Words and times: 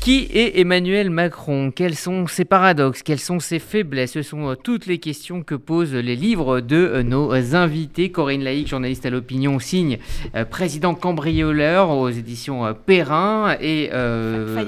Qui 0.00 0.28
est 0.32 0.58
Emmanuel 0.58 1.10
Macron? 1.10 1.70
Quels 1.70 1.94
sont 1.94 2.26
ses 2.26 2.46
paradoxes? 2.46 3.02
Quelles 3.02 3.18
sont 3.20 3.38
ses 3.38 3.58
faiblesses? 3.58 4.12
Ce 4.12 4.22
sont 4.22 4.48
euh, 4.48 4.54
toutes 4.54 4.86
les 4.86 4.96
questions 4.96 5.42
que 5.42 5.54
posent 5.54 5.92
les 5.92 6.16
livres 6.16 6.60
de 6.60 6.76
euh, 6.76 7.02
nos 7.02 7.54
invités. 7.54 8.10
Corinne 8.10 8.42
Laïc, 8.42 8.66
journaliste 8.66 9.04
à 9.04 9.10
l'opinion, 9.10 9.58
signe 9.58 9.98
euh, 10.34 10.46
président 10.46 10.94
cambrioleur 10.94 11.90
aux 11.90 12.08
éditions 12.08 12.74
Perrin 12.86 13.56
et 13.60 13.90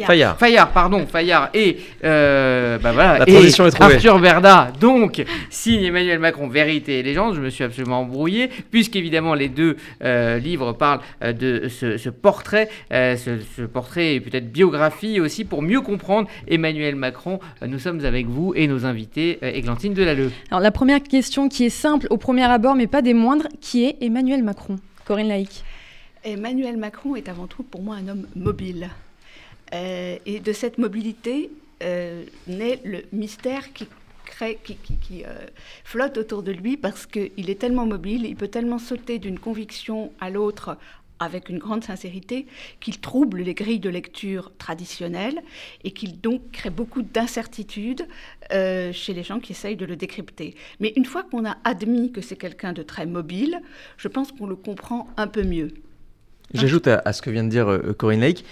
Fayard. 0.06 0.38
Fayard. 0.38 0.70
pardon, 0.70 1.06
Fayard 1.06 1.48
et 1.54 1.78
bah 2.02 2.92
voilà, 2.92 3.20
La 3.20 3.24
transition 3.24 3.66
est 3.66 3.70
trouvée. 3.70 3.94
Arthur 3.94 4.18
Berda. 4.18 4.70
Donc 4.80 5.24
signe 5.48 5.84
Emmanuel 5.84 6.18
Macron, 6.18 6.48
vérité 6.48 6.98
et 6.98 7.02
légende. 7.02 7.36
Je 7.36 7.40
me 7.40 7.48
suis 7.48 7.64
absolument 7.64 8.00
embrouillé 8.00 8.50
puisqu'évidemment 8.70 9.32
les 9.32 9.48
deux 9.48 9.78
livres 10.42 10.74
parlent 10.74 11.00
de 11.22 11.68
ce, 11.68 12.10
portrait, 12.10 12.68
ce, 12.90 13.38
ce 13.56 13.62
portrait 13.62 14.16
et 14.16 14.20
peut-être 14.20 14.52
biographie 14.52 15.21
aussi 15.22 15.44
pour 15.44 15.62
mieux 15.62 15.80
comprendre 15.80 16.28
Emmanuel 16.46 16.96
Macron. 16.96 17.40
Euh, 17.62 17.66
nous 17.66 17.78
sommes 17.78 18.04
avec 18.04 18.26
vous 18.26 18.52
et 18.54 18.66
nos 18.66 18.84
invités, 18.84 19.38
euh, 19.42 19.50
Églantine 19.52 19.94
Delalleux. 19.94 20.30
Alors 20.50 20.60
la 20.60 20.70
première 20.70 21.02
question 21.02 21.48
qui 21.48 21.64
est 21.64 21.70
simple 21.70 22.06
au 22.10 22.16
premier 22.16 22.44
abord, 22.44 22.74
mais 22.74 22.86
pas 22.86 23.02
des 23.02 23.14
moindres, 23.14 23.48
qui 23.60 23.84
est 23.84 23.96
Emmanuel 24.00 24.42
Macron? 24.42 24.76
Corinne 25.04 25.28
Laïc. 25.28 25.64
Emmanuel 26.24 26.76
Macron 26.76 27.16
est 27.16 27.28
avant 27.28 27.46
tout 27.46 27.62
pour 27.62 27.82
moi 27.82 27.96
un 27.96 28.08
homme 28.08 28.26
mobile. 28.36 28.90
Euh, 29.74 30.16
et 30.26 30.40
de 30.40 30.52
cette 30.52 30.78
mobilité 30.78 31.50
naît 32.46 32.78
le 32.84 33.02
mystère 33.12 33.72
qui 33.72 33.88
qui, 34.64 34.76
qui, 34.76 35.24
flotte 35.84 36.16
autour 36.16 36.42
de 36.42 36.50
lui 36.50 36.76
parce 36.76 37.06
qu'il 37.06 37.48
est 37.50 37.60
tellement 37.60 37.86
mobile, 37.86 38.24
il 38.24 38.34
peut 38.34 38.48
tellement 38.48 38.78
sauter 38.78 39.18
d'une 39.18 39.38
conviction 39.38 40.10
à 40.20 40.30
l'autre 40.30 40.78
avec 41.22 41.48
une 41.48 41.58
grande 41.58 41.84
sincérité, 41.84 42.46
qu'il 42.80 42.98
trouble 43.00 43.40
les 43.42 43.54
grilles 43.54 43.80
de 43.80 43.88
lecture 43.88 44.52
traditionnelles 44.58 45.40
et 45.84 45.92
qu'il 45.92 46.20
donc 46.20 46.40
crée 46.52 46.70
beaucoup 46.70 47.02
d'incertitudes 47.02 48.06
euh, 48.52 48.92
chez 48.92 49.14
les 49.14 49.22
gens 49.22 49.40
qui 49.40 49.52
essayent 49.52 49.76
de 49.76 49.86
le 49.86 49.96
décrypter. 49.96 50.54
Mais 50.80 50.92
une 50.96 51.04
fois 51.04 51.22
qu'on 51.22 51.44
a 51.44 51.56
admis 51.64 52.12
que 52.12 52.20
c'est 52.20 52.36
quelqu'un 52.36 52.72
de 52.72 52.82
très 52.82 53.06
mobile, 53.06 53.60
je 53.96 54.08
pense 54.08 54.32
qu'on 54.32 54.46
le 54.46 54.56
comprend 54.56 55.08
un 55.16 55.26
peu 55.26 55.42
mieux. 55.42 55.68
J'ajoute 56.54 56.86
à, 56.86 57.12
ce 57.12 57.22
que 57.22 57.30
vient 57.30 57.44
de 57.44 57.48
dire 57.48 57.70
euh, 57.70 57.94
Corinne 57.96 58.20
Lake 58.20 58.44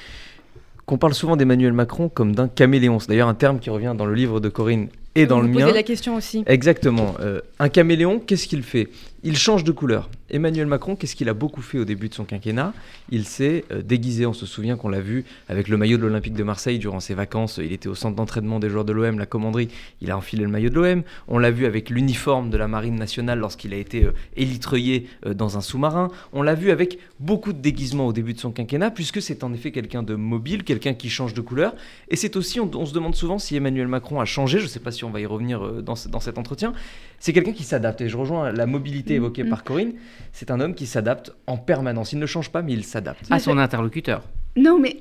qu'on 0.87 0.99
parle 0.99 1.15
souvent 1.15 1.37
d'Emmanuel 1.37 1.73
Macron 1.73 2.09
comme 2.09 2.35
d'un 2.35 2.49
caméléon. 2.49 2.99
C'est 2.99 3.09
d'ailleurs 3.09 3.29
un 3.29 3.35
terme 3.35 3.61
qui 3.61 3.71
revient 3.71 3.95
dans 3.97 4.07
le 4.07 4.15
livre 4.15 4.41
de 4.41 4.49
Corinne 4.49 4.89
et 5.15 5.27
dans 5.27 5.41
le 5.41 5.47
mien. 5.47 5.71
la 5.71 5.83
question 5.85 6.17
aussi. 6.17 6.43
Exactement. 6.47 7.15
Euh, 7.21 7.41
un 7.61 7.69
caméléon, 7.69 8.19
qu'est-ce 8.19 8.49
qu'il 8.49 8.65
fait? 8.65 8.89
Il 9.23 9.37
change 9.37 9.65
de 9.65 9.73
couleur. 9.73 10.09
Emmanuel 10.31 10.67
Macron, 10.67 10.97
qu'est-ce 10.97 11.15
qu'il 11.15 11.29
a 11.29 11.35
beaucoup 11.35 11.61
fait 11.61 11.79
au 11.79 11.85
début 11.85 12.09
de 12.09 12.15
son 12.15 12.25
quinquennat? 12.25 12.73
Il 13.11 13.27
s'est 13.27 13.67
euh, 13.71 13.83
déguisé. 13.83 14.25
On 14.25 14.33
se 14.33 14.47
souvient 14.47 14.77
qu'on 14.77 14.89
l'a 14.89 15.03
vu 15.03 15.27
avec 15.51 15.69
le 15.69 15.77
maillot 15.77 15.99
de 15.99 16.03
l'Olympique 16.03 16.33
de 16.33 16.43
Marseille 16.43 16.79
durant 16.79 17.01
ses 17.01 17.13
vacances. 17.13 17.59
Il 17.63 17.73
était 17.73 17.89
au 17.89 17.95
centre 17.95 18.17
d'entraînement 18.17 18.61
des 18.61 18.71
joueurs 18.71 18.87
de 18.87 18.95
l'OM, 18.95 19.19
la 19.19 19.27
commanderie. 19.27 19.69
Il 20.01 20.11
a 20.11 20.17
enfilé 20.17 20.45
le 20.45 20.49
maillot 20.49 20.71
de 20.71 20.75
l'OM. 20.75 21.03
On 21.29 21.39
l'a 21.39 21.51
vu 21.51 21.67
avec 21.67 21.91
l'uniforme 21.91 22.49
de 22.49 22.57
la 22.57 22.67
Marine 22.67 22.97
nationale 22.97 23.39
lorsqu'il 23.41 23.75
a 23.75 23.77
été 23.77 24.05
euh, 24.05 24.13
élitreuillé 24.37 25.07
dans 25.27 25.59
un 25.59 25.61
sous-marin. 25.61 26.09
On 26.33 26.41
l'a 26.41 26.55
vu 26.55 26.71
avec 26.71 26.99
beaucoup 27.19 27.53
de 27.53 27.59
déguisements 27.59 28.07
au 28.07 28.15
début 28.15 28.33
de 28.33 28.41
son 28.41 28.53
quinquennat, 28.53 28.91
puisque 28.91 29.21
c'est 29.21 29.45
en 29.45 29.53
effet 29.53 29.71
quelqu'un 29.71 30.03
de 30.03 30.15
mobile, 30.15 30.65
quelqu'un 30.65 30.95
qui 30.95 31.11
change 31.11 31.35
de 31.35 31.43
couleur. 31.43 31.75
Et 32.09 32.17
c'est 32.17 32.37
aussi, 32.37 32.59
on, 32.59 32.71
on, 32.75 32.87
se 32.87 32.95
demande 32.95 33.15
souvent 33.15 33.39
si 33.39 33.55
Emmanuel 33.55 33.89
Macron 33.89 34.21
a 34.21 34.25
changé. 34.25 34.61
Je 34.61 34.65
ne 34.65 34.69
sais 34.69 34.81
pas 34.81 34.93
si 34.93 35.05
on 35.05 35.11
va 35.11 35.21
y 35.21 35.27
revenir 35.27 35.63
euh, 35.63 35.83
dans 35.83 35.95
cet 35.97 36.39
entretien, 36.39 36.73
c'est 37.21 37.33
quelqu'un 37.33 37.53
qui 37.53 37.65
s'adapte. 37.65 38.01
Et 38.01 38.09
je 38.09 38.17
rejoins 38.17 38.51
la 38.51 38.67
mobilité 38.67 39.15
évoquée 39.15 39.45
par 39.45 39.63
Corinne. 39.63 39.93
C'est 40.33 40.51
un 40.51 40.59
homme 40.59 40.75
qui 40.75 40.87
s'adapte 40.87 41.33
en 41.47 41.59
permanence. 41.59 42.13
Il 42.13 42.19
ne 42.19 42.27
change 42.27 42.51
pas, 42.51 42.63
mais 42.63 42.73
il 42.73 42.85
s'adapte. 42.85 43.27
À 43.31 43.39
son 43.39 43.59
interlocuteur. 43.59 44.23
Non, 44.57 44.81
mais 44.81 44.97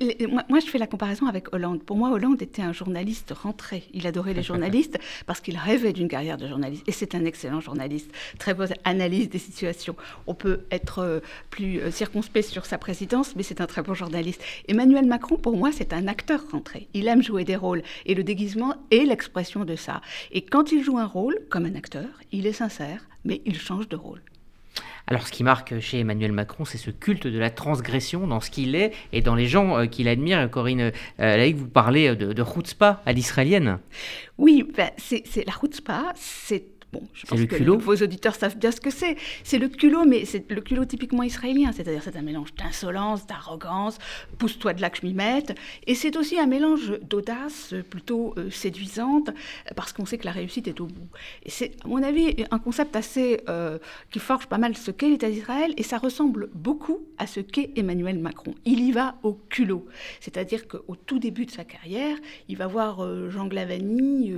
moi, 0.48 0.60
je 0.60 0.66
fais 0.66 0.78
la 0.78 0.86
comparaison 0.86 1.26
avec 1.26 1.52
Hollande. 1.52 1.82
Pour 1.82 1.96
moi, 1.96 2.10
Hollande 2.10 2.40
était 2.40 2.62
un 2.62 2.72
journaliste 2.72 3.32
rentré. 3.32 3.82
Il 3.92 4.06
adorait 4.06 4.32
les 4.32 4.42
journalistes 4.50 4.98
parce 5.26 5.40
qu'il 5.40 5.56
rêvait 5.56 5.92
d'une 5.92 6.06
carrière 6.06 6.36
de 6.36 6.46
journaliste. 6.46 6.88
Et 6.88 6.92
c'est 6.92 7.16
un 7.16 7.24
excellent 7.24 7.60
journaliste. 7.60 8.10
Très 8.38 8.54
bonne 8.54 8.72
analyse 8.84 9.28
des 9.28 9.38
situations. 9.38 9.96
On 10.28 10.34
peut 10.34 10.60
être 10.70 11.00
euh, 11.00 11.20
plus 11.50 11.80
euh, 11.80 11.90
circonspect 11.90 12.48
sur 12.48 12.64
sa 12.64 12.78
présidence, 12.78 13.34
mais 13.34 13.42
c'est 13.42 13.60
un 13.60 13.66
très 13.66 13.82
bon 13.82 13.94
journaliste. 13.94 14.40
Emmanuel 14.68 15.06
Macron, 15.06 15.36
pour 15.36 15.56
moi, 15.56 15.70
c'est 15.72 15.92
un 15.92 16.06
acteur 16.06 16.42
rentré. 16.52 16.86
Il 16.94 17.08
aime 17.08 17.22
jouer 17.22 17.44
des 17.44 17.56
rôles. 17.56 17.82
Et 18.06 18.14
le 18.14 18.22
déguisement 18.22 18.76
est 18.92 19.04
l'expression 19.04 19.64
de 19.64 19.74
ça. 19.74 20.00
Et 20.30 20.42
quand 20.42 20.70
il 20.70 20.84
joue 20.84 20.98
un 20.98 21.06
rôle, 21.06 21.36
comme 21.48 21.66
un 21.66 21.74
acteur, 21.74 22.08
il 22.30 22.46
est 22.46 22.52
sincère, 22.52 23.08
mais 23.24 23.42
il 23.46 23.58
change 23.58 23.88
de 23.88 23.96
rôle. 23.96 24.22
Alors 25.06 25.26
ce 25.26 25.32
qui 25.32 25.42
marque 25.42 25.80
chez 25.80 26.00
Emmanuel 26.00 26.32
Macron, 26.32 26.64
c'est 26.64 26.78
ce 26.78 26.90
culte 26.90 27.26
de 27.26 27.38
la 27.38 27.50
transgression 27.50 28.26
dans 28.26 28.40
ce 28.40 28.50
qu'il 28.50 28.74
est 28.74 28.92
et 29.12 29.22
dans 29.22 29.34
les 29.34 29.46
gens 29.46 29.78
euh, 29.78 29.86
qu'il 29.86 30.08
admire. 30.08 30.48
Corinne 30.50 30.80
euh, 30.80 30.92
Laïc, 31.18 31.56
vous 31.56 31.68
parlez 31.68 32.14
de, 32.14 32.32
de 32.32 32.44
chutzpah 32.44 33.02
à 33.04 33.12
l'israélienne. 33.12 33.78
Oui, 34.38 34.64
ben, 34.76 34.90
c'est 34.96 35.44
la 35.46 35.52
chutzpah, 35.52 36.12
c'est 36.14 36.79
Bon, 36.92 37.02
je 37.14 37.24
pense 37.24 37.40
que 37.40 37.62
vos 37.62 37.94
auditeurs 37.94 38.34
savent 38.34 38.58
bien 38.58 38.72
ce 38.72 38.80
que 38.80 38.90
c'est. 38.90 39.16
C'est 39.44 39.58
le 39.58 39.68
culot, 39.68 40.04
mais 40.04 40.24
c'est 40.24 40.50
le 40.50 40.60
culot 40.60 40.84
typiquement 40.84 41.22
israélien, 41.22 41.70
c'est-à-dire 41.70 42.02
c'est 42.02 42.16
un 42.16 42.22
mélange 42.22 42.52
d'insolence, 42.54 43.28
d'arrogance, 43.28 43.98
pousse-toi 44.38 44.74
de 44.74 44.80
là 44.80 44.90
que 44.90 44.98
je 45.00 45.06
m'y 45.06 45.14
mette. 45.14 45.56
Et 45.86 45.94
c'est 45.94 46.16
aussi 46.16 46.36
un 46.40 46.46
mélange 46.46 46.98
d'audace 47.08 47.74
plutôt 47.90 48.34
euh, 48.38 48.50
séduisante, 48.50 49.30
parce 49.76 49.92
qu'on 49.92 50.04
sait 50.04 50.18
que 50.18 50.24
la 50.24 50.32
réussite 50.32 50.66
est 50.66 50.80
au 50.80 50.86
bout. 50.86 51.08
Et 51.44 51.50
c'est, 51.50 51.76
à 51.84 51.88
mon 51.88 52.02
avis, 52.02 52.34
un 52.50 52.58
concept 52.58 52.96
assez 52.96 53.40
euh, 53.48 53.78
qui 54.10 54.18
forge 54.18 54.48
pas 54.48 54.58
mal 54.58 54.76
ce 54.76 54.90
qu'est 54.90 55.10
l'État 55.10 55.30
d'Israël, 55.30 55.72
et 55.76 55.84
ça 55.84 55.98
ressemble 55.98 56.50
beaucoup 56.54 57.06
à 57.18 57.28
ce 57.28 57.38
qu'est 57.38 57.70
Emmanuel 57.76 58.18
Macron. 58.18 58.56
Il 58.64 58.80
y 58.80 58.90
va 58.90 59.14
au 59.22 59.34
culot, 59.34 59.86
c'est-à-dire 60.18 60.66
qu'au 60.66 60.96
tout 60.96 61.20
début 61.20 61.46
de 61.46 61.52
sa 61.52 61.62
carrière, 61.62 62.16
il 62.48 62.56
va 62.56 62.66
voir 62.66 63.04
euh, 63.04 63.30
Jean 63.30 63.46
Glavani, 63.46 64.32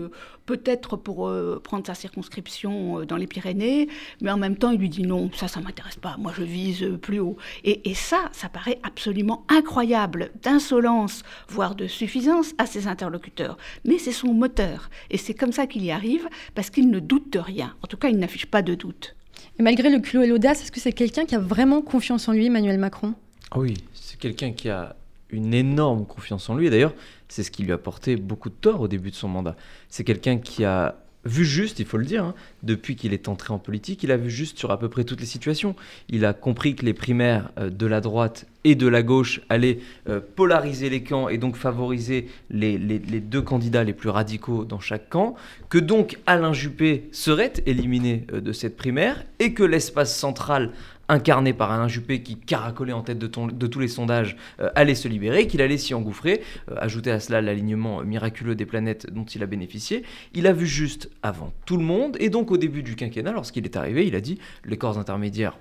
peut-être 0.45 0.97
pour 0.97 1.33
prendre 1.63 1.87
sa 1.87 1.95
circonscription 1.95 2.42
euh, 2.65 3.05
dans 3.05 3.17
les 3.17 3.27
Pyrénées, 3.27 3.89
mais 4.21 4.31
en 4.31 4.37
même 4.37 4.57
temps, 4.57 4.71
il 4.71 4.79
lui 4.79 4.89
dit 4.89 5.03
non, 5.03 5.31
ça, 5.35 5.49
ça 5.49 5.61
m'intéresse 5.61 5.97
pas, 5.97 6.17
moi 6.19 6.33
je 6.37 6.43
vise 6.43 6.99
plus 7.01 7.19
haut. 7.19 7.37
Et, 7.65 7.95
ça, 7.95 8.31
ça 8.33 8.49
paraît 8.49 8.79
absolument 8.83 9.45
incroyable, 9.49 10.31
d'insolence, 10.43 11.23
voire 11.49 11.75
de 11.75 11.87
suffisance 11.87 12.55
à 12.59 12.67
ses 12.67 12.87
interlocuteurs. 12.87 13.57
Mais 13.85 13.99
c'est 13.99 14.13
son 14.13 14.33
moteur, 14.33 14.91
et 15.11 15.19
c'est 15.19 15.35
comme 15.35 15.53
ça 15.53 15.67
qu'il 15.67 15.85
y 15.85 15.91
arrive, 15.91 16.29
parce 16.55 16.71
qu'il 16.71 16.91
ne 16.91 17.01
doute 17.01 17.33
de 17.33 17.39
rien. 17.39 17.75
En 17.83 17.87
tout 17.87 17.97
cas, 17.97 18.09
il 18.09 18.19
n'affiche 18.19 18.47
pas 18.47 18.63
de 18.63 18.75
doute. 18.75 19.15
Et 19.59 19.63
malgré 19.63 19.91
le 19.91 20.01
culot 20.01 20.23
et 20.23 20.27
l'audace, 20.27 20.63
est-ce 20.63 20.73
que 20.73 20.81
c'est 20.81 20.93
quelqu'un 20.93 21.25
qui 21.25 21.35
a 21.35 21.39
vraiment 21.39 21.83
confiance 21.83 22.29
en 22.29 22.33
lui, 22.33 22.47
Emmanuel 22.47 22.79
Macron? 22.79 23.15
Ah 23.51 23.59
Oui, 23.59 23.75
c'est 23.93 24.19
quelqu'un 24.19 24.53
qui 24.53 24.69
a 24.69 24.97
une 25.31 25.55
énorme 25.55 26.07
confiance 26.07 26.49
en 26.49 26.55
lui. 26.55 26.67
Et 26.67 26.71
d'ailleurs, 26.71 26.95
c'est 27.29 27.43
ce 27.43 27.51
qui 27.51 27.63
lui 27.63 27.73
a 27.73 27.79
porté 27.79 28.17
beaucoup 28.17 28.51
de 28.51 28.55
tort 28.55 28.81
au 28.81 28.89
début 28.89 29.11
de 29.11 29.17
son 29.17 29.29
mandat. 29.29 29.57
C'est 29.89 30.05
quelqu'un 30.05 30.39
qui 30.39 30.65
a 30.65 31.02
vu 31.25 31.45
juste, 31.45 31.79
il 31.79 31.87
faut 31.87 31.99
le 31.99 32.05
dire, 32.05 32.25
hein, 32.25 32.35
depuis 32.63 32.97
qu'il 32.97 33.13
est 33.13 33.29
entré 33.29 33.53
en 33.53 33.59
politique, 33.59 34.03
il 34.03 34.11
a 34.11 34.17
vu 34.17 34.31
juste 34.31 34.59
sur 34.59 34.71
à 34.71 34.79
peu 34.79 34.89
près 34.89 35.05
toutes 35.05 35.21
les 35.21 35.27
situations. 35.27 35.75
Il 36.09 36.25
a 36.25 36.33
compris 36.33 36.75
que 36.75 36.85
les 36.85 36.95
primaires 36.95 37.51
euh, 37.59 37.71
de 37.71 37.87
la 37.87 38.01
droite 38.01 38.47
et 38.65 38.75
de 38.75 38.87
la 38.87 39.03
gauche 39.03 39.41
allaient 39.49 39.79
euh, 40.09 40.21
polariser 40.21 40.89
les 40.89 41.03
camps 41.03 41.29
et 41.29 41.39
donc 41.39 41.57
favoriser 41.57 42.29
les, 42.51 42.79
deux 42.79 43.43
candidats 43.43 43.85
les 43.85 43.93
plus 43.93 44.09
radicaux 44.09 44.65
dans 44.65 44.81
chaque 44.81 45.09
camp, 45.09 45.35
que 45.69 45.79
donc 45.79 46.19
Alain 46.27 46.53
Juppé 46.53 47.09
serait 47.13 47.53
éliminé 47.67 48.27
euh, 48.33 48.41
de 48.41 48.53
cette 48.53 48.77
primaire 48.77 49.25
et 49.39 49.53
que 49.55 49.63
l'espace 49.63 50.17
central 50.17 50.73
incarné 51.13 51.53
par 51.53 51.71
Alain 51.71 51.89
Juppé 51.89 52.23
qui 52.23 52.37
caracolait 52.37 52.93
en 52.93 53.03
tête 53.03 53.19
de, 53.19 53.27
tous 53.27 53.79
les 53.79 53.89
sondages, 53.89 54.37
euh, 54.61 54.71
allait 54.75 54.95
se 54.95 55.09
libérer, 55.09 55.47
qu'il 55.47 55.61
allait 55.63 55.79
s'y 55.79 55.95
engouffrer. 55.95 56.43
Euh, 56.71 56.75
ajouter 56.79 57.11
à 57.11 57.21
cela 57.21 57.41
l'alignement 57.41 58.03
miraculeux 58.03 58.55
des 58.55 58.67
planètes 58.67 59.13
dont 59.13 59.25
il 59.25 59.43
a 59.43 59.47
bénéficié. 59.47 60.05
Il 60.35 60.47
a 60.47 60.53
vu 60.53 60.67
juste 60.67 61.11
avant 61.23 61.53
tout 61.67 61.77
le 61.77 61.85
monde, 61.85 62.17
et 62.19 62.31
donc 62.31 62.51
au 62.51 62.57
début 62.57 62.83
du 62.83 62.97
quinquennat, 62.97 63.33
lorsqu'il 63.33 63.65
est 63.65 63.77
arrivé, 63.77 64.07
il 64.07 64.17
a 64.17 64.21
dit 64.21 64.39
les 64.65 64.77
corps 64.77 64.99
intermédiaires 64.99 65.59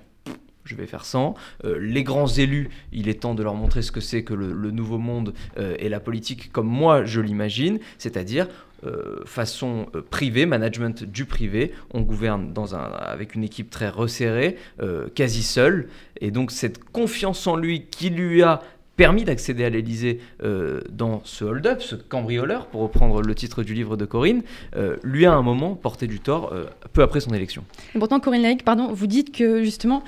je 0.64 0.76
vais 0.76 0.86
faire 0.86 1.04
sans. 1.04 1.34
Euh, 1.64 1.76
les 1.80 2.04
grands 2.04 2.28
élus, 2.28 2.70
il 2.92 3.08
est 3.08 3.22
temps 3.22 3.34
de 3.34 3.42
leur 3.42 3.56
montrer 3.56 3.82
ce 3.82 3.90
que 3.90 3.98
c'est 3.98 4.22
que 4.22 4.32
le, 4.32 4.70
nouveau 4.70 4.96
monde 4.96 5.34
et 5.58 5.88
la 5.88 5.98
politique 5.98 6.52
comme 6.52 6.68
moi 6.68 7.04
je 7.04 7.20
l'imagine, 7.20 7.80
c'est-à-dire 7.98 8.46
euh, 8.46 8.71
façon 9.26 9.86
euh, 9.94 10.02
privée, 10.02 10.46
management 10.46 11.04
du 11.04 11.24
privé. 11.24 11.72
On 11.92 12.00
gouverne 12.00 12.52
dans 12.52 12.74
un, 12.74 12.82
avec 12.82 13.34
une 13.34 13.44
équipe 13.44 13.70
très 13.70 13.88
resserrée, 13.88 14.56
euh, 14.80 15.08
quasi 15.14 15.42
seule. 15.42 15.88
Et 16.20 16.30
donc 16.30 16.50
cette 16.50 16.82
confiance 16.84 17.46
en 17.46 17.56
lui 17.56 17.86
qui 17.90 18.10
lui 18.10 18.42
a 18.42 18.60
permis 18.96 19.24
d'accéder 19.24 19.64
à 19.64 19.70
l'Elysée 19.70 20.20
dans 20.90 21.22
ce 21.24 21.46
hold-up, 21.46 21.80
ce 21.80 21.94
cambrioleur, 21.94 22.66
pour 22.66 22.82
reprendre 22.82 23.22
le 23.22 23.34
titre 23.34 23.62
du 23.62 23.72
livre 23.72 23.96
de 23.96 24.04
Corinne, 24.04 24.42
lui 25.02 25.24
a 25.24 25.32
un 25.32 25.40
moment 25.40 25.74
porté 25.74 26.06
du 26.06 26.20
tort 26.20 26.54
peu 26.92 27.02
après 27.02 27.20
son 27.20 27.32
élection. 27.32 27.64
Et 27.94 27.98
pourtant, 27.98 28.20
Corinne 28.20 28.42
Laïc, 28.42 28.64
pardon, 28.64 28.92
vous 28.92 29.06
dites 29.06 29.34
que 29.34 29.64
justement, 29.64 30.04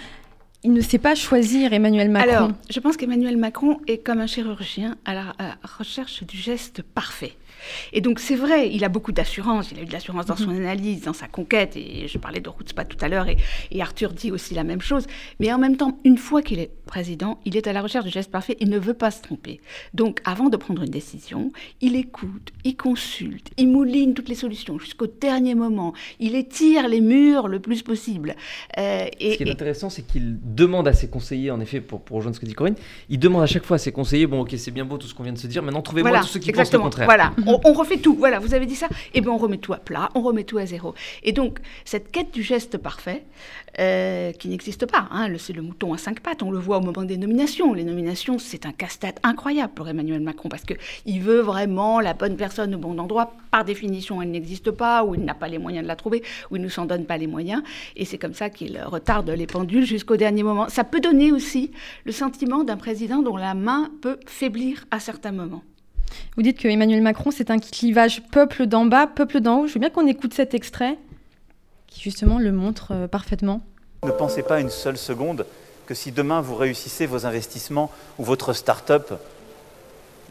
il 0.65 0.75
ne 0.75 0.83
sait 0.83 0.99
pas 0.99 1.15
choisir 1.15 1.73
Emmanuel 1.73 2.11
Macron 2.11 2.31
Alors, 2.31 2.51
je 2.69 2.79
pense 2.79 2.99
qu'Emmanuel 2.99 3.39
Macron 3.39 3.81
est 3.87 3.99
comme 3.99 4.21
un 4.21 4.27
chirurgien 4.27 4.97
à 5.07 5.15
la 5.15 5.35
recherche 5.79 6.23
du 6.23 6.37
geste 6.37 6.83
parfait. 6.83 7.37
Et 7.93 8.01
donc 8.01 8.19
c'est 8.19 8.37
vrai, 8.37 8.71
il 8.73 8.85
a 8.85 8.89
beaucoup 8.89 9.13
d'assurance, 9.13 9.71
il 9.73 9.79
a 9.79 9.83
eu 9.83 9.87
de 9.87 9.93
l'assurance 9.93 10.27
dans 10.27 10.37
son 10.37 10.51
mhm. 10.51 10.61
analyse, 10.63 11.03
dans 11.03 11.13
sa 11.13 11.27
conquête, 11.27 11.77
et 11.77 12.09
je 12.09 12.19
parlais 12.19 12.41
de 12.41 12.49
Routspa 12.49 12.85
tout 12.85 12.99
à 13.01 13.09
l'heure, 13.09 13.27
et, 13.29 13.37
Arthur 13.85 14.15
dit 14.15 14.31
aussi 14.31 14.55
la 14.55 14.65
même 14.65 14.81
chose, 14.81 15.07
mais 15.41 15.53
en 15.53 15.59
même 15.59 15.77
temps, 15.77 15.99
une 16.05 16.17
fois 16.17 16.41
qu'il 16.41 16.59
est 16.59 16.71
président, 16.87 17.39
il 17.45 17.55
est 17.55 17.67
à 17.67 17.75
la 17.75 17.83
recherche 17.83 18.07
du 18.07 18.11
geste 18.11 18.31
parfait, 18.31 18.57
il 18.61 18.71
ne 18.71 18.79
veut 18.79 18.95
pas 18.95 19.11
se 19.11 19.21
tromper. 19.21 19.61
Donc 19.93 20.21
avant 20.25 20.49
de 20.49 20.57
prendre 20.57 20.81
une 20.83 20.91
décision, 20.91 21.53
il 21.83 21.95
écoute, 21.95 22.53
il 22.65 22.77
consulte, 22.77 23.51
il 23.59 23.69
mouline 23.69 24.15
toutes 24.15 24.31
les 24.31 24.35
solutions 24.35 24.79
jusqu'au 24.79 25.07
dernier 25.07 25.55
moment, 25.55 25.93
il 26.19 26.35
étire 26.35 26.89
les 26.89 27.03
murs 27.03 27.47
le 27.49 27.61
plus 27.61 27.83
possible. 27.83 28.37
Euh, 28.79 29.07
et, 29.21 29.33
ce 29.33 29.37
qui 29.37 29.43
est 29.43 29.51
intéressant, 29.51 29.91
c'est 29.91 30.03
qu'il 30.03 30.39
demande 30.43 30.89
à 30.89 30.95
ses 30.95 31.09
conseillers, 31.09 31.51
en 31.51 31.61
effet, 31.61 31.83
pour, 31.83 32.01
pour 32.01 32.17
rejoindre 32.17 32.37
ce 32.37 32.41
que 32.41 32.47
dit 32.47 32.55
Corinne, 32.55 32.77
il 33.11 33.19
demande 33.19 33.43
à 33.43 33.47
chaque 33.47 33.67
fois 33.67 33.75
à 33.75 33.79
ses 33.79 33.93
conseillers, 33.93 34.27
bon 34.27 34.41
ok 34.41 34.55
c'est 34.57 34.71
bien 34.71 34.87
beau 34.87 34.97
tout 34.97 35.07
ce 35.07 35.15
qu'on 35.15 35.25
vient 35.25 35.33
de 35.33 35.39
se 35.39 35.47
dire, 35.47 35.63
maintenant 35.63 35.83
trouvez-moi 35.83 36.21
tous 36.21 36.29
ceux 36.29 36.41
qui 36.41 36.53
pensent 36.53 36.73
le 36.73 36.79
contraire. 36.79 37.07
Voilà, 37.07 37.33
on, 37.65 37.73
refait 37.73 37.99
tout. 37.99 38.15
Voilà, 38.15 38.39
vous 38.39 38.55
avez 38.55 38.67
dit 38.67 38.77
ça. 38.77 38.87
Et 38.87 39.19
eh 39.19 39.21
bien, 39.21 39.31
on 39.31 39.37
remet 39.37 39.59
tout 39.59 39.73
à 39.73 39.79
plat, 39.79 40.09
on 40.15 40.21
remet 40.21 40.45
tout 40.45 40.59
à 40.59 40.67
zéro. 40.67 40.95
Et 41.23 41.33
donc, 41.33 41.59
cette 41.85 42.11
quête 42.11 42.33
du 42.33 42.43
geste 42.43 42.79
parfait, 42.79 43.25
euh, 43.81 44.33
qui 44.33 44.49
n'existe 44.49 44.87
pas, 44.87 45.09
hein, 45.11 45.29
c'est 45.39 45.53
le 45.53 45.63
mouton 45.63 45.93
à 45.93 45.99
cinq 45.99 46.21
pattes, 46.21 46.43
on 46.43 46.51
le 46.51 46.59
voit 46.59 46.79
au 46.79 46.81
moment 46.81 47.05
des 47.05 47.17
nominations. 47.17 47.73
Les 47.75 47.85
nominations, 47.85 48.39
c'est 48.39 48.67
un 48.67 48.73
casse-tête 48.73 49.19
incroyable 49.23 49.73
pour 49.75 49.89
Emmanuel 49.89 50.21
Macron, 50.21 50.49
parce 50.49 50.65
qu'il 50.65 51.21
veut 51.21 51.41
vraiment 51.41 52.01
la 52.01 52.15
bonne 52.15 52.37
personne 52.37 52.75
au 52.75 52.79
bon 52.79 52.99
endroit. 52.99 53.35
Par 53.51 53.65
définition, 53.65 54.23
elle 54.23 54.31
n'existe 54.31 54.71
pas, 54.71 55.05
ou 55.05 55.15
il 55.15 55.25
n'a 55.25 55.35
pas 55.35 55.49
les 55.49 55.59
moyens 55.59 55.83
de 55.83 55.89
la 55.89 55.97
trouver, 55.97 56.23
ou 56.51 56.57
il 56.57 56.63
ne 56.63 56.69
s'en 56.69 56.87
donne 56.87 57.05
pas 57.05 57.19
les 57.19 57.27
moyens. 57.27 57.63
Et 57.97 58.05
c'est 58.05 58.19
comme 58.19 58.35
ça 58.35 58.51
qu'il 58.51 58.81
retarde 58.81 59.31
les 59.31 59.47
pendules 59.47 59.87
jusqu'au 59.87 60.17
dernier 60.17 60.43
moment. 60.43 60.69
Ça 60.69 60.85
peut 60.85 61.01
donner 61.01 61.33
aussi 61.33 61.73
le 62.05 62.13
sentiment 62.13 62.65
d'un 62.65 62.77
président 62.77 63.23
dont 63.23 63.37
la 63.37 63.55
main 63.55 63.91
peut 64.03 64.19
faiblir 64.27 64.85
à 64.91 65.01
certains 65.01 65.33
moments. 65.33 65.63
Vous 66.37 66.43
dites 66.43 66.59
que 66.59 66.69
Emmanuel 66.69 67.03
Macron, 67.03 67.31
c'est 67.31 67.51
un 67.51 67.59
clivage 67.59 68.23
peuple 68.31 68.67
d'en 68.67 68.87
bas, 68.87 69.07
peuple 69.07 69.41
d'en 69.41 69.61
haut. 69.61 69.67
Je 69.67 69.75
veux 69.75 69.81
bien 69.81 69.91
qu'on 69.91 70.07
écoute 70.07 70.35
cet 70.35 70.55
extrait 70.55 70.99
qui 71.87 72.01
justement 72.01 72.39
le 72.39 72.53
montre 72.53 72.93
euh, 72.93 73.09
parfaitement. 73.09 73.61
Ne 74.05 74.11
pensez 74.11 74.43
pas 74.43 74.61
une 74.61 74.71
seule 74.71 74.99
seconde 74.99 75.47
que 75.87 75.95
si 75.95 76.13
demain 76.13 76.41
vous 76.41 76.57
réussissez 76.57 77.07
vos 77.07 77.25
investissements 77.25 77.91
ou 78.19 78.25
votre 78.25 78.53
start-up, 78.53 79.13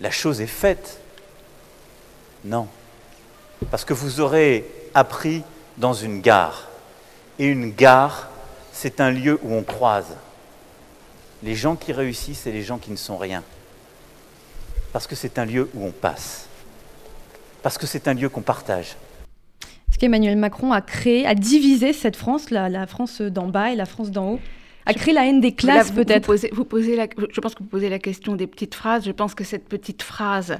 la 0.02 0.12
chose 0.12 0.42
est 0.42 0.48
faite. 0.48 1.00
Non. 2.44 2.68
Parce 3.72 3.86
que 3.86 3.94
vous 3.94 4.20
aurez 4.20 4.66
appris 4.94 5.44
dans 5.78 5.94
une 5.94 6.22
gare. 6.22 6.68
Et 7.40 7.46
une 7.46 7.72
gare, 7.72 8.30
c'est 8.74 9.00
un 9.00 9.12
lieu 9.12 9.40
où 9.44 9.54
on 9.54 9.64
croise 9.64 10.16
les 11.44 11.56
gens 11.56 11.76
qui 11.76 11.94
réussissent 11.94 12.48
et 12.48 12.52
les 12.52 12.64
gens 12.64 12.78
qui 12.78 12.92
ne 12.92 12.96
sont 12.96 13.18
rien. 13.18 13.44
Parce 14.94 15.08
que 15.08 15.16
c'est 15.16 15.38
un 15.40 15.46
lieu 15.46 15.70
où 15.74 15.86
on 15.86 15.92
passe. 15.92 16.48
Parce 17.62 17.78
que 17.78 17.88
c'est 17.88 18.08
un 18.08 18.14
lieu 18.14 18.30
qu'on 18.30 18.42
partage. 18.42 18.96
Est-ce 19.90 19.98
qu'Emmanuel 19.98 20.38
Macron 20.38 20.72
a 20.72 20.82
créé, 20.82 21.26
a 21.26 21.36
divisé 21.36 21.92
cette 21.92 22.16
France, 22.16 22.50
la 22.52 22.88
France 22.88 23.22
d'en 23.22 23.48
bas 23.48 23.72
et 23.72 23.76
la 23.76 23.86
France 23.86 24.12
d'en 24.12 24.34
haut 24.34 24.40
a 24.86 24.94
créé 24.94 25.14
la 25.14 25.28
haine 25.28 25.42
des 25.42 25.54
classes 25.54 25.92
peut-être. 25.92 26.34
Vous 26.54 26.66
posez, 26.66 26.96
la, 26.96 27.08
je 27.32 27.40
pense 27.40 27.56
que 27.56 27.64
vous 27.64 27.70
posez 27.70 27.90
la 27.90 28.00
question 28.00 28.36
des 28.36 28.48
petites 28.48 28.76
phrases. 28.76 29.06
Je 29.06 29.12
pense 29.12 29.36
que 29.36 29.44
cette 29.44 29.68
petite 29.68 30.04
phrase, 30.04 30.58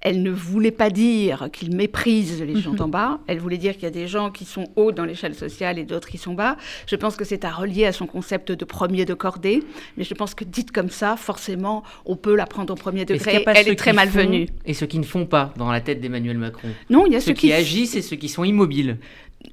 elle 0.00 0.22
ne 0.22 0.30
voulait 0.30 0.70
pas 0.70 0.90
dire 0.90 1.48
qu'il 1.52 1.74
méprise 1.74 2.42
les 2.42 2.60
gens 2.60 2.74
en 2.80 2.88
bas. 2.88 3.20
Elle 3.26 3.38
voulait 3.38 3.58
dire 3.58 3.74
qu'il 3.74 3.84
y 3.84 3.86
a 3.86 3.90
des 3.90 4.06
gens 4.06 4.30
qui 4.30 4.44
sont 4.44 4.68
hauts 4.76 4.92
dans 4.92 5.04
l'échelle 5.04 5.34
sociale 5.34 5.78
et 5.78 5.84
d'autres 5.84 6.08
qui 6.08 6.18
sont 6.18 6.34
bas. 6.34 6.56
Je 6.86 6.96
pense 6.96 7.16
que 7.16 7.24
c'est 7.24 7.44
à 7.44 7.50
relier 7.50 7.86
à 7.86 7.92
son 7.92 8.06
concept 8.06 8.52
de 8.52 8.64
premier 8.64 9.04
de 9.04 9.14
cordée. 9.14 9.62
Mais 9.96 10.04
je 10.04 10.14
pense 10.14 10.34
que 10.34 10.44
dite 10.44 10.72
comme 10.72 10.90
ça, 10.90 11.16
forcément, 11.16 11.82
on 12.04 12.16
peut 12.16 12.34
la 12.34 12.46
prendre 12.46 12.72
au 12.72 12.76
premier 12.76 13.04
degré. 13.04 13.44
elle 13.46 13.68
est 13.68 13.76
très 13.76 13.92
malvenue. 13.92 14.48
Et 14.64 14.74
ceux 14.74 14.86
qui 14.86 14.98
ne 14.98 15.04
font 15.04 15.26
pas 15.26 15.52
dans 15.56 15.70
la 15.70 15.80
tête 15.80 16.00
d'Emmanuel 16.00 16.38
Macron? 16.38 16.68
Non, 16.90 17.06
il 17.06 17.12
y 17.12 17.16
a 17.16 17.20
ceux, 17.20 17.32
qui, 17.32 17.52
agissent 17.52 17.96
et 17.96 18.02
ceux 18.02 18.16
qui 18.16 18.28
sont 18.28 18.44
immobiles. 18.44 18.98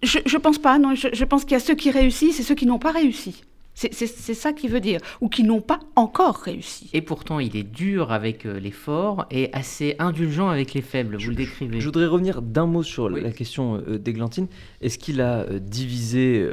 Je, 0.02 0.20
ne 0.20 0.40
pense 0.40 0.58
pas. 0.58 0.80
Non, 0.80 0.96
je, 0.96 1.10
je 1.12 1.26
pense 1.26 1.44
qu'il 1.44 1.54
y 1.54 1.56
a 1.56 1.60
ceux 1.60 1.76
qui 1.76 1.92
réussissent 1.92 2.40
et 2.40 2.44
ceux 2.44 2.56
qui 2.56 2.66
n'ont 2.66 2.80
pas 2.80 2.92
réussi. 2.92 3.44
C'est 3.76 4.34
ça 4.34 4.54
qu'il 4.54 4.70
veut 4.70 4.80
dire, 4.80 5.00
ou 5.20 5.30
qui 5.30 5.44
n'ont 5.44 5.62
pas 5.62 5.80
encore 5.96 6.36
réussi. 6.36 6.90
Et 6.94 7.02
pourtant, 7.02 7.40
il 7.40 7.56
est 7.58 7.64
dur 7.64 8.12
avec 8.12 8.46
euh, 8.46 8.60
les 8.60 8.72
forts 8.72 9.26
et 9.32 9.52
assez 9.52 9.96
indulgent 10.00 10.48
avec 10.48 10.74
les 10.74 10.82
faibles, 10.82 11.18
vous 11.18 11.30
le 11.30 11.36
décrivez. 11.36 11.80
Je 11.80 11.86
voudrais 11.86 12.06
revenir 12.06 12.42
d'un 12.42 12.68
mot 12.68 12.84
sur 12.84 13.10
la 13.10 13.32
question 13.32 13.82
euh, 13.88 13.98
d'Églantine. 13.98 14.48
Est-ce 14.82 15.00
qu'il 15.00 15.22
a 15.22 15.40
euh, 15.40 15.60
divisé, 15.60 16.48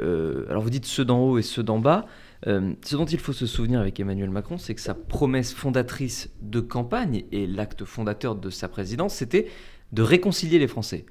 alors 0.49 0.63
vous 0.63 0.69
dites 0.69 0.85
ceux 0.85 1.05
d'en 1.05 1.19
haut 1.19 1.37
et 1.37 1.43
ceux 1.43 1.63
d'en 1.63 1.79
bas, 1.79 2.05
ce 2.45 2.95
dont 2.95 3.05
il 3.05 3.19
faut 3.19 3.33
se 3.33 3.45
souvenir 3.45 3.79
avec 3.79 3.99
Emmanuel 3.99 4.31
Macron, 4.31 4.57
c'est 4.57 4.73
que 4.73 4.81
sa 4.81 4.95
promesse 4.95 5.53
fondatrice 5.53 6.31
de 6.41 6.59
campagne 6.59 7.23
et 7.31 7.45
l'acte 7.45 7.85
fondateur 7.85 8.35
de 8.35 8.49
sa 8.49 8.67
présidence, 8.67 9.13
c'était 9.15 9.47
de 9.91 10.01
réconcilier 10.01 10.57
les 10.57 10.67
Français. 10.67 11.05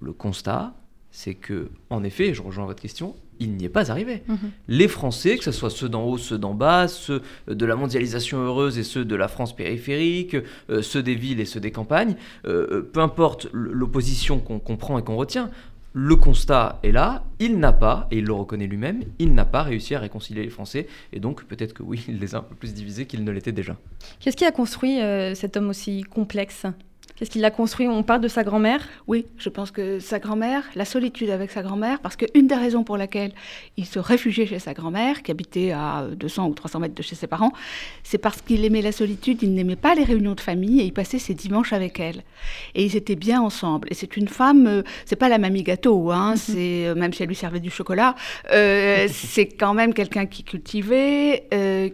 Le 0.00 0.12
constat, 0.12 0.79
c'est 1.10 1.34
que, 1.34 1.70
en 1.90 2.04
effet, 2.04 2.34
je 2.34 2.42
rejoins 2.42 2.66
votre 2.66 2.82
question, 2.82 3.14
il 3.40 3.52
n'y 3.52 3.64
est 3.64 3.70
pas 3.70 3.90
arrivé. 3.90 4.22
Mhm. 4.28 4.38
Les 4.68 4.86
Français, 4.86 5.38
que 5.38 5.44
ce 5.44 5.52
soit 5.52 5.70
ceux 5.70 5.88
d'en 5.88 6.04
haut, 6.04 6.18
ceux 6.18 6.38
d'en 6.38 6.54
bas, 6.54 6.86
ceux 6.86 7.22
de 7.48 7.66
la 7.66 7.74
mondialisation 7.74 8.38
heureuse 8.38 8.78
et 8.78 8.84
ceux 8.84 9.04
de 9.04 9.16
la 9.16 9.28
France 9.28 9.56
périphérique, 9.56 10.36
euh, 10.68 10.82
ceux 10.82 11.02
des 11.02 11.14
villes 11.14 11.40
et 11.40 11.46
ceux 11.46 11.60
des 11.60 11.72
campagnes, 11.72 12.14
euh, 12.44 12.66
euh, 12.70 12.82
peu 12.82 13.00
importe 13.00 13.48
l'opposition 13.52 14.38
qu'on 14.38 14.58
comprend 14.58 14.98
et 14.98 15.02
qu'on 15.02 15.16
retient, 15.16 15.50
le 15.92 16.14
constat 16.14 16.78
est 16.84 16.92
là, 16.92 17.24
il 17.40 17.58
n'a 17.58 17.72
pas, 17.72 18.06
et 18.12 18.18
il 18.18 18.24
le 18.24 18.32
reconnaît 18.32 18.68
lui-même, 18.68 19.02
il 19.18 19.34
n'a 19.34 19.44
pas 19.44 19.64
réussi 19.64 19.96
à 19.96 19.98
réconcilier 19.98 20.44
les 20.44 20.50
Français, 20.50 20.86
et 21.12 21.18
donc 21.18 21.44
peut-être 21.44 21.72
que 21.72 21.82
oui, 21.82 22.04
il 22.08 22.20
les 22.20 22.36
a 22.36 22.38
un 22.38 22.42
peu 22.42 22.54
plus 22.54 22.74
divisés 22.74 23.06
qu'il 23.06 23.24
ne 23.24 23.32
l'était 23.32 23.50
déjà. 23.50 23.76
Qu'est-ce 24.20 24.36
qui 24.36 24.44
a 24.44 24.52
construit 24.52 24.98
cet 25.34 25.56
homme 25.56 25.70
aussi 25.70 26.02
complexe? 26.02 26.66
Qu'est-ce 27.20 27.32
qu'il 27.32 27.44
a 27.44 27.50
construit? 27.50 27.86
On 27.86 28.02
parle 28.02 28.22
de 28.22 28.28
sa 28.28 28.44
grand-mère? 28.44 28.88
Oui, 29.06 29.26
je 29.36 29.50
pense 29.50 29.70
que 29.70 29.98
sa 30.00 30.18
grand-mère, 30.18 30.64
la 30.74 30.86
solitude 30.86 31.28
avec 31.28 31.50
sa 31.50 31.60
grand-mère, 31.60 32.00
parce 32.00 32.16
qu'une 32.16 32.46
des 32.46 32.54
raisons 32.54 32.82
pour 32.82 32.96
laquelle 32.96 33.32
il 33.76 33.84
se 33.84 33.98
réfugiait 33.98 34.46
chez 34.46 34.58
sa 34.58 34.72
grand-mère, 34.72 35.22
qui 35.22 35.30
habitait 35.30 35.72
à 35.72 36.06
200 36.16 36.48
ou 36.48 36.54
300 36.54 36.80
mètres 36.80 36.94
de 36.94 37.02
chez 37.02 37.16
ses 37.16 37.26
parents, 37.26 37.52
c'est 38.04 38.16
parce 38.16 38.40
qu'il 38.40 38.64
aimait 38.64 38.80
la 38.80 38.92
solitude, 38.92 39.42
il 39.42 39.52
n'aimait 39.52 39.76
pas 39.76 39.94
les 39.94 40.04
réunions 40.04 40.34
de 40.34 40.40
famille 40.40 40.80
et 40.80 40.84
il 40.84 40.94
passait 40.94 41.18
ses 41.18 41.34
dimanches 41.34 41.74
avec 41.74 42.00
elle. 42.00 42.22
Et 42.74 42.86
ils 42.86 42.96
étaient 42.96 43.16
bien 43.16 43.42
ensemble. 43.42 43.88
Et 43.90 43.94
c'est 43.94 44.16
une 44.16 44.28
femme, 44.28 44.66
euh, 44.66 44.82
c'est 45.04 45.16
pas 45.16 45.28
la 45.28 45.36
mamie 45.36 45.62
gâteau, 45.62 46.10
hein, 46.12 46.36
c'est, 46.36 46.86
euh, 46.86 46.94
même 46.94 47.12
si 47.12 47.22
elle 47.22 47.28
lui 47.28 47.36
servait 47.36 47.60
du 47.60 47.68
chocolat, 47.68 48.14
euh, 48.50 49.08
c'est 49.12 49.46
quand 49.46 49.74
même 49.74 49.92
quelqu'un 49.92 50.24
qui 50.24 50.42
cultivait, 50.42 51.44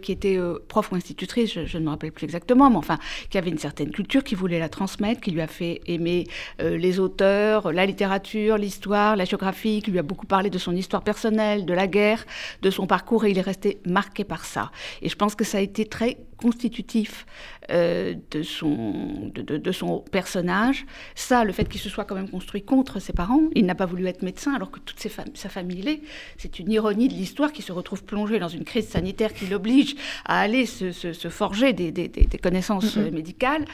qui 0.01 0.13
était 0.13 0.39
prof 0.69 0.89
ou 0.93 0.95
institutrice, 0.95 1.53
je, 1.53 1.65
je 1.65 1.77
ne 1.79 1.83
me 1.83 1.89
rappelle 1.89 2.13
plus 2.13 2.23
exactement, 2.23 2.69
mais 2.69 2.77
enfin, 2.77 2.97
qui 3.29 3.37
avait 3.37 3.49
une 3.49 3.57
certaine 3.57 3.91
culture, 3.91 4.23
qui 4.23 4.33
voulait 4.33 4.59
la 4.59 4.69
transmettre 4.69 5.16
qui 5.21 5.31
lui 5.31 5.41
a 5.41 5.47
fait 5.47 5.81
aimer 5.87 6.25
euh, 6.61 6.77
les 6.77 6.99
auteurs, 6.99 7.71
la 7.71 7.85
littérature, 7.85 8.57
l'histoire, 8.57 9.15
la 9.15 9.25
géographie, 9.25 9.81
qui 9.81 9.91
lui 9.91 9.99
a 9.99 10.03
beaucoup 10.03 10.25
parlé 10.25 10.49
de 10.49 10.57
son 10.57 10.75
histoire 10.75 11.03
personnelle, 11.03 11.65
de 11.65 11.73
la 11.73 11.87
guerre, 11.87 12.25
de 12.61 12.69
son 12.69 12.87
parcours, 12.87 13.25
et 13.25 13.31
il 13.31 13.37
est 13.37 13.41
resté 13.41 13.79
marqué 13.85 14.23
par 14.23 14.45
ça. 14.45 14.71
Et 15.01 15.09
je 15.09 15.15
pense 15.15 15.35
que 15.35 15.43
ça 15.43 15.57
a 15.57 15.61
été 15.61 15.85
très 15.85 16.17
constitutif 16.37 17.25
euh, 17.69 18.13
de, 18.31 18.43
son, 18.43 19.31
de, 19.33 19.71
son 19.71 19.99
personnage. 20.11 20.85
Ça, 21.15 21.43
le 21.43 21.51
fait 21.51 21.67
qu'il 21.67 21.81
se 21.81 21.89
soit 21.89 22.05
quand 22.05 22.15
même 22.15 22.29
construit 22.29 22.61
contre 22.61 22.99
ses 22.99 23.11
parents, 23.11 23.41
il 23.55 23.65
n'a 23.65 23.75
pas 23.75 23.85
voulu 23.85 24.07
être 24.07 24.21
médecin 24.21 24.53
alors 24.53 24.71
que 24.71 24.79
toute 24.79 24.99
sa 24.99 25.49
famille 25.49 25.81
l'est. 25.81 26.01
C'est 26.37 26.59
une 26.59 26.71
ironie 26.71 27.09
de 27.09 27.13
l'histoire 27.13 27.51
qui 27.51 27.61
se 27.61 27.71
retrouve 27.71 28.03
plongée 28.03 28.39
dans 28.39 28.47
une 28.47 28.63
crise 28.63 28.87
sanitaire 28.87 29.33
qui 29.33 29.47
l'oblige 29.47 29.95
à 30.25 30.39
aller 30.39 30.65
se, 30.65 30.91
forger 31.29 31.73
des, 31.73 32.09
connaissances 32.41 32.95
mm-hmm. 32.95 33.11
médicales. 33.11 33.65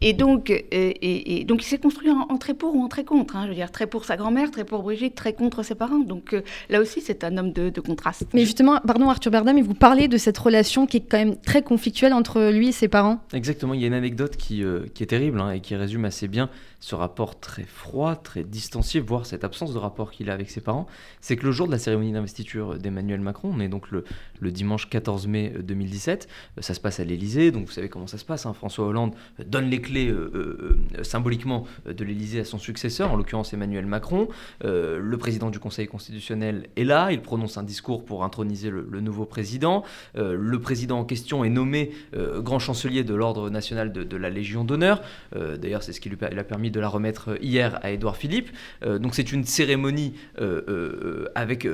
Et 0.00 0.12
donc, 0.12 0.50
euh, 0.50 0.62
et, 0.72 1.44
donc 1.44 1.62
il 1.62 1.66
s'est 1.66 1.78
construit 1.78 2.10
en, 2.10 2.36
très 2.36 2.54
pour 2.54 2.74
ou 2.74 2.82
en 2.82 2.88
très 2.88 3.04
contre. 3.04 3.36
Hein. 3.36 3.44
je 3.44 3.48
veux 3.48 3.54
dire, 3.54 3.70
très 3.70 3.86
pour 3.86 4.04
sa 4.04 4.16
grand-mère, 4.16 4.50
très 4.50 4.64
pour 4.64 4.82
Brigitte, 4.82 5.14
très 5.14 5.32
contre 5.32 5.62
ses 5.62 5.74
parents. 5.74 6.00
Donc 6.00 6.34
euh, 6.34 6.42
là 6.68 6.80
aussi, 6.80 7.00
c'est 7.00 7.24
un 7.24 7.36
homme 7.38 7.52
de, 7.52 7.80
contraste. 7.80 8.26
Mais 8.34 8.44
justement, 8.44 8.80
pardon 8.86 9.08
Arthur 9.08 9.30
Berdam, 9.30 9.56
mais 9.56 9.62
vous 9.62 9.74
parlez 9.74 10.08
de 10.08 10.18
cette 10.18 10.36
relation 10.36 10.86
qui 10.86 10.98
est 10.98 11.08
quand 11.08 11.16
même 11.16 11.36
très 11.36 11.62
conflictuelle 11.62 11.99
entre 12.08 12.50
lui 12.50 12.68
et 12.68 12.72
ses 12.72 12.88
parents? 12.88 13.20
Exactement, 13.32 13.74
il 13.74 13.80
y 13.80 13.84
a 13.84 13.86
une 13.86 13.94
anecdote 13.94 14.36
qui, 14.36 14.64
euh, 14.64 14.86
est 14.98 15.06
terrible 15.06 15.40
hein, 15.40 15.50
et 15.50 15.60
qui 15.60 15.74
résume 15.76 16.04
assez 16.04 16.28
bien 16.28 16.48
ce 16.80 16.94
rapport 16.94 17.38
très 17.38 17.64
froid, 17.64 18.16
très 18.16 18.42
distancié, 18.42 19.00
voire 19.00 19.26
cette 19.26 19.44
absence 19.44 19.72
de 19.72 19.78
rapport 19.78 20.10
qu'il 20.10 20.30
a 20.30 20.34
avec 20.34 20.50
ses 20.50 20.60
parents. 20.60 20.86
C'est 21.20 21.36
que 21.36 21.46
le 21.46 21.52
jour 21.52 21.66
de 21.66 21.72
la 21.72 21.78
cérémonie 21.78 22.12
d'investiture 22.12 22.78
d'Emmanuel 22.78 23.20
Macron, 23.20 23.52
on 23.54 23.60
est 23.60 23.68
donc 23.68 23.90
le, 23.90 24.04
dimanche 24.50 24.88
14 24.88 25.26
mai 25.26 25.52
2017, 25.62 26.28
euh, 26.58 26.62
ça 26.62 26.74
se 26.74 26.80
passe 26.80 27.00
à 27.00 27.04
l'Élysée, 27.04 27.50
donc 27.50 27.66
vous 27.66 27.72
savez 27.72 27.88
comment 27.88 28.06
ça 28.06 28.18
se 28.18 28.24
passe, 28.24 28.46
hein. 28.46 28.52
François 28.52 28.86
Hollande 28.86 29.14
donne 29.46 29.70
les 29.70 29.80
clés 29.80 30.08
euh, 30.08 30.76
symboliquement 31.02 31.66
de 31.86 32.04
l'Élysée 32.04 32.40
à 32.40 32.44
son 32.44 32.58
successeur, 32.58 33.12
en 33.12 33.16
l'occurrence 33.16 33.52
Emmanuel 33.52 33.86
Macron. 33.86 34.28
le 34.62 35.16
président 35.16 35.50
du 35.50 35.58
Conseil 35.58 35.86
constitutionnel 35.86 36.68
est 36.76 36.84
là, 36.84 37.12
il 37.12 37.20
prononce 37.20 37.58
un 37.58 37.62
discours 37.62 38.04
pour 38.04 38.24
introniser 38.24 38.70
le, 38.70 39.00
nouveau 39.00 39.24
président. 39.24 39.84
le 40.14 40.58
président 40.58 40.98
en 40.98 41.04
question 41.04 41.44
est 41.44 41.50
nommé 41.50 41.92
grand 42.14 42.58
chancelier 42.58 43.04
de 43.04 43.14
l'Ordre 43.14 43.50
national 43.50 43.92
de, 43.92 44.16
la 44.16 44.30
Légion 44.30 44.64
d'honneur. 44.64 45.02
Euh, 45.36 45.56
d'ailleurs, 45.56 45.82
c'est 45.82 45.92
ce 45.92 46.00
qui 46.00 46.08
lui 46.08 46.18
a 46.20 46.44
permis 46.44 46.69
de 46.70 46.80
la 46.80 46.88
remettre 46.88 47.38
hier 47.42 47.78
à 47.82 47.90
Édouard 47.90 48.16
Philippe. 48.16 48.50
Euh, 48.82 48.98
donc 48.98 49.14
c'est 49.14 49.32
une 49.32 49.44
cérémonie 49.44 50.14
euh, 50.40 51.26
avec 51.34 51.68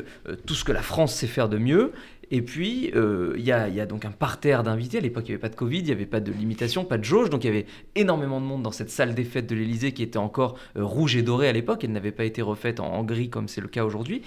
tout 0.46 0.54
ce 0.54 0.64
que 0.64 0.72
la 0.72 0.82
France 0.82 1.14
sait 1.14 1.26
faire 1.26 1.48
de 1.48 1.58
mieux. 1.58 1.92
Et 2.30 2.42
puis, 2.42 2.90
euh, 2.96 3.34
il 3.36 3.44
y, 3.44 3.52
a, 3.52 3.86
donc 3.86 4.04
un 4.04 4.10
parterre 4.10 4.64
d'invités. 4.64 4.98
À 4.98 5.00
l'époque, 5.00 5.24
il 5.26 5.30
n'y 5.30 5.34
avait 5.34 5.40
pas 5.40 5.48
de 5.48 5.54
Covid, 5.54 5.78
il 5.78 5.84
n'y 5.84 5.92
avait 5.92 6.06
pas 6.06 6.20
de 6.20 6.32
limitation, 6.32 6.84
pas 6.84 6.98
de 6.98 7.04
jauge. 7.04 7.30
Donc, 7.30 7.44
il 7.44 7.46
y 7.46 7.50
avait 7.50 7.66
énormément 7.94 8.40
de 8.40 8.46
monde 8.46 8.62
dans 8.62 8.72
cette 8.72 8.90
salle 8.90 9.14
des 9.14 9.24
fêtes 9.24 9.48
de 9.48 9.54
l'Elysée 9.54 9.92
qui 9.92 10.02
était 10.02 10.18
encore 10.18 10.58
euh, 10.76 10.84
rouge 10.84 11.14
et 11.16 11.22
dorée 11.22 11.48
à 11.48 11.52
l'époque. 11.52 11.84
Elle 11.84 11.92
n'avait 11.92 12.12
pas 12.12 12.24
été 12.24 12.42
refaite 12.42 12.80
en, 12.80 13.04
gris 13.04 13.30
comme 13.30 13.46
c'est 13.46 13.60
le 13.60 13.68
cas 13.68 13.84
aujourd'hui. 13.84 14.22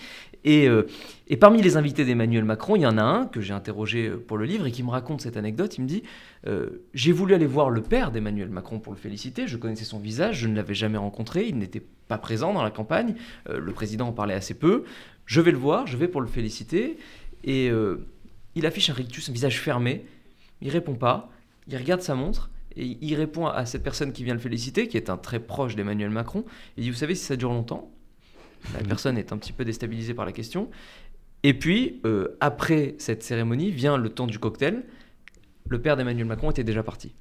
Et, 0.45 0.69
euh, 0.69 0.87
et, 1.27 1.35
parmi 1.35 1.61
les 1.61 1.75
invités 1.75 2.05
d'Emmanuel 2.05 2.45
Macron, 2.45 2.77
il 2.77 2.83
y 2.83 2.87
en 2.87 2.97
a 2.97 3.03
un 3.03 3.25
que 3.25 3.41
j'ai 3.41 3.53
interrogé 3.53 4.09
pour 4.09 4.37
le 4.37 4.45
livre 4.45 4.65
et 4.65 4.71
qui 4.71 4.83
me 4.83 4.91
raconte 4.91 5.19
cette 5.19 5.35
anecdote. 5.35 5.77
Il 5.77 5.81
me 5.81 5.87
dit 5.87 6.03
J'ai 6.93 7.11
voulu 7.11 7.33
aller 7.33 7.47
voir 7.47 7.69
le 7.69 7.81
père 7.81 8.11
d'Emmanuel 8.11 8.49
Macron 8.49 8.79
pour 8.79 8.93
le 8.93 8.97
féliciter. 8.97 9.45
Je 9.45 9.57
connaissais 9.57 9.83
son 9.83 9.99
visage, 9.99 10.37
je 10.37 10.47
ne 10.47 10.55
l'avais 10.55 10.73
jamais 10.73 10.97
rencontré. 10.97 11.47
Il 11.47 11.57
n'était 11.57 11.83
pas 12.07 12.17
présent 12.17 12.53
dans 12.53 12.63
la 12.63 12.71
campagne. 12.71 13.15
le 13.49 13.71
président 13.73 14.07
en 14.07 14.13
parlait 14.13 14.33
assez 14.33 14.53
peu. 14.53 14.85
Je 15.29 15.41
vais 15.41 15.51
le 15.51 15.59
voir, 15.59 15.85
je 15.85 15.95
vais 15.95 16.07
pour 16.07 16.21
le 16.21 16.27
féliciter. 16.27 16.97
Et 17.43 17.69
euh, 17.69 18.05
il 18.55 18.65
affiche 18.65 18.89
un 18.89 18.93
rictus, 18.93 19.29
un 19.29 19.33
visage 19.33 19.59
fermé. 19.59 20.05
Il 20.61 20.69
répond 20.69 20.95
pas. 20.95 21.29
Il 21.67 21.77
regarde 21.77 22.01
sa 22.01 22.15
montre 22.15 22.49
et 22.75 22.97
il 23.01 23.15
répond 23.15 23.47
à 23.47 23.65
cette 23.65 23.83
personne 23.83 24.13
qui 24.13 24.23
vient 24.23 24.33
le 24.33 24.39
féliciter, 24.39 24.87
qui 24.87 24.97
est 24.97 25.09
un 25.09 25.17
très 25.17 25.39
proche 25.39 25.75
d'Emmanuel 25.75 26.09
Macron. 26.09 26.45
Il 26.77 26.83
dit 26.83 26.89
Vous 26.89 26.97
savez 26.97 27.15
si 27.15 27.25
ça 27.25 27.35
dure 27.35 27.49
longtemps? 27.49 27.91
La 28.73 28.83
personne 28.83 29.17
est 29.17 29.31
un 29.31 29.37
petit 29.37 29.53
peu 29.53 29.63
déstabilisée 29.63 30.13
par 30.13 30.25
la 30.25 30.31
question. 30.31 30.69
Et 31.43 31.53
puis, 31.53 32.01
euh, 32.05 32.37
après 32.41 32.95
cette 32.97 33.23
cérémonie, 33.23 33.71
vient 33.71 33.97
le 33.97 34.09
temps 34.09 34.27
du 34.27 34.39
cocktail. 34.39 34.83
Le 35.67 35.81
père 35.81 35.95
d'Emmanuel 35.95 36.25
Macron 36.25 36.51
était 36.51 36.63
déjà 36.63 36.83
parti. 36.83 37.13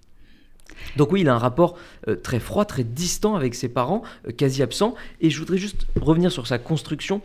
Donc 0.96 1.12
oui, 1.12 1.20
il 1.20 1.28
a 1.28 1.34
un 1.34 1.38
rapport 1.38 1.78
euh, 2.08 2.16
très 2.16 2.40
froid, 2.40 2.64
très 2.64 2.84
distant 2.84 3.36
avec 3.36 3.54
ses 3.54 3.68
parents, 3.68 4.02
quasi 4.36 4.62
absent. 4.62 4.94
Et 5.20 5.30
je 5.30 5.38
voudrais 5.38 5.58
juste 5.58 5.86
revenir 6.00 6.32
sur 6.32 6.46
sa 6.46 6.58
construction 6.58 7.22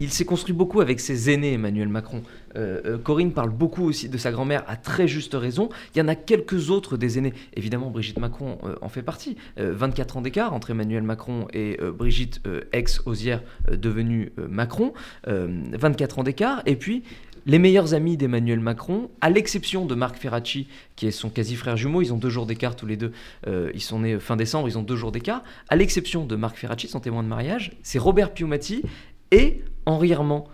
il 0.00 0.10
s'est 0.10 0.24
construit 0.24 0.54
beaucoup 0.54 0.80
avec 0.80 1.00
ses 1.00 1.30
aînés, 1.30 1.54
Emmanuel 1.54 1.88
Macron. 1.88 2.22
Euh, 2.56 2.80
euh, 2.84 2.98
Corinne 2.98 3.32
parle 3.32 3.50
beaucoup 3.50 3.84
aussi 3.84 4.08
de 4.08 4.18
sa 4.18 4.30
grand-mère, 4.30 4.64
à 4.66 4.76
très 4.76 5.08
juste 5.08 5.34
raison. 5.34 5.68
Il 5.94 5.98
y 5.98 6.02
en 6.02 6.08
a 6.08 6.14
quelques 6.14 6.70
autres 6.70 6.96
des 6.96 7.18
aînés. 7.18 7.34
Évidemment, 7.54 7.90
Brigitte 7.90 8.18
Macron 8.18 8.58
euh, 8.64 8.74
en 8.80 8.88
fait 8.88 9.02
partie. 9.02 9.36
24 9.56 10.18
ans 10.18 10.20
d'écart 10.20 10.52
entre 10.52 10.70
Emmanuel 10.70 11.02
Macron 11.02 11.46
et 11.52 11.78
Brigitte, 11.96 12.40
ex-osière 12.72 13.42
devenue 13.70 14.32
Macron. 14.48 14.92
24 15.26 16.18
ans 16.18 16.22
d'écart. 16.22 16.62
Et 16.66 16.76
puis, 16.76 17.02
les 17.46 17.58
meilleurs 17.58 17.94
amis 17.94 18.16
d'Emmanuel 18.16 18.60
Macron, 18.60 19.10
à 19.20 19.30
l'exception 19.30 19.86
de 19.86 19.94
Marc 19.94 20.16
Ferracci, 20.16 20.66
qui 20.96 21.06
est 21.06 21.10
son 21.10 21.30
quasi-frère 21.30 21.76
jumeau, 21.76 22.02
ils 22.02 22.12
ont 22.12 22.18
deux 22.18 22.30
jours 22.30 22.46
d'écart 22.46 22.76
tous 22.76 22.86
les 22.86 22.96
deux, 22.96 23.12
ils 23.46 23.82
sont 23.82 24.00
nés 24.00 24.18
fin 24.18 24.36
décembre, 24.36 24.68
ils 24.68 24.78
ont 24.78 24.82
deux 24.82 24.96
jours 24.96 25.12
d'écart, 25.12 25.42
à 25.68 25.76
l'exception 25.76 26.24
de 26.24 26.36
Marc 26.36 26.56
Ferracci, 26.56 26.88
son 26.88 27.00
témoin 27.00 27.22
de 27.22 27.28
mariage, 27.28 27.72
c'est 27.82 27.98
Robert 27.98 28.32
Piumati 28.34 28.82
et 29.30 29.62
Henri 29.86 30.12
Armand, 30.12 30.48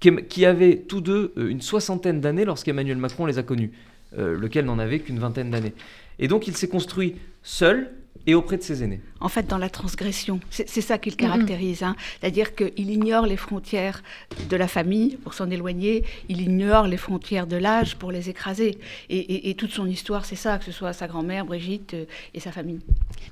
qui 0.00 0.44
avaient 0.44 0.76
tous 0.76 1.00
deux 1.00 1.32
euh, 1.36 1.48
une 1.48 1.60
soixantaine 1.60 2.20
d'années 2.20 2.44
lorsqu'Emmanuel 2.44 2.98
Macron 2.98 3.26
les 3.26 3.38
a 3.38 3.42
connus, 3.42 3.72
euh, 4.18 4.36
lequel 4.38 4.64
n'en 4.64 4.78
avait 4.78 5.00
qu'une 5.00 5.18
vingtaine 5.18 5.50
d'années. 5.50 5.74
Et 6.18 6.28
donc 6.28 6.46
il 6.46 6.56
s'est 6.56 6.68
construit 6.68 7.16
seul 7.42 7.90
et 8.26 8.34
auprès 8.34 8.56
de 8.56 8.62
ses 8.62 8.82
aînés. 8.82 9.00
En 9.20 9.28
fait, 9.28 9.46
dans 9.46 9.58
la 9.58 9.68
transgression, 9.70 10.40
c'est 10.50 10.66
ça 10.80 10.98
qui 10.98 11.10
le 11.10 11.16
caractérise. 11.16 11.82
Hein. 11.82 11.94
C'est-à-dire 12.20 12.54
qu'il 12.54 12.90
ignore 12.90 13.24
les 13.26 13.36
frontières 13.36 14.02
de 14.50 14.56
la 14.56 14.66
famille 14.66 15.16
pour 15.16 15.34
s'en 15.34 15.48
éloigner, 15.50 16.04
il 16.28 16.40
ignore 16.40 16.88
les 16.88 16.96
frontières 16.96 17.46
de 17.46 17.56
l'âge 17.56 17.96
pour 17.96 18.10
les 18.10 18.28
écraser. 18.28 18.78
Et, 19.08 19.54
toute 19.54 19.70
son 19.70 19.86
histoire, 19.86 20.24
c'est 20.24 20.36
ça, 20.36 20.58
que 20.58 20.64
ce 20.64 20.72
soit 20.72 20.92
sa 20.92 21.06
grand-mère, 21.06 21.46
Brigitte, 21.46 21.94
euh, 21.94 22.04
et 22.34 22.40
sa 22.40 22.52
famille. 22.52 22.80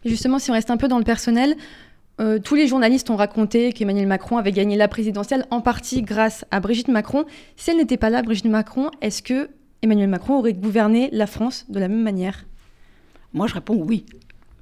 justement, 0.05 0.39
si 0.39 0.51
on 0.51 0.55
reste 0.55 0.71
un 0.71 0.77
peu 0.77 0.89
dans 0.89 0.99
le 0.99 1.05
personnel, 1.05 1.57
euh, 2.21 2.39
tous 2.39 2.55
les 2.55 2.69
journalistes 2.69 3.11
ont 3.11 3.17
raconté 3.17 3.73
qu'Emmanuel 3.73 4.07
Macron 4.07 4.37
avait 4.37 4.53
gagné 4.53 4.77
la 4.77 4.87
présidentielle 4.87 5.47
en 5.51 5.61
partie 5.61 6.03
grâce 6.03 6.45
à 6.51 6.61
Brigitte 6.61 6.89
Macron. 6.89 7.25
Si 7.57 7.71
elle 7.71 7.79
n'était 7.79 7.97
pas 7.97 8.11
là, 8.11 8.23
Brigitte 8.23 8.47
Macron, 8.47 8.91
est-ce 9.01 9.23
que 9.23 9.51
Emmanuel 9.83 10.09
Macron 10.09 10.39
aurait 10.39 10.53
gouverné 10.53 11.09
la 11.13 11.27
France 11.27 11.67
de 11.69 11.81
la 11.81 11.89
même 11.89 12.03
manière? 12.03 12.45
Moi, 13.33 13.49
je 13.49 13.55
réponds 13.55 13.83
oui 13.85 14.07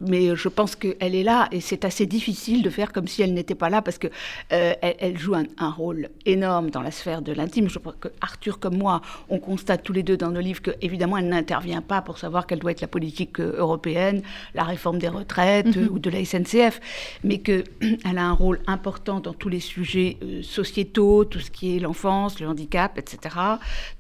mais 0.02 0.35
je 0.35 0.49
pense 0.49 0.76
qu'elle 0.76 1.14
est 1.14 1.23
là 1.23 1.49
et 1.52 1.61
c'est 1.61 1.85
assez 1.85 2.06
difficile 2.06 2.62
de 2.62 2.71
faire 2.71 2.92
comme 2.92 3.06
si 3.06 3.23
elle 3.23 3.35
n'était 3.35 3.54
pas 3.54 3.71
là 3.71 3.82
parce 3.82 3.99
que 3.99 4.09
euh, 4.52 4.75
elle, 4.80 5.18
joue 5.18 5.35
un, 5.35 5.71
rôle 5.71 6.11
énorme 6.26 6.71
dans 6.71 6.82
la 6.82 6.90
sphère 6.90 7.23
de 7.23 7.32
l'intime. 7.32 7.68
Je 7.68 7.78
crois 7.78 7.94
que 7.99 8.09
Arthur 8.21 8.59
comme 8.59 8.76
moi, 8.76 9.00
on 9.28 9.38
constate 9.38 9.82
tous 9.82 9.92
les 9.92 10.02
deux 10.02 10.16
dans 10.16 10.30
nos 10.30 10.40
livres 10.40 10.61
qu'évidemment 10.61 11.16
elle 11.16 11.28
n'intervient 11.28 11.82
pas 11.82 12.02
pour 12.02 12.18
savoir 12.18 12.47
quelle 12.47 12.59
doit 12.59 12.73
être 12.73 12.80
la 12.80 12.88
politique 12.88 13.40
euh, 13.40 13.54
européenne, 13.56 14.23
la 14.54 14.64
réforme 14.64 14.99
des 14.99 15.09
retraites 15.09 15.76
mhm. 15.76 15.88
ou 15.90 15.99
de 15.99 16.11
la 16.11 16.25
SNCF, 16.25 16.80
mais 17.23 17.38
qu'elle 17.38 17.64
a 18.04 18.23
un 18.23 18.32
rôle 18.32 18.61
important 18.66 19.21
dans 19.21 19.32
tous 19.32 19.49
les 19.49 19.61
sujets 19.61 20.16
euh, 20.23 20.42
sociétaux, 20.42 21.25
tout 21.25 21.40
ce 21.40 21.50
qui 21.50 21.76
est 21.76 21.80
l'enfance, 21.80 22.40
le 22.40 22.49
handicap, 22.49 22.99
etc., 22.99 23.37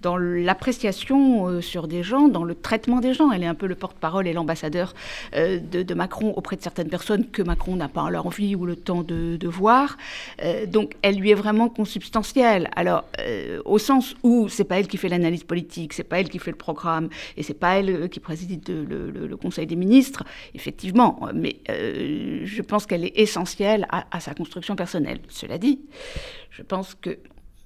dans 0.00 0.16
l'appréciation 0.16 1.60
sur 1.60 1.86
des 1.88 2.02
gens, 2.02 2.28
dans 2.28 2.44
le 2.44 2.54
traitement 2.54 3.00
des 3.00 3.14
gens. 3.14 3.30
Elle 3.30 3.42
est 3.42 3.46
un 3.46 3.54
peu 3.54 3.66
le 3.66 3.74
porte-parole 3.74 4.26
et 4.26 4.32
l'ambassadeur 4.32 4.94
de 5.32 5.91
Macron 5.94 6.32
auprès 6.36 6.56
de 6.56 6.62
certaines 6.62 6.88
personnes 6.88 7.30
que 7.30 7.42
Macron 7.42 7.76
n'a 7.76 7.88
pas 7.88 8.08
l'envie 8.10 8.54
ou 8.54 8.66
le 8.66 8.76
temps 8.76 9.02
de, 9.02 9.38
voir. 9.46 9.96
Euh, 10.42 10.66
donc 10.66 10.94
elle 11.02 11.16
lui 11.16 11.30
est 11.30 11.34
vraiment 11.34 11.68
consubstantielle. 11.68 12.70
Alors 12.76 13.04
euh, 13.20 13.60
au 13.64 13.78
sens 13.78 14.14
où 14.22 14.48
c'est 14.48 14.64
pas 14.64 14.78
elle 14.78 14.88
qui 14.88 14.96
fait 14.96 15.08
l'analyse 15.08 15.44
politique, 15.44 15.92
c'est 15.92 16.04
pas 16.04 16.20
elle 16.20 16.28
qui 16.28 16.38
fait 16.38 16.50
le 16.50 16.56
programme 16.56 17.08
et 17.36 17.42
c'est 17.42 17.54
pas 17.54 17.78
elle 17.78 17.90
euh, 17.90 18.08
qui 18.08 18.20
préside 18.20 18.68
le, 18.68 19.36
Conseil 19.42 19.66
des 19.66 19.76
ministres, 19.76 20.22
effectivement. 20.54 21.28
Mais 21.34 21.56
je 21.66 22.62
pense 22.62 22.86
qu'elle 22.86 23.04
est 23.04 23.18
essentielle 23.18 23.88
à 23.90 24.20
sa 24.20 24.34
construction 24.34 24.76
personnelle. 24.76 25.18
Cela 25.28 25.58
dit, 25.58 25.80
je 26.50 26.62
pense 26.62 26.94
que 26.94 27.18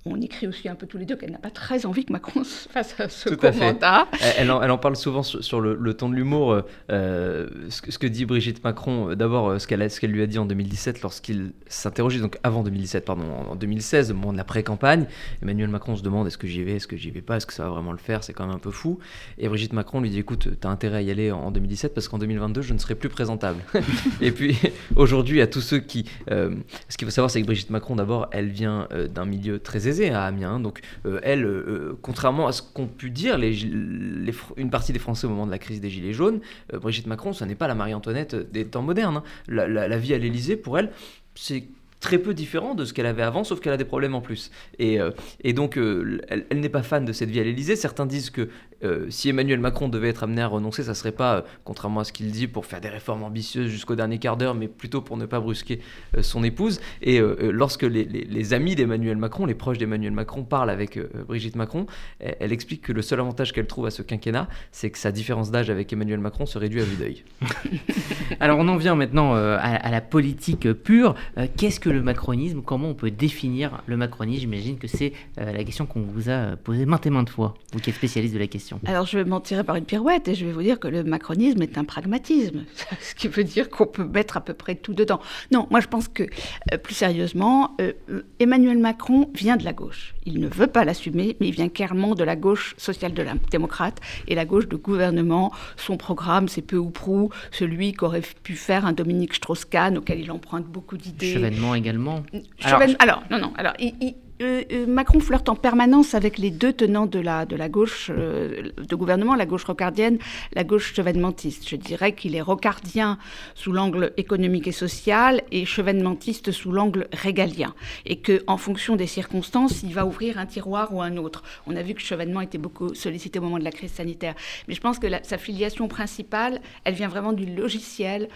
on 0.06 0.20
écrit 0.20 0.46
aussi 0.46 0.68
un 0.68 0.75
peu 0.75 0.86
tous 0.86 0.98
les 0.98 1.04
deux 1.04 1.16
qu'elle 1.16 1.32
n'a 1.32 1.38
pas 1.38 1.50
très 1.50 1.86
envie 1.86 2.04
que 2.04 2.12
Macron 2.12 2.42
fasse 2.70 2.94
ce 3.08 3.28
Tout 3.28 3.36
commentaire. 3.36 4.06
Elle, 4.36 4.50
en, 4.50 4.62
elle, 4.62 4.70
en, 4.70 4.78
parle 4.78 4.96
souvent 4.96 5.22
sur, 5.22 5.60
le, 5.60 5.94
ton 5.94 6.08
de 6.08 6.14
l'humour. 6.14 6.62
Euh, 6.90 7.48
ce, 7.68 7.98
que 7.98 8.06
dit 8.06 8.25
Brigitte 8.25 8.62
Macron, 8.62 9.10
euh, 9.10 9.16
d'abord 9.16 9.48
euh, 9.48 9.58
ce 9.58 9.66
qu'elle 9.66 10.10
lui 10.10 10.22
a 10.22 10.26
dit 10.26 10.38
en 10.38 10.46
2017 10.46 11.02
lorsqu'il 11.02 11.52
s'interrogeait, 11.66 12.20
donc 12.20 12.38
avant 12.42 12.62
2017, 12.62 13.04
pardon, 13.04 13.25
en 13.50 13.56
2016, 13.56 14.10
au 14.10 14.14
moment 14.14 14.32
de 14.32 14.38
la 14.38 14.44
pré-campagne. 14.44 15.06
Emmanuel 15.42 15.68
Macron 15.68 15.96
se 15.96 16.02
demande 16.02 16.26
est-ce 16.26 16.38
que 16.38 16.46
j'y 16.46 16.62
vais, 16.62 16.72
est-ce 16.72 16.86
que 16.86 16.96
j'y 16.96 17.10
vais 17.10 17.22
pas, 17.22 17.36
est-ce 17.36 17.46
que 17.46 17.52
ça 17.52 17.64
va 17.64 17.70
vraiment 17.70 17.92
le 17.92 17.98
faire, 17.98 18.22
c'est 18.22 18.32
quand 18.32 18.46
même 18.46 18.56
un 18.56 18.60
peu 18.60 18.70
fou. 18.70 18.98
Et 19.38 19.48
Brigitte 19.48 19.72
Macron 19.72 20.00
lui 20.00 20.10
dit 20.10 20.18
écoute, 20.20 20.48
tu 20.60 20.66
as 20.66 20.70
intérêt 20.70 20.98
à 20.98 21.02
y 21.02 21.10
aller 21.10 21.32
en 21.32 21.50
2017 21.50 21.94
parce 21.94 22.08
qu'en 22.08 22.18
2022, 22.18 22.62
je 22.62 22.72
ne 22.72 22.78
serai 22.78 22.94
plus 22.94 23.08
présentable. 23.08 23.62
et 24.20 24.30
puis 24.30 24.58
aujourd'hui, 24.94 25.40
à 25.40 25.46
tous 25.46 25.60
ceux 25.60 25.78
qui. 25.78 26.06
ce 26.28 26.96
qu'il 26.96 27.06
faut 27.06 27.12
savoir, 27.12 27.30
c'est 27.30 27.40
que 27.40 27.46
Brigitte 27.46 27.70
Macron, 27.70 27.96
d'abord, 27.96 28.28
elle 28.32 28.48
vient 28.48 28.88
d'un 29.12 29.25
milieu 29.25 29.58
très 29.58 29.88
aisé 29.88 29.95
à 30.10 30.24
Amiens. 30.24 30.60
Donc 30.60 30.80
euh, 31.06 31.20
elle, 31.22 31.44
euh, 31.44 31.98
contrairement 32.02 32.46
à 32.46 32.52
ce 32.52 32.62
qu'ont 32.62 32.86
pu 32.86 33.10
dire 33.10 33.38
une 33.38 34.70
partie 34.70 34.92
des 34.92 34.98
Français 34.98 35.26
au 35.26 35.30
moment 35.30 35.46
de 35.46 35.50
la 35.50 35.58
crise 35.58 35.80
des 35.80 35.90
Gilets 35.90 36.12
jaunes, 36.12 36.40
euh, 36.72 36.78
Brigitte 36.78 37.06
Macron, 37.06 37.32
ce 37.32 37.44
n'est 37.44 37.54
pas 37.54 37.68
la 37.68 37.74
Marie-Antoinette 37.74 38.34
des 38.52 38.66
temps 38.66 38.82
modernes. 38.82 39.18
Hein. 39.18 39.22
La, 39.48 39.66
la, 39.66 39.98
vie 39.98 40.14
à 40.14 40.18
l'Élysée, 40.18 40.56
pour 40.56 40.78
elle, 40.78 40.90
c'est 41.34 41.64
très 42.00 42.18
peu 42.18 42.34
différent 42.34 42.74
de 42.74 42.84
ce 42.84 42.92
qu'elle 42.92 43.06
avait 43.06 43.22
avant, 43.22 43.44
sauf 43.44 43.60
qu'elle 43.60 43.72
a 43.72 43.76
des 43.76 43.84
problèmes 43.84 44.14
en 44.14 44.20
plus. 44.20 44.50
Et, 44.78 44.98
et 45.42 45.52
donc, 45.52 45.76
elle, 45.76 46.46
elle 46.50 46.60
n'est 46.60 46.68
pas 46.68 46.82
fan 46.82 47.04
de 47.04 47.12
cette 47.12 47.30
vie 47.30 47.40
à 47.40 47.44
l'Élysée. 47.44 47.76
Certains 47.76 48.06
disent 48.06 48.30
que 48.30 48.48
euh, 48.84 49.06
si 49.08 49.28
Emmanuel 49.28 49.60
Macron 49.60 49.88
devait 49.88 50.08
être 50.08 50.24
amené 50.24 50.42
à 50.42 50.46
renoncer, 50.46 50.82
ça 50.82 50.94
serait 50.94 51.12
pas, 51.12 51.36
euh, 51.36 51.42
contrairement 51.64 52.00
à 52.00 52.04
ce 52.04 52.12
qu'il 52.12 52.30
dit, 52.30 52.46
pour 52.46 52.66
faire 52.66 52.80
des 52.80 52.88
réformes 52.88 53.22
ambitieuses 53.22 53.70
jusqu'au 53.70 53.94
dernier 53.94 54.18
quart 54.18 54.36
d'heure, 54.36 54.54
mais 54.54 54.68
plutôt 54.68 55.00
pour 55.00 55.16
ne 55.16 55.24
pas 55.26 55.40
brusquer 55.40 55.80
euh, 56.16 56.22
son 56.22 56.44
épouse. 56.44 56.80
Et 57.02 57.20
lorsque 57.40 57.82
les, 57.82 58.52
amis 58.52 58.74
d'Emmanuel 58.74 59.16
Macron, 59.16 59.46
les 59.46 59.54
proches 59.54 59.78
d'Emmanuel 59.78 60.12
Macron 60.12 60.44
parlent 60.44 60.70
avec 60.70 60.98
Brigitte 61.26 61.56
Macron, 61.56 61.86
elle, 62.20 62.52
explique 62.52 62.82
que 62.82 62.92
le 62.92 63.02
seul 63.02 63.20
avantage 63.20 63.52
qu'elle 63.52 63.66
trouve 63.66 63.86
à 63.86 63.90
ce 63.90 64.02
quinquennat, 64.02 64.48
c'est 64.70 64.90
que 64.90 64.98
sa 64.98 65.10
différence 65.10 65.50
d'âge 65.50 65.70
avec 65.70 65.92
Emmanuel 65.92 66.20
Macron 66.20 66.46
se 66.46 66.58
réduit 66.58 66.80
à 66.80 66.84
vue 66.84 66.96
d'œil. 66.96 67.24
Alors 68.40 68.58
on 68.58 68.68
en 68.68 68.76
vient 68.76 68.94
maintenant 68.94 69.34
à, 69.34 69.90
la 69.90 70.00
politique 70.00 70.72
pure. 70.72 71.14
Qu'est-ce 71.56 71.80
que 71.80 71.85
le 71.90 72.02
macronisme 72.02 72.62
Comment 72.62 72.88
on 72.88 72.94
peut 72.94 73.10
définir 73.10 73.82
le 73.86 73.96
macronisme? 73.96 74.40
J'imagine 74.40 74.78
que 74.78 74.88
c'est 74.88 75.12
la 75.36 75.64
question 75.64 75.86
qu'on 75.86 76.02
vous 76.02 76.30
a 76.30 76.56
posée 76.56 76.86
maintes 76.86 77.06
et 77.06 77.10
maintes 77.10 77.30
fois, 77.30 77.54
vous 77.72 77.80
qui 77.80 77.90
êtes 77.90 77.96
spécialiste 77.96 78.34
de 78.34 78.38
la 78.38 78.46
question. 78.46 78.80
Alors 78.86 79.06
je 79.06 79.18
vais 79.18 79.24
m'en 79.24 79.40
tirer 79.40 79.64
par 79.64 79.76
une 79.76 79.84
pirouette 79.84 80.28
et 80.28 80.34
je 80.34 80.44
vais 80.44 80.52
vous 80.52 80.62
dire 80.62 80.78
que 80.78 80.88
le 80.88 81.04
macronisme 81.04 81.62
est 81.62 81.78
un 81.78 81.84
pragmatisme, 81.84 82.64
ce 83.00 83.14
qui 83.14 83.28
veut 83.28 83.44
dire 83.44 83.68
qu'on 83.70 83.86
peut 83.86 84.04
mettre 84.04 84.36
à 84.36 84.40
peu 84.40 84.54
près 84.54 84.74
tout 84.74 84.94
dedans. 84.94 85.20
Non, 85.52 85.66
moi 85.70 85.80
je 85.80 85.86
pense 85.86 86.08
que 86.08 86.24
euh, 86.72 86.78
plus 86.78 86.94
sérieusement, 86.94 87.76
euh, 87.80 87.92
Emmanuel 88.38 88.78
Macron 88.78 89.30
vient 89.34 89.56
de 89.56 89.64
la 89.64 89.72
gauche. 89.72 90.14
Il 90.24 90.40
ne 90.40 90.48
veut 90.48 90.66
pas 90.66 90.84
l'assumer, 90.84 91.36
mais 91.40 91.48
il 91.48 91.54
vient 91.54 91.68
clairement 91.68 92.14
de 92.14 92.24
la 92.24 92.36
gauche 92.36 92.74
social-démocrate 92.78 94.00
et 94.26 94.34
la 94.34 94.44
gauche 94.44 94.68
de 94.68 94.76
gouvernement. 94.76 95.52
Son 95.76 95.96
programme, 95.96 96.48
c'est 96.48 96.62
peu 96.62 96.76
ou 96.76 96.90
prou 96.90 97.30
celui 97.52 97.92
qu'aurait 97.92 98.22
pu 98.42 98.56
faire 98.56 98.86
un 98.86 98.92
Dominique 98.92 99.34
Strauss-Kahn, 99.34 99.98
auquel 99.98 100.20
il 100.20 100.32
emprunte 100.32 100.66
beaucoup 100.66 100.96
d'idées. 100.96 101.32
Chevènement 101.32 101.75
également. 101.76 102.23
alors, 102.64 102.83
alors, 102.99 103.23
non, 103.30 103.38
non. 103.38 103.52
Alors, 103.56 103.75
il 103.78 104.14
euh, 104.42 104.64
euh, 104.70 104.86
Macron 104.86 105.20
flirte 105.20 105.48
en 105.48 105.54
permanence 105.54 106.14
avec 106.14 106.36
les 106.36 106.50
deux 106.50 106.72
tenants 106.72 107.06
de 107.06 107.18
la, 107.18 107.46
gauche 107.68 108.10
euh, 108.12 108.70
de 108.76 108.96
gouvernement, 108.96 109.34
la 109.34 109.46
gauche 109.46 109.64
rocardienne, 109.64 110.18
la 110.54 110.64
gauche 110.64 110.94
chevènementiste. 110.94 111.68
Je 111.68 111.76
dirais 111.76 112.12
qu'il 112.12 112.34
est 112.34 112.42
rocardien 112.42 113.18
sous 113.54 113.72
l'angle 113.72 114.12
économique 114.16 114.66
et 114.66 114.72
social 114.72 115.42
et 115.52 115.64
chevènementiste 115.64 116.52
sous 116.52 116.70
l'angle 116.70 117.08
régalien. 117.12 117.74
Et 118.04 118.20
qu'en 118.20 118.58
fonction 118.58 118.96
des 118.96 119.06
circonstances, 119.06 119.82
il 119.82 119.94
va 119.94 120.04
ouvrir 120.04 120.38
un 120.38 120.46
tiroir 120.46 120.92
ou 120.92 121.00
un 121.00 121.16
autre. 121.16 121.42
On 121.66 121.74
a 121.76 121.82
vu 121.82 121.94
que 121.94 122.02
Chevènement 122.02 122.42
était 122.42 122.58
beaucoup 122.58 122.94
sollicité 122.94 123.38
au 123.38 123.42
moment 123.42 123.58
de 123.58 123.64
la 123.64 123.72
crise 123.72 123.92
sanitaire. 123.92 124.34
Mais 124.68 124.74
je 124.74 124.80
pense 124.80 124.98
que 124.98 125.06
sa 125.22 125.38
filiation 125.38 125.88
principale, 125.88 126.60
elle 126.84 126.94
vient 126.94 127.08
vraiment 127.08 127.32
du 127.32 127.46
logiciel 127.46 128.28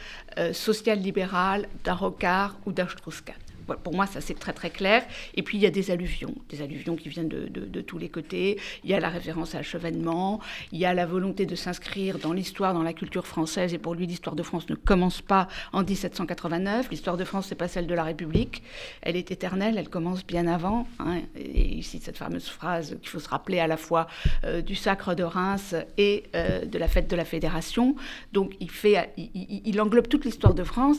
social-libéral 0.52 1.68
d'un 1.84 1.94
Rocard 1.94 2.58
ou 2.66 2.72
d'un 2.72 2.88
Strauss-Kahn 2.88 3.49
pour 3.76 3.94
moi, 3.94 4.06
ça 4.06 4.20
c'est 4.20 4.38
très 4.38 4.52
très 4.52 4.70
clair. 4.70 5.04
Et 5.34 5.42
puis 5.42 5.58
il 5.58 5.60
y 5.60 5.66
a 5.66 5.70
des 5.70 5.90
alluvions, 5.90 6.34
des 6.48 6.62
alluvions 6.62 6.96
qui 6.96 7.08
viennent 7.08 7.28
de, 7.28 7.80
tous 7.80 7.98
les 7.98 8.08
côtés. 8.08 8.58
Il 8.84 8.90
y 8.90 8.94
a 8.94 9.00
la 9.00 9.08
référence 9.08 9.54
à 9.54 9.58
l'achevènement, 9.58 10.40
il 10.72 10.78
y 10.78 10.84
a 10.84 10.94
la 10.94 11.06
volonté 11.06 11.46
de 11.46 11.54
s'inscrire 11.54 12.18
dans 12.18 12.32
l'histoire, 12.32 12.74
dans 12.74 12.82
la 12.82 12.92
culture 12.92 13.26
française. 13.26 13.72
Et 13.74 13.78
pour 13.78 13.94
lui, 13.94 14.06
l'histoire 14.06 14.36
de 14.36 14.42
France 14.42 14.68
ne 14.68 14.74
commence 14.74 15.22
pas 15.22 15.48
en 15.72 15.82
1789. 15.82 16.90
L'histoire 16.90 17.16
de 17.16 17.24
France, 17.24 17.46
c'est 17.48 17.54
pas 17.54 17.68
celle 17.68 17.86
de 17.86 17.94
la 17.94 18.04
République. 18.04 18.62
Elle 19.02 19.16
est 19.16 19.30
éternelle, 19.30 19.76
elle 19.78 19.88
commence 19.88 20.26
bien 20.26 20.46
avant. 20.46 20.86
Hein. 20.98 21.20
Et 21.36 21.78
ici, 21.78 22.00
cette 22.02 22.16
fameuse 22.16 22.48
phrase 22.48 22.96
qu'il 23.00 23.08
faut 23.08 23.18
se 23.18 23.28
rappeler 23.28 23.60
à 23.60 23.66
la 23.66 23.76
fois 23.76 24.06
euh, 24.44 24.60
du 24.62 24.74
sacre 24.74 25.14
de 25.14 25.22
Reims 25.22 25.74
et 25.96 26.24
euh, 26.34 26.64
de 26.64 26.78
la 26.78 26.88
fête 26.88 27.08
de 27.08 27.16
la 27.16 27.24
Fédération. 27.24 27.96
Donc 28.32 28.54
il, 28.60 28.70
fait, 28.70 29.12
il 29.16 29.80
englobe 29.80 30.08
toute 30.08 30.24
l'histoire 30.24 30.54
de 30.54 30.64
France 30.64 30.98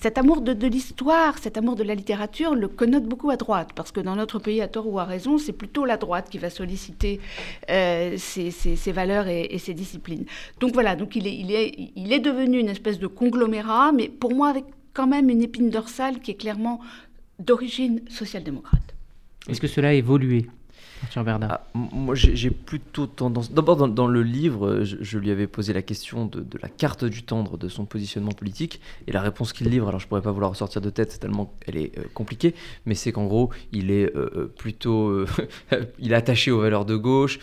cet 0.00 0.16
amour 0.16 0.42
de, 0.42 0.66
l'histoire, 0.66 1.38
cet 1.38 1.56
amour 1.56 1.74
de 1.74 1.82
la 1.82 1.94
littérature 1.94 2.54
le 2.54 2.68
connote 2.68 3.04
beaucoup 3.04 3.30
à 3.30 3.36
droite, 3.36 3.70
parce 3.74 3.90
que 3.90 4.00
dans 4.00 4.14
notre 4.14 4.38
pays, 4.38 4.60
à 4.60 4.68
tort 4.68 4.86
ou 4.86 4.98
à 5.00 5.04
raison, 5.04 5.38
c'est 5.38 5.52
plutôt 5.52 5.84
la 5.84 5.96
droite 5.96 6.28
qui 6.30 6.38
va 6.38 6.50
solliciter 6.50 7.20
euh, 7.68 8.16
ces, 8.16 8.92
valeurs 8.92 9.26
et, 9.26 9.58
ces 9.58 9.74
disciplines. 9.74 10.24
Donc 10.60 10.72
voilà, 10.72 10.94
donc 10.94 11.16
il 11.16 11.26
est, 11.26 11.34
il, 11.34 11.52
est, 11.52 11.74
il 11.96 12.12
est 12.12 12.20
devenu 12.20 12.60
une 12.60 12.68
espèce 12.68 13.00
de 13.00 13.08
conglomérat, 13.08 13.90
mais 13.92 14.08
pour 14.08 14.34
moi 14.34 14.50
avec 14.50 14.64
quand 14.92 15.08
même 15.08 15.30
une 15.30 15.42
épine 15.42 15.70
dorsale 15.70 16.20
qui 16.20 16.30
est 16.30 16.40
clairement 16.40 16.80
d'origine 17.40 18.00
social-démocrate. 18.08 18.94
Est-ce 19.48 19.60
que 19.60 19.66
cela 19.66 19.88
a 19.88 19.92
évolué? 19.92 20.46
Ah, 21.16 21.66
moi, 21.74 22.14
j'ai 22.14 22.50
plutôt 22.50 23.06
tendance. 23.06 23.52
D'abord, 23.52 23.88
dans, 23.88 24.06
le 24.06 24.22
livre, 24.22 24.82
je, 24.82 25.18
lui 25.18 25.30
avais 25.30 25.46
posé 25.46 25.72
la 25.72 25.82
question 25.82 26.26
de, 26.26 26.44
la 26.60 26.68
carte 26.68 27.04
du 27.04 27.22
tendre 27.22 27.56
de 27.56 27.68
son 27.68 27.84
positionnement 27.84 28.32
politique. 28.32 28.80
Et 29.06 29.12
la 29.12 29.20
réponse 29.20 29.52
qu'il 29.52 29.68
livre, 29.68 29.88
alors 29.88 30.00
je 30.00 30.08
pourrais 30.08 30.22
pas 30.22 30.32
vouloir 30.32 30.50
ressortir 30.50 30.80
de 30.80 30.90
tête 30.90 31.18
tellement 31.20 31.54
elle 31.66 31.76
est 31.76 31.98
euh, 31.98 32.04
compliquée, 32.14 32.54
mais 32.86 32.94
c'est 32.94 33.12
qu'en 33.12 33.26
gros, 33.26 33.50
il 33.72 33.90
est 33.90 34.14
euh, 34.16 34.30
euh, 34.36 34.54
plutôt. 34.56 35.24
il 35.98 36.12
est 36.12 36.16
attaché 36.16 36.50
aux 36.50 36.60
valeurs 36.60 36.84
de 36.84 36.96
gauche, 36.96 37.38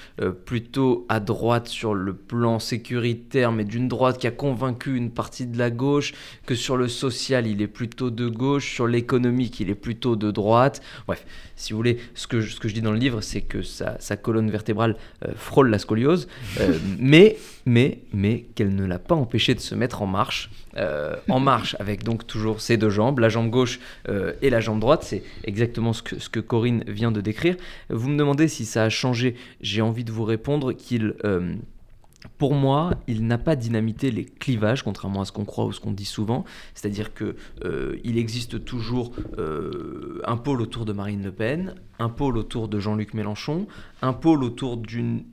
plutôt 0.45 1.05
à 1.09 1.19
droite 1.19 1.67
sur 1.67 1.93
le 1.93 2.13
plan 2.13 2.59
sécuritaire, 2.59 3.51
mais 3.51 3.63
d'une 3.63 3.87
droite 3.87 4.17
qui 4.17 4.27
a 4.27 4.31
convaincu 4.31 4.95
une 4.95 5.11
partie 5.11 5.47
de 5.47 5.57
la 5.57 5.69
gauche, 5.69 6.13
que 6.45 6.55
sur 6.55 6.77
le 6.77 6.87
social, 6.87 7.47
il 7.47 7.61
est 7.61 7.67
plutôt 7.67 8.09
de 8.09 8.27
gauche, 8.27 8.73
sur 8.73 8.87
l'économique, 8.87 9.59
il 9.59 9.69
est 9.69 9.75
plutôt 9.75 10.15
de 10.15 10.31
droite. 10.31 10.81
Bref, 11.07 11.25
si 11.55 11.73
vous 11.73 11.77
voulez, 11.77 11.97
ce 12.15 12.27
que, 12.27 12.41
ce 12.41 12.59
que 12.59 12.67
je 12.67 12.73
dis 12.73 12.81
dans 12.81 12.91
le 12.91 12.97
livre, 12.97 13.21
c'est 13.21 13.44
que 13.47 13.61
sa, 13.61 14.17
colonne 14.17 14.49
vertébrale 14.49 14.95
euh, 15.25 15.31
frôle 15.35 15.69
la 15.69 15.79
scoliose, 15.79 16.27
euh, 16.59 16.77
mais, 16.99 17.37
mais, 17.65 17.99
mais 18.13 18.45
qu'elle 18.55 18.75
ne 18.75 18.85
l'a 18.85 18.99
pas 18.99 19.15
empêché 19.15 19.55
de 19.55 19.59
se 19.59 19.75
mettre 19.75 20.01
en 20.01 20.07
marche, 20.07 20.49
euh, 20.77 21.15
en 21.29 21.39
marche 21.39 21.75
avec 21.79 22.03
donc 22.03 22.27
toujours 22.27 22.61
ses 22.61 22.77
deux 22.77 22.89
jambes, 22.89 23.19
la 23.19 23.29
jambe 23.29 23.49
gauche 23.49 23.79
et 24.41 24.49
la 24.49 24.59
jambe 24.59 24.79
droite, 24.79 25.03
c'est 25.03 25.23
exactement 25.43 25.93
ce 25.93 26.03
que, 26.03 26.19
ce 26.19 26.29
que 26.29 26.39
Corinne 26.39 26.83
vient 26.87 27.11
de 27.11 27.21
décrire. 27.21 27.55
Vous 27.89 28.09
me 28.09 28.17
demandez 28.17 28.47
si 28.47 28.65
ça 28.65 28.83
a 28.83 28.89
changé, 28.89 29.35
j'ai 29.61 29.81
envie 29.81 30.03
de 30.03 30.11
vous 30.11 30.23
répondre 30.23 30.73
qu'il 30.73 31.15
pour 32.37 32.53
moi, 32.53 32.91
il 33.07 33.25
n'a 33.25 33.37
pas 33.37 33.55
dynamité 33.55 34.11
les 34.11 34.25
clivages, 34.25 34.83
contrairement 34.83 35.21
à 35.21 35.25
ce 35.25 35.31
qu'on 35.31 35.45
croit 35.45 35.65
ou 35.65 35.71
ce 35.73 35.79
qu'on 35.79 35.91
dit 35.91 36.05
souvent. 36.05 36.45
C'est-à-dire 36.73 37.13
qu'il 37.13 37.35
euh, 37.63 37.97
existe 38.03 38.63
toujours 38.65 39.11
euh, 39.37 40.21
un 40.25 40.37
pôle 40.37 40.61
autour 40.61 40.85
de 40.85 40.93
Marine 40.93 41.23
Le 41.23 41.31
Pen, 41.31 41.75
un 41.99 42.09
pôle 42.09 42.37
autour 42.37 42.67
de 42.67 42.79
Jean-Luc 42.79 43.13
Mélenchon, 43.13 43.67
un 44.01 44.13
pôle 44.13 44.43
autour 44.43 44.77
d'une 44.77 45.23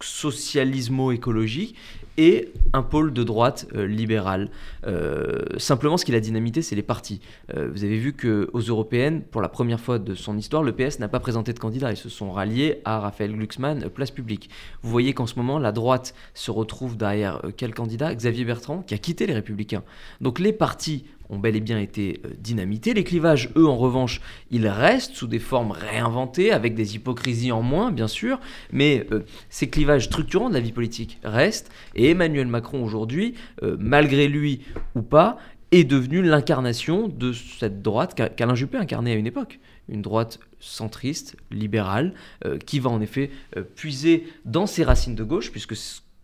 socialismo-écologique 0.00 1.76
et 2.16 2.52
un 2.72 2.82
pôle 2.82 3.12
de 3.12 3.22
droite 3.22 3.66
euh, 3.74 3.86
libéral. 3.86 4.50
Euh, 4.86 5.42
simplement, 5.58 5.96
ce 5.96 6.04
qu'il 6.04 6.14
a 6.14 6.20
dynamité, 6.20 6.62
c'est 6.62 6.76
les 6.76 6.82
partis. 6.82 7.20
Euh, 7.54 7.68
vous 7.72 7.84
avez 7.84 7.96
vu 7.96 8.12
qu'aux 8.12 8.60
européennes, 8.60 9.22
pour 9.22 9.42
la 9.42 9.48
première 9.48 9.80
fois 9.80 9.98
de 9.98 10.14
son 10.14 10.36
histoire, 10.36 10.62
le 10.62 10.72
PS 10.72 10.98
n'a 10.98 11.08
pas 11.08 11.20
présenté 11.20 11.52
de 11.52 11.58
candidat. 11.58 11.90
Ils 11.90 11.96
se 11.96 12.08
sont 12.08 12.30
ralliés 12.30 12.80
à 12.84 13.00
Raphaël 13.00 13.32
Glucksmann, 13.32 13.88
place 13.90 14.10
publique. 14.10 14.50
Vous 14.82 14.90
voyez 14.90 15.12
qu'en 15.12 15.26
ce 15.26 15.36
moment, 15.36 15.58
la 15.58 15.72
droite 15.72 16.14
se 16.34 16.50
retrouve 16.50 16.96
derrière 16.96 17.40
quel 17.56 17.74
candidat? 17.74 18.14
Xavier 18.14 18.44
Bertrand, 18.44 18.82
qui 18.82 18.94
a 18.94 18.98
quitté 18.98 19.26
les 19.26 19.34
Républicains. 19.34 19.82
Donc 20.20 20.38
les 20.38 20.52
partis 20.52 21.04
ont 21.30 21.38
bel 21.38 21.56
et 21.56 21.60
bien 21.60 21.78
été 21.78 22.20
euh, 22.24 22.30
dynamités. 22.38 22.94
Les 22.94 23.04
clivages, 23.04 23.50
eux, 23.56 23.66
en 23.66 23.76
revanche, 23.76 24.20
ils 24.50 24.68
restent 24.68 25.14
sous 25.14 25.26
des 25.26 25.38
formes 25.38 25.70
réinventées, 25.70 26.52
avec 26.52 26.74
des 26.74 26.96
hypocrisies 26.96 27.52
en 27.52 27.62
moins, 27.62 27.90
bien 27.90 28.08
sûr, 28.08 28.40
mais 28.72 29.06
euh, 29.12 29.20
ces 29.48 29.68
clivages 29.68 30.04
structurants 30.04 30.48
de 30.48 30.54
la 30.54 30.60
vie 30.60 30.72
politique 30.72 31.18
restent, 31.24 31.70
Emmanuel 32.10 32.46
Macron, 32.46 32.84
aujourd'hui, 32.84 33.34
euh, 33.62 33.76
malgré 33.78 34.28
lui 34.28 34.62
ou 34.94 35.02
pas, 35.02 35.38
est 35.70 35.84
devenu 35.84 36.22
l'incarnation 36.22 37.08
de 37.08 37.32
cette 37.32 37.82
droite 37.82 38.14
qu'Alain 38.14 38.54
Juppé 38.54 38.78
incarnait 38.78 39.12
à 39.12 39.16
une 39.16 39.26
époque. 39.26 39.58
Une 39.88 40.02
droite 40.02 40.38
centriste, 40.60 41.36
libérale, 41.50 42.14
qui 42.64 42.78
va 42.78 42.90
en 42.90 43.00
effet 43.00 43.30
puiser 43.74 44.24
dans 44.44 44.66
ses 44.66 44.84
racines 44.84 45.16
de 45.16 45.24
gauche, 45.24 45.50
puisque 45.50 45.74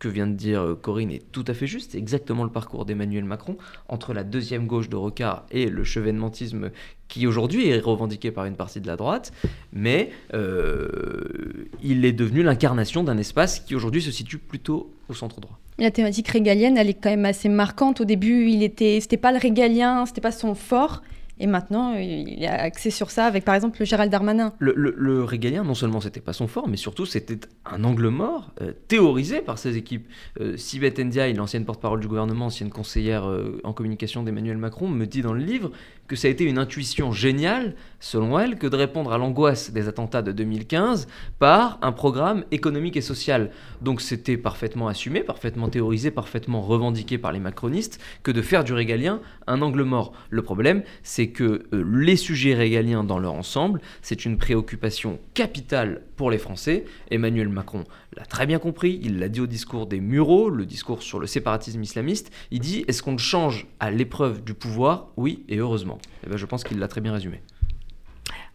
que 0.01 0.09
vient 0.09 0.27
de 0.27 0.35
dire 0.35 0.63
euh, 0.63 0.75
Corinne 0.75 1.13
est 1.13 1.31
tout 1.31 1.45
à 1.47 1.55
fait 1.55 1.69
juste. 1.69 1.93
C'est 1.93 1.99
exactement 1.99 2.43
le 2.43 2.51
parcours 2.51 2.85
d'Emmanuel 2.85 3.25
Macron 3.25 3.57
entre 3.87 4.13
la 4.13 4.25
deuxième 4.25 4.67
gauche 4.67 4.89
de 4.89 4.97
Rocard 4.97 5.45
et 5.53 5.69
le 5.69 5.85
chevènementisme 5.85 6.71
qui 7.07 7.27
aujourd'hui 7.27 7.69
est 7.69 7.79
revendiqué 7.79 8.33
par 8.33 8.47
une 8.47 8.57
partie 8.57 8.81
de 8.81 8.87
la 8.87 8.97
droite, 8.97 9.33
mais 9.73 10.11
euh, 10.33 11.69
il 11.83 12.05
est 12.05 12.13
devenu 12.13 12.43
l'incarnation 12.43 13.05
d'un 13.05 13.19
espace 13.19 13.61
qui 13.61 13.75
aujourd'hui 13.75 14.03
se 14.03 14.11
situe 14.11 14.39
plutôt 14.39 14.93
au 15.09 15.15
centre 15.15 15.41
droit. 15.41 15.59
La 15.81 15.91
thématique 15.91 16.29
régalienne, 16.29 16.77
elle 16.77 16.91
est 16.91 16.95
quand 16.95 17.09
même 17.09 17.25
assez 17.25 17.49
marquante. 17.49 18.03
Au 18.03 18.05
début, 18.05 18.51
il 18.51 18.63
était, 18.63 18.99
c'était 19.01 19.17
pas 19.17 19.33
le 19.33 19.39
régalien, 19.39 20.05
c'était 20.05 20.21
pas 20.21 20.31
son 20.31 20.55
fort. 20.55 21.03
Et 21.43 21.47
maintenant, 21.47 21.95
il 21.95 22.45
est 22.45 22.47
axé 22.47 22.91
sur 22.91 23.11
ça 23.11 23.25
avec 23.25 23.47
par 23.47 23.55
exemple 23.55 23.79
le 23.81 23.87
Gérald 23.87 24.13
Darmanin. 24.13 24.53
Le, 24.59 25.25
régalien, 25.25 25.65
non 25.65 25.73
seulement 25.73 26.03
c'était 26.03 26.21
pas 26.21 26.35
son 26.35 26.47
fort, 26.47 26.69
mais 26.69 26.77
surtout 26.77 27.07
c'était 27.07 27.39
un 27.65 27.83
angle 27.83 28.09
mort 28.09 28.53
euh, 28.61 28.73
théorisé 28.89 29.41
par 29.41 29.59
ses 29.59 29.79
équipes. 29.79 30.07
Euh, 30.39 30.59
Sibeth 30.59 30.99
Ndiaye, 30.99 31.33
l'ancienne 31.33 31.65
porte-parole 31.65 32.01
du 32.01 32.09
gouvernement, 32.09 32.47
ancienne 32.47 32.69
conseillère 32.69 33.27
euh, 33.27 33.59
en 33.65 33.73
communication 33.73 34.23
d'Emmanuel 34.23 34.59
Macron, 34.59 34.87
me 34.87 35.07
dit 35.07 35.23
dans 35.23 35.33
le 35.33 35.43
livre 35.43 35.71
que 36.09 36.15
ça 36.15 36.29
a 36.29 36.31
été 36.31 36.45
une 36.45 36.59
intuition 36.59 37.11
géniale, 37.11 37.75
selon 38.01 38.39
elle, 38.39 38.59
que 38.59 38.67
de 38.67 38.77
répondre 38.77 39.13
à 39.13 39.19
l'angoisse 39.19 39.73
des 39.73 39.87
attentats 39.87 40.23
de 40.23 40.33
2015 40.33 41.07
par 41.39 41.79
un 41.83 41.93
programme 41.93 42.45
économique 42.51 42.97
et 42.97 43.03
social. 43.03 43.51
Donc 43.83 44.01
c'était 44.01 44.37
parfaitement 44.37 44.89
assumé, 44.89 45.21
parfaitement 45.21 45.69
théorisé, 45.69 46.11
parfaitement 46.11 46.63
revendiqué 46.63 47.19
par 47.19 47.33
les 47.33 47.39
macronistes 47.39 48.01
que 48.23 48.31
de 48.31 48.43
faire 48.43 48.65
du 48.65 48.73
régalien 48.73 49.21
un 49.47 49.63
angle 49.63 49.83
mort. 49.83 50.13
Le 50.31 50.43
problème, 50.43 50.83
c'est 51.03 51.29
que 51.29 51.67
euh, 51.73 51.85
les 51.93 52.17
sujets 52.17 52.55
régaliens 52.55 53.05
dans 53.05 53.19
leur 53.19 53.35
ensemble, 53.35 53.81
c'est 54.03 54.25
une 54.25 54.39
préoccupation 54.39 55.19
capitale 55.35 56.03
pour 56.17 56.31
les 56.31 56.39
Français. 56.39 56.85
Emmanuel 57.11 57.49
Macron 57.49 57.85
l'a 58.17 58.25
très 58.25 58.47
bien 58.47 58.59
compris, 58.59 59.01
il 59.03 59.19
l'a 59.19 59.29
dit 59.29 59.41
au 59.41 59.47
discours 59.47 59.87
des 59.87 60.01
Mureaux, 60.01 60.51
le 60.51 60.67
discours 60.67 61.03
sur 61.03 61.19
le 61.19 61.27
séparatisme 61.27 61.83
islamiste. 61.83 62.33
Il 62.51 62.61
dit 62.61 62.85
est-ce 62.89 63.03
qu'on 63.03 63.19
change 63.19 63.67
à 63.79 63.91
l'épreuve 63.91 64.43
du 64.43 64.55
pouvoir? 64.55 65.09
Oui, 65.17 65.45
et 65.49 65.59
heureusement. 65.59 65.99
Et 66.23 66.27
eh 66.27 66.31
ben, 66.31 66.37
je 66.37 66.47
pense 66.47 66.65
qu'il 66.65 66.79
l'a 66.79 66.89
très 66.89 67.01
bien 67.01 67.13
résumé. 67.13 67.43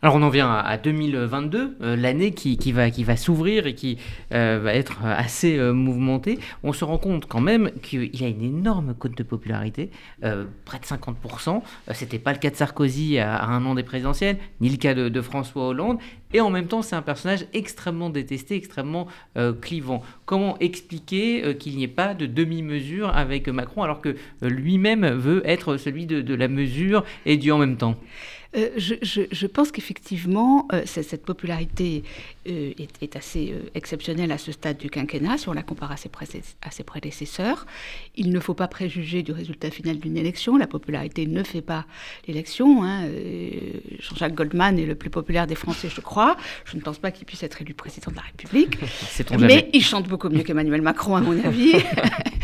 Alors 0.06 0.18
on 0.18 0.22
en 0.22 0.30
vient 0.30 0.52
à 0.52 0.78
2022, 0.78 1.78
euh, 1.82 1.96
l'année 1.96 2.30
qui, 2.30 2.72
va, 2.72 2.92
qui 2.92 3.04
s'ouvrir 3.18 3.66
et 3.66 3.74
qui 3.74 3.98
euh, 4.34 4.60
va 4.62 4.76
être 4.76 5.00
assez 5.04 5.58
euh, 5.58 5.74
mouvementée. 5.74 6.38
On 6.62 6.74
se 6.74 6.86
rend 6.86 7.00
compte 7.00 7.26
quand 7.26 7.42
même 7.42 7.72
qu'il 7.82 8.24
a 8.24 8.28
une 8.28 8.44
énorme 8.44 8.94
cote 8.94 9.18
de 9.18 9.24
popularité, 9.24 9.90
près 10.22 10.78
de 10.78 10.86
50%. 10.86 11.60
C'était 11.94 12.20
pas 12.20 12.34
le 12.34 12.38
cas 12.38 12.52
de 12.52 12.56
Sarkozy 12.56 13.18
à, 13.18 13.46
un 13.46 13.66
an 13.66 13.74
des 13.74 13.82
présidentielles, 13.82 14.38
ni 14.62 14.70
le 14.70 14.78
cas 14.78 14.94
de, 14.94 15.22
François 15.22 15.70
Hollande. 15.70 15.98
et 16.34 16.40
en 16.40 16.52
même 16.52 16.68
temps 16.68 16.84
c'est 16.84 16.96
un 16.96 17.02
personnage 17.02 17.48
extrêmement 17.54 18.12
détesté, 18.12 18.56
extrêmement 18.56 19.08
clivant. 19.60 20.04
Comment 20.26 20.56
expliquer 20.60 21.58
qu'il 21.58 21.78
n'y 21.78 21.84
ait 21.84 21.88
pas 21.88 22.14
de 22.14 22.28
demi-mesure 22.28 23.10
avec 23.16 23.48
Macron 23.48 23.82
alors 23.82 24.02
que 24.02 24.16
lui-même 24.44 25.08
veut 25.08 25.42
être 25.50 25.78
celui 25.78 26.06
de, 26.06 26.22
de 26.22 26.36
la 26.36 26.48
mesure 26.48 27.04
et 27.26 27.38
du 27.38 27.52
en 27.52 27.58
même 27.58 27.78
temps? 27.78 27.96
Euh, 28.56 28.70
je, 28.78 29.48
pense 29.48 29.72
qu'effectivement, 29.72 30.68
euh, 30.74 30.84
cette 30.86 31.26
popularité 31.26 32.04
euh, 32.48 32.72
est, 33.02 33.16
assez 33.16 33.54
exceptionnelle 33.74 34.32
à 34.32 34.38
ce 34.38 34.52
stade 34.52 34.78
du 34.78 34.90
quinquennat, 34.90 35.38
si 35.38 35.50
on 35.50 35.54
la 35.54 35.64
compare 35.64 35.92
à 35.92 35.98
ses, 35.98 36.10
à 36.62 36.72
ses, 36.72 36.84
prédécesseurs. 36.84 37.66
Il 38.16 38.30
ne 38.30 38.40
faut 38.40 38.54
pas 38.54 38.68
préjuger 38.68 39.24
du 39.24 39.32
résultat 39.32 39.72
final 39.72 40.00
d'une 40.00 40.18
élection. 40.18 40.58
La 40.58 40.68
popularité 40.68 41.26
ne 41.28 41.44
fait 41.44 41.62
pas 41.62 41.86
l'élection. 42.28 42.84
Hein. 42.84 43.08
Jean-Jacques 44.00 44.36
Goldman 44.36 44.80
est 44.80 44.86
le 44.86 44.96
plus 44.96 45.10
populaire 45.10 45.48
des 45.48 45.56
Français, 45.56 45.90
je 45.94 46.02
crois. 46.02 46.38
Je 46.66 46.76
ne 46.76 46.82
pense 46.82 46.98
pas 46.98 47.12
qu'il 47.12 47.26
puisse 47.26 47.44
être 47.44 47.62
élu 47.62 47.74
président 47.74 48.12
de 48.12 48.18
la 48.18 48.24
République. 48.24 48.78
Mais 49.40 49.70
il 49.74 49.84
chante 49.84 50.08
beaucoup 50.08 50.30
mieux 50.30 50.44
qu'Emmanuel 50.44 50.82
Macron, 50.82 51.16
à 51.16 51.22
mon 51.22 51.44
avis. 51.44 51.74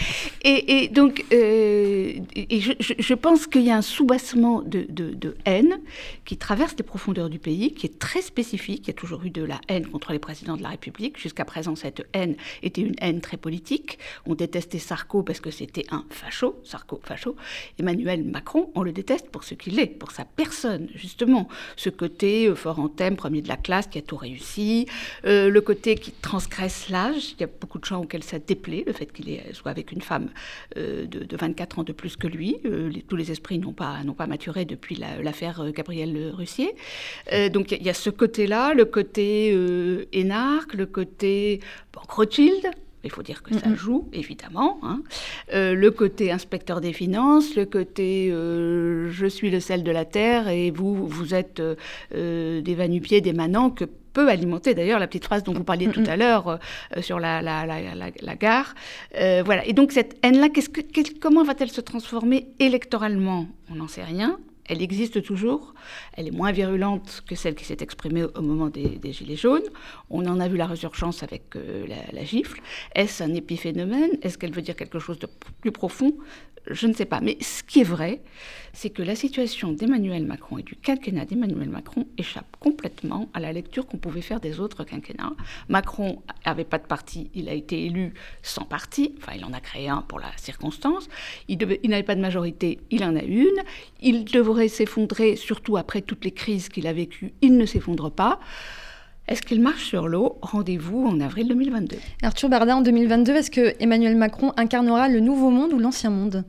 et, 0.44 0.88
donc, 0.90 1.26
je, 1.32 3.14
pense 3.14 3.48
qu'il 3.48 3.64
y 3.64 3.72
a 3.72 3.78
un 3.78 3.82
soubassement 3.82 4.62
de, 4.62 4.86
de 4.90 5.38
haine 5.46 5.80
qui 6.26 6.38
traverse 6.38 6.76
les 6.78 6.84
profondeurs 6.84 7.30
du 7.30 7.40
pays, 7.40 7.74
qui 7.74 7.86
est 7.88 8.00
très 8.00 8.22
spécifique. 8.22 8.84
Il 8.84 8.88
y 8.88 8.92
a 8.92 8.94
toujours 8.94 9.24
eu 9.24 9.30
de 9.30 9.44
la 9.44 9.60
haine 9.68 9.88
contre 9.88 10.12
les 10.12 10.20
présidents 10.20 10.58
de 10.58 10.64
la 10.64 10.70
République. 10.70 11.20
Jusqu'à 11.20 11.46
présent, 11.46 11.76
cette 11.76 12.06
haine 12.14 12.36
était 12.64 12.82
une 12.82 12.96
haine 13.00 13.22
très 13.22 13.38
politique. 13.38 14.00
On 14.26 14.36
détestait 14.36 14.80
Sarko 14.80 15.24
parce 15.24 15.40
que 15.40 15.52
c'était 15.52 15.86
un 15.92 16.06
facho, 16.10 16.60
Sarko 16.64 17.00
facho. 17.04 17.36
Emmanuel 17.80 18.24
Macron, 18.24 18.72
on 18.76 18.84
le 18.84 18.92
déteste 18.92 19.30
pour 19.30 19.44
ce 19.44 19.54
qu'il 19.54 19.80
est, 19.80 19.88
pour 19.88 20.12
sa 20.12 20.26
personne, 20.26 20.88
justement. 20.96 21.48
Ce 21.76 21.90
côté 21.90 22.48
euh, 22.48 22.56
fort 22.56 22.80
en 22.80 22.88
thème, 22.88 23.16
premier 23.16 23.42
de 23.42 23.48
la 23.48 23.58
classe, 23.58 23.88
qui 23.88 23.98
a 23.98 24.02
tout 24.02 24.18
réussi. 24.18 24.88
Euh, 25.26 25.50
le 25.50 25.62
côté 25.62 25.96
qui 25.96 26.12
transgresse 26.12 26.90
l'âge. 26.90 27.34
Il 27.38 27.42
y 27.42 27.44
a 27.44 27.48
beaucoup 27.48 27.80
de 27.80 27.86
gens 27.86 28.02
auxquels 28.02 28.24
ça 28.24 28.40
déplaît, 28.40 28.84
le 28.86 28.94
fait 28.94 29.12
qu'il 29.12 29.40
soit 29.54 29.72
avec 29.72 29.91
une 29.92 30.02
femme 30.02 30.30
euh, 30.78 31.06
de, 31.06 31.36
24 31.36 31.80
ans 31.80 31.84
de 31.84 31.92
plus 31.94 32.18
que 32.18 32.28
lui. 32.28 32.58
tous 33.08 33.16
les 33.16 33.32
esprits 33.32 33.60
n'ont 33.60 33.74
pas, 33.74 33.98
pas 34.18 34.28
maturé 34.28 34.66
depuis 34.66 34.96
l'affaire 34.96 35.64
la, 35.64 35.72
Gabriel 35.72 36.32
Russier. 36.34 36.76
Euh, 37.34 37.50
donc 37.50 37.72
il 37.72 37.84
y, 37.84 37.90
a 37.90 37.94
ce 37.94 38.10
côté-là, 38.10 38.74
le 38.74 38.86
côté 38.86 39.52
euh, 39.54 40.06
énarque, 40.14 40.74
le 40.74 40.86
côté 40.86 41.60
Rothschild. 41.96 42.70
Il 43.04 43.10
faut 43.10 43.24
dire 43.24 43.42
que 43.42 43.58
ça 43.58 43.74
joue, 43.74 44.08
évidemment. 44.14 44.80
Hein. 44.84 45.02
Euh, 45.56 45.74
le 45.74 45.90
côté 45.90 46.32
inspecteur 46.32 46.82
des 46.82 46.94
finances, 46.94 47.56
le 47.56 47.66
côté 47.66 48.30
je 48.30 49.26
suis 49.28 49.50
le 49.50 49.60
sel 49.60 49.84
de 49.84 49.90
la 49.90 50.06
terre 50.06 50.48
et 50.48 50.70
vous, 50.70 51.08
vous 51.08 51.34
êtes 51.34 51.64
des 52.12 52.76
vanupiers, 52.76 53.22
des 53.22 53.34
manants 53.34 53.72
que 53.72 53.86
peut 54.14 54.30
alimenter 54.30 54.74
d'ailleurs 54.74 55.00
la 55.00 55.08
petite 55.08 55.26
phrase 55.26 55.44
dont 55.44 55.54
vous 55.54 55.64
parliez 55.64 55.88
tout 55.88 56.04
à 56.08 56.18
l'heure 56.18 56.60
sur 57.02 57.20
la, 57.20 57.42
la, 57.42 57.66
la, 57.66 58.36
gare. 58.36 58.76
voilà. 59.14 59.66
Et 59.66 59.74
donc 59.74 59.92
cette 59.92 60.18
haine-là, 60.24 60.48
comment 61.22 61.44
va-t-elle 61.44 61.72
se 61.72 61.82
transformer 61.82 62.48
électoralement? 62.60 63.48
On 63.72 63.76
n'en 63.76 63.88
sait 63.88 64.04
rien 64.04 64.38
elle 64.72 64.82
existe 64.82 65.22
toujours. 65.22 65.74
Elle 66.14 66.30
est 66.30 66.32
moins 66.32 66.54
virulente 66.54 67.24
que 67.28 67.36
celle 67.36 67.56
qui 67.56 67.66
s'est 67.66 67.78
exprimée 67.82 68.24
au 68.24 68.42
moment 68.42 68.70
des, 68.70 69.00
Gilets 69.12 69.36
jaunes. 69.36 69.68
On 70.10 70.26
en 70.26 70.40
a 70.40 70.48
vu 70.48 70.56
la 70.56 70.66
résurgence 70.66 71.24
avec 71.24 71.58
euh, 71.58 71.86
la, 72.14 72.24
gifle. 72.24 72.62
Est-ce 72.96 73.22
un 73.22 73.34
épiphénomène? 73.34 74.12
Est-ce 74.22 74.38
qu'elle 74.38 74.54
veut 74.54 74.62
dire 74.62 74.78
quelque 74.78 75.00
chose 75.00 75.20
de 75.20 75.28
plus 75.60 75.74
profond? 75.74 76.14
Je 76.70 76.88
ne 76.88 76.94
sais 76.94 77.06
pas. 77.06 77.22
Mais 77.22 77.38
ce 77.42 77.64
qui 77.64 77.82
est 77.82 77.86
vrai, 77.86 78.22
c'est 78.74 78.90
que 78.90 79.02
la 79.02 79.16
situation 79.16 79.74
d'Emmanuel 79.74 80.26
Macron 80.26 80.58
et 80.58 80.64
du 80.64 80.76
quinquennat 80.76 81.26
d'Emmanuel 81.26 81.70
Macron 81.70 82.08
échappe 82.18 82.56
complètement 82.60 83.30
à 83.34 83.40
la 83.40 83.52
lecture 83.52 83.86
qu'on 83.86 83.98
pouvait 83.98 84.22
faire 84.22 84.40
des 84.40 84.60
autres 84.60 84.84
quinquennats. 84.84 85.34
Macron 85.70 86.22
n'avait 86.46 86.64
pas 86.64 86.78
de 86.78 86.86
parti, 86.86 87.30
il 87.34 87.50
a 87.50 87.54
été 87.54 87.86
élu 87.86 88.14
sans 88.44 88.64
parti, 88.64 89.16
enfin 89.18 89.34
il 89.36 89.44
en 89.44 89.54
a 89.54 89.60
créé 89.60 89.90
un 89.90 90.02
pour 90.02 90.20
la 90.20 90.32
circonstance. 90.38 91.10
Il, 91.48 91.58
n'avait 91.58 92.04
pas 92.04 92.16
de 92.16 92.22
majorité, 92.22 92.80
il 92.92 93.04
en 93.04 93.16
a 93.16 93.24
une. 93.24 93.60
Il 94.02 94.26
devrait 94.26 94.68
s'effondrer, 94.68 95.36
surtout 95.36 95.78
après 95.78 96.02
toutes 96.02 96.24
les 96.24 96.32
crises 96.32 96.70
qu'il 96.70 96.88
a 96.88 96.94
vécues, 96.94 97.34
il 97.42 97.58
ne 97.58 97.66
s'effondre 97.66 98.12
pas. 98.12 98.40
Est-ce 99.28 99.42
qu'il 99.42 99.62
marche 99.62 99.86
sur 99.86 100.08
l'eau? 100.08 100.38
Rendez-vous 100.42 101.06
en 101.06 101.20
avril 101.20 101.48
2022. 101.48 101.98
Arthur 102.24 102.50
Barda, 102.50 102.76
en 102.76 102.82
2022, 102.82 103.36
est-ce 103.36 103.52
que 103.52 103.76
Emmanuel 103.80 104.16
Macron 104.16 104.52
incarnera 104.58 105.08
le 105.08 105.20
nouveau 105.20 105.50
monde 105.52 105.74
ou 105.74 105.80
l'ancien 105.80 106.10
monde? 106.10 106.44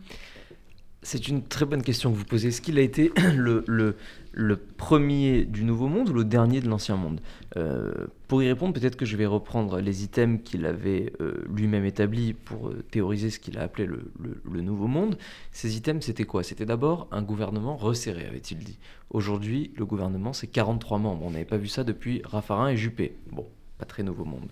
C'est 1.02 1.26
une 1.26 1.42
très 1.42 1.64
bonne 1.64 1.82
question 1.82 2.12
que 2.12 2.16
vous 2.16 2.24
posez. 2.24 2.48
Est-ce 2.48 2.60
qu'il 2.60 2.78
a 2.78 2.80
été 2.80 3.12
le, 3.36 4.56
premier 4.76 5.44
du 5.44 5.64
Nouveau 5.64 5.88
Monde 5.88 6.10
ou 6.10 6.12
le 6.12 6.24
dernier 6.24 6.60
de 6.60 6.68
l'Ancien 6.68 6.96
Monde? 6.96 7.20
Euh, 7.56 8.06
Pour 8.28 8.42
y 8.42 8.48
répondre, 8.48 8.72
peut-être 8.72 8.96
que 8.96 9.04
je 9.04 9.16
vais 9.16 9.26
reprendre 9.26 9.80
les 9.80 10.04
items 10.04 10.40
qu'il 10.44 10.64
avait 10.64 11.12
euh, 11.20 11.44
lui-même 11.52 11.84
établis 11.84 12.34
pour 12.34 12.68
euh, 12.68 12.84
théoriser 12.90 13.30
ce 13.30 13.40
qu'il 13.40 13.58
a 13.58 13.62
appelé 13.62 13.86
le, 13.86 14.10
le, 14.44 14.60
Nouveau 14.60 14.86
Monde. 14.86 15.18
Ces 15.50 15.76
items, 15.76 16.04
c'était 16.04 16.24
quoi? 16.24 16.44
C'était 16.44 16.66
d'abord 16.66 17.08
un 17.10 17.22
gouvernement 17.22 17.76
resserré, 17.76 18.24
avait-il 18.26 18.58
dit. 18.58 18.78
Aujourd'hui, 19.10 19.72
le 19.76 19.84
gouvernement, 19.84 20.32
c'est 20.32 20.46
43 20.46 20.98
membres. 20.98 21.24
On 21.26 21.32
n'avait 21.32 21.44
pas 21.44 21.56
vu 21.56 21.66
ça 21.66 21.82
depuis 21.82 22.22
Raffarin 22.24 22.68
et 22.68 22.76
Juppé. 22.76 23.16
Bon, 23.32 23.46
pas 23.78 23.86
très 23.86 24.04
Nouveau 24.04 24.24
Monde. 24.24 24.48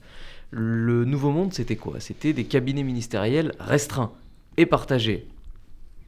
Le 0.50 1.04
Nouveau 1.04 1.30
Monde, 1.30 1.52
c'était 1.52 1.76
quoi? 1.76 2.00
C'était 2.00 2.32
des 2.32 2.44
cabinets 2.44 2.82
ministériels 2.82 3.52
restreints 3.60 4.12
et 4.56 4.66
partagés 4.66 5.28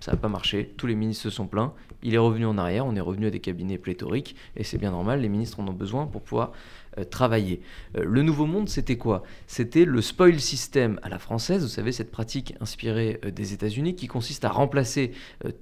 ça 0.03 0.11
n'a 0.11 0.17
pas 0.19 0.29
marché, 0.29 0.75
tous 0.77 0.88
les 0.88 0.97
ministres 0.97 1.23
se 1.23 1.31
sont 1.31 1.47
plaints, 1.47 1.73
il 2.03 2.12
est 2.12 2.19
revenu 2.19 2.45
en 2.45 2.59
arrière, 2.59 2.85
on 2.85 2.97
est 2.97 3.01
revenu 3.01 3.27
à 3.27 3.31
des 3.31 3.38
cabinets 3.38 3.79
pléthoriques, 3.79 4.35
et 4.57 4.65
c'est 4.65 4.77
bien 4.77 4.91
normal, 4.91 5.21
les 5.21 5.29
ministres 5.29 5.61
en 5.61 5.69
ont 5.69 5.73
besoin 5.73 6.07
pour 6.07 6.23
pouvoir 6.23 6.51
euh, 6.98 7.05
travailler. 7.05 7.62
Euh, 7.96 8.05
le 8.05 8.20
nouveau 8.20 8.44
monde, 8.44 8.68
c'était 8.68 8.98
quoi? 8.98 9.22
C'était 9.46 9.87
le 9.87 10.02
spoil 10.02 10.38
system 10.38 11.00
à 11.02 11.09
la 11.09 11.18
française, 11.18 11.62
vous 11.62 11.68
savez, 11.68 11.90
cette 11.90 12.11
pratique 12.11 12.55
inspirée 12.61 13.18
euh, 13.24 13.31
des 13.31 13.55
États-Unis 13.55 13.94
qui 13.94 14.09
consiste 14.09 14.44
à 14.44 14.50
remplacer 14.50 15.12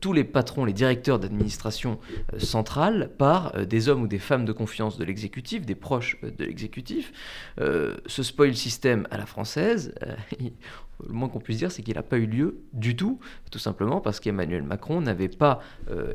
tous 0.01 0.13
les 0.13 0.25
patrons, 0.25 0.65
les 0.65 0.73
directeurs 0.73 1.21
d'administration 1.21 2.01
centrale 2.39 3.11
par 3.17 3.65
des 3.65 3.89
hommes 3.89 4.03
ou 4.03 4.07
des 4.09 4.19
femmes 4.19 4.45
de 4.45 4.53
confiance 4.53 4.99
de 4.99 5.05
l'exécutif, 5.05 5.65
des 5.65 5.75
proches 5.75 6.21
de 6.23 6.45
l'exécutif. 6.45 7.13
ce 7.59 8.23
spoil 8.23 8.55
system 8.57 9.07
à 9.11 9.17
la 9.17 9.27
française, 9.27 9.95
le 10.41 11.13
moins 11.13 11.29
qu'on 11.29 11.41
puisse 11.41 11.59
dire, 11.59 11.71
c'est 11.71 11.83
qu'il 11.83 11.95
n'a 11.95 12.03
pas 12.03 12.19
eu 12.19 12.27
lieu 12.27 12.59
du 12.73 12.97
tout, 12.97 13.21
tout 13.51 13.59
simplement 13.59 14.01
parce 14.01 14.21
qu'Emmanuel 14.21 14.63
Macron 14.63 15.01
n'avait 15.01 15.29
pas, 15.29 15.61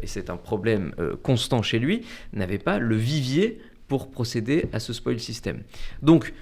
et 0.01 0.08
c'est 0.08 0.30
un 0.30 0.38
problème 0.38 0.93
constant 1.23 1.62
chez 1.62 1.80
lui, 1.80 2.06
n'avait 2.34 2.60
pas 2.60 2.80
le 2.80 2.95
vivier 2.95 3.62
pour 3.88 4.12
procéder 4.12 4.67
à 4.74 4.80
ce 4.80 4.93
spoil 4.93 5.19
system. 5.19 5.63
Donc, 6.02 6.34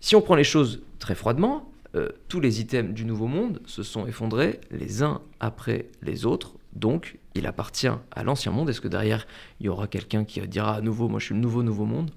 si 0.00 0.16
on 0.16 0.20
prend 0.20 0.34
les 0.34 0.44
choses 0.44 0.82
très 0.98 1.14
froidement, 1.14 1.70
euh, 1.94 2.08
tous 2.28 2.40
les 2.40 2.60
items 2.60 2.92
du 2.92 3.04
Nouveau 3.04 3.26
Monde 3.26 3.60
se 3.66 3.82
sont 3.82 4.06
effondrés 4.06 4.60
les 4.70 5.02
uns 5.02 5.20
après 5.40 5.86
les 6.02 6.26
autres. 6.26 6.54
Donc, 6.74 7.18
il 7.34 7.46
appartient 7.46 7.88
à 8.10 8.24
l'Ancien 8.24 8.52
Monde. 8.52 8.68
Est-ce 8.68 8.80
que 8.80 8.88
derrière, 8.88 9.26
il 9.60 9.66
y 9.66 9.68
aura 9.68 9.86
quelqu'un 9.86 10.24
qui 10.24 10.40
dira 10.48 10.74
à 10.74 10.80
nouveau, 10.80 11.08
moi 11.08 11.20
je 11.20 11.26
suis 11.26 11.34
le 11.34 11.40
nouveau 11.40 11.62
Nouveau 11.62 11.84
Monde? 11.84 12.10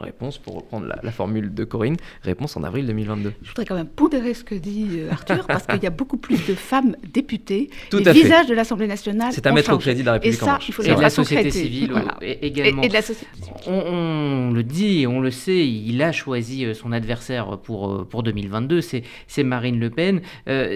Réponse, 0.00 0.38
pour 0.38 0.54
reprendre 0.54 0.86
la, 1.02 1.12
formule 1.12 1.52
de 1.52 1.64
Corinne, 1.64 1.96
réponse 2.22 2.56
en 2.56 2.62
avril 2.62 2.86
2022. 2.86 3.34
Je 3.42 3.48
voudrais 3.48 3.66
quand 3.66 3.74
même 3.74 3.86
pondérer 3.86 4.32
ce 4.32 4.44
que 4.44 4.54
dit 4.54 4.86
euh, 4.92 5.10
Arthur, 5.10 5.46
parce 5.46 5.66
qu'il 5.66 5.82
y 5.82 5.86
a 5.86 5.90
beaucoup 5.90 6.16
plus 6.16 6.46
de 6.46 6.54
femmes 6.54 6.96
députées. 7.12 7.68
Tout 7.90 7.98
les 7.98 8.12
visages 8.12 8.46
de 8.46 8.54
l'Assemblée 8.54 8.86
nationale. 8.86 9.30
C'est 9.32 9.46
à 9.46 9.52
mettre 9.52 9.74
au 9.74 9.78
crédit 9.78 10.00
de 10.00 10.06
la 10.06 10.12
République 10.14 10.40
et 10.40 10.44
ça, 10.44 10.58
Il 10.66 10.72
faut 10.72 10.82
de 10.82 10.88
la 10.88 11.10
société 11.10 11.50
civile 11.50 11.92
également. 12.22 12.82
Et, 12.82 12.88
de 12.88 12.94
la 12.94 13.02
société 13.02 13.30
On, 13.66 14.52
le 14.52 14.62
dit, 14.62 15.06
on 15.06 15.20
le 15.20 15.30
sait, 15.30 15.68
il 15.68 16.00
a 16.02 16.12
choisi 16.12 16.64
euh, 16.64 16.72
son 16.72 16.92
adversaire 16.92 17.58
pour, 17.58 17.90
euh, 17.90 18.04
pour 18.08 18.22
2022, 18.22 18.80
c'est 18.80 19.02
Marine 19.44 19.78
Le 19.78 19.90
Pen. 19.90 20.22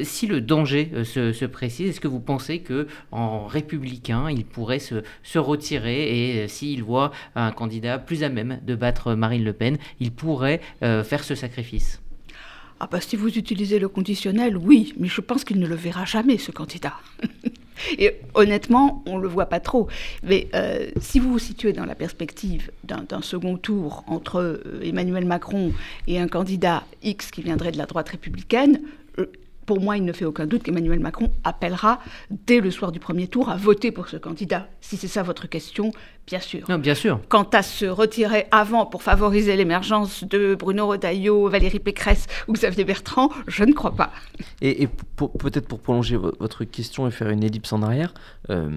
si 0.03 0.27
le 0.27 0.43
danger 0.43 0.91
se, 1.05 1.33
se, 1.33 1.45
précise, 1.47 1.91
est-ce 1.91 2.01
que 2.01 2.09
vous 2.09 2.21
pensez 2.21 2.59
que 2.59 2.87
en 3.11 3.47
républicain, 3.47 4.31
il 4.31 4.45
pourrait 4.45 4.79
se, 4.79 5.03
se 5.23 5.39
retirer 5.39 6.43
et 6.43 6.49
s'il 6.49 6.83
voit 6.83 7.11
un 7.35 7.53
candidat 7.53 7.99
plus 7.99 8.23
à 8.23 8.29
même 8.29 8.61
de 8.63 8.75
battre 8.75 9.14
Marine 9.17 9.45
Le 9.45 9.53
Pen, 9.53 9.79
il 10.01 10.13
pourrait 10.13 10.61
euh, 10.83 11.05
faire 11.05 11.25
ce 11.25 11.35
sacrifice 11.35 12.01
ah 12.81 12.89
bah, 12.91 13.01
si 13.01 13.15
vous 13.15 13.29
utilisez 13.39 13.79
le 13.79 13.89
conditionnel, 13.89 14.57
oui, 14.57 14.95
mais 14.99 15.07
je 15.07 15.21
pense 15.21 15.45
qu'il 15.45 15.61
ne 15.61 15.67
le 15.67 15.77
verra 15.77 16.05
jamais, 16.05 16.39
ce 16.39 16.51
candidat. 16.51 16.95
Et 17.99 18.17
honnêtement, 18.35 19.03
on 19.07 19.17
ne 19.17 19.23
le 19.23 19.29
voit 19.29 19.47
pas 19.47 19.61
trop. 19.61 19.89
Mais 20.25 20.49
euh, 20.55 20.91
si 21.01 21.21
vous 21.21 21.31
vous 21.31 21.39
situez 21.39 21.73
dans 21.73 21.87
la 21.87 21.95
perspective 21.95 22.73
d'un 22.83 23.23
second 23.23 23.57
tour 23.57 24.05
entre 24.09 24.41
euh, 24.41 24.81
Emmanuel 24.83 25.25
Macron 25.25 25.73
et 26.09 26.19
un 26.19 26.29
candidat 26.29 26.83
X 27.03 27.31
qui 27.31 27.43
viendrait 27.43 27.73
de 27.73 27.79
la 27.79 27.87
droite 27.87 28.09
républicaine, 28.09 28.81
pour 29.65 29.81
moi, 29.81 29.97
il 29.97 30.05
ne 30.05 30.13
fait 30.13 30.25
aucun 30.25 30.47
doute 30.47 30.63
qu'Emmanuel 30.63 31.01
Macron 31.01 31.31
appellera 31.43 32.01
dès 32.31 32.61
le 32.61 32.71
soir 32.71 32.93
du 32.93 33.01
premier 33.01 33.29
tour 33.29 33.49
à 33.49 33.57
voter 33.57 33.91
pour 33.91 34.09
ce 34.09 34.17
candidat. 34.17 34.69
Si 34.81 34.97
c'est 34.97 35.09
ça 35.09 35.23
votre 35.23 35.49
question, 35.49 35.93
bien 36.27 36.41
sûr. 36.41 36.65
Non, 36.69 36.79
bien 36.79 36.95
sûr. 36.95 37.21
Quant 37.29 37.49
à 37.53 37.63
se 37.63 37.87
retirer 37.87 38.47
avant 38.51 38.87
pour 38.87 39.03
favoriser 39.03 39.57
l'émergence 39.57 40.25
de 40.25 40.55
Bruno 40.55 40.87
Retailleau, 40.87 41.49
Valérie 41.49 41.81
Pécresse 41.81 42.27
ou 42.49 42.53
Xavier 42.53 42.85
Bertrand, 42.85 43.31
je 43.47 43.65
ne 43.65 43.73
crois 43.73 43.95
pas. 43.95 44.11
Et, 44.61 44.89
peut-être 45.17 45.69
pour 45.69 45.81
prolonger 45.81 46.17
votre 46.17 46.65
question 46.65 47.07
et 47.07 47.11
faire 47.11 47.31
une 47.31 47.43
ellipse 47.43 47.73
en 47.73 47.83
arrière, 47.83 48.15
euh, 48.51 48.71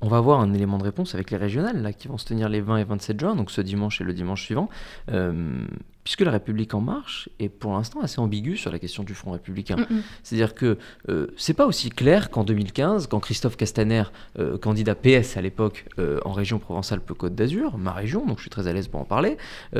on 0.00 0.08
va 0.08 0.16
avoir 0.18 0.40
un 0.40 0.52
élément 0.52 0.78
de 0.78 0.84
réponse 0.84 1.14
avec 1.14 1.30
les 1.30 1.36
régionales 1.36 1.82
là, 1.82 1.92
qui 1.92 2.08
vont 2.08 2.18
se 2.18 2.26
tenir 2.26 2.48
les 2.48 2.60
20 2.60 2.78
et 2.78 2.84
27 2.84 3.20
juin, 3.20 3.36
donc 3.36 3.50
ce 3.50 3.60
dimanche 3.60 4.00
et 4.00 4.04
le 4.04 4.12
dimanche 4.12 4.42
suivant. 4.42 4.68
Euh, 5.10 5.66
puisque 6.04 6.20
la 6.20 6.30
République 6.30 6.74
en 6.74 6.80
marche 6.80 7.28
est 7.40 7.48
pour 7.48 7.72
l'instant 7.72 8.00
assez 8.02 8.20
ambiguë 8.20 8.56
sur 8.56 8.70
la 8.70 8.78
question 8.78 9.02
du 9.02 9.14
Front 9.14 9.32
républicain. 9.32 9.76
C'est-à-dire 10.22 10.54
que 10.54 10.78
euh, 11.08 11.28
c'est 11.36 11.54
pas 11.54 11.66
aussi 11.66 11.88
clair 11.88 12.30
qu'en 12.30 12.44
2015, 12.44 13.06
quand 13.06 13.20
Christophe 13.20 13.56
Castaner, 13.56 14.04
euh, 14.38 14.58
candidat 14.58 14.94
PS 14.94 15.36
à 15.36 15.40
l'époque 15.40 15.86
euh, 15.98 16.20
en 16.24 16.32
région 16.32 16.58
Provence-Alpes-Côte 17.00 17.34
d'Azur, 17.34 17.78
ma 17.78 17.92
région, 17.92 18.26
donc 18.26 18.38
je 18.38 18.42
suis 18.42 18.50
très 18.50 18.66
à 18.66 18.72
l'aise 18.72 18.88
pour 18.88 19.00
en 19.00 19.04
parler, 19.04 19.36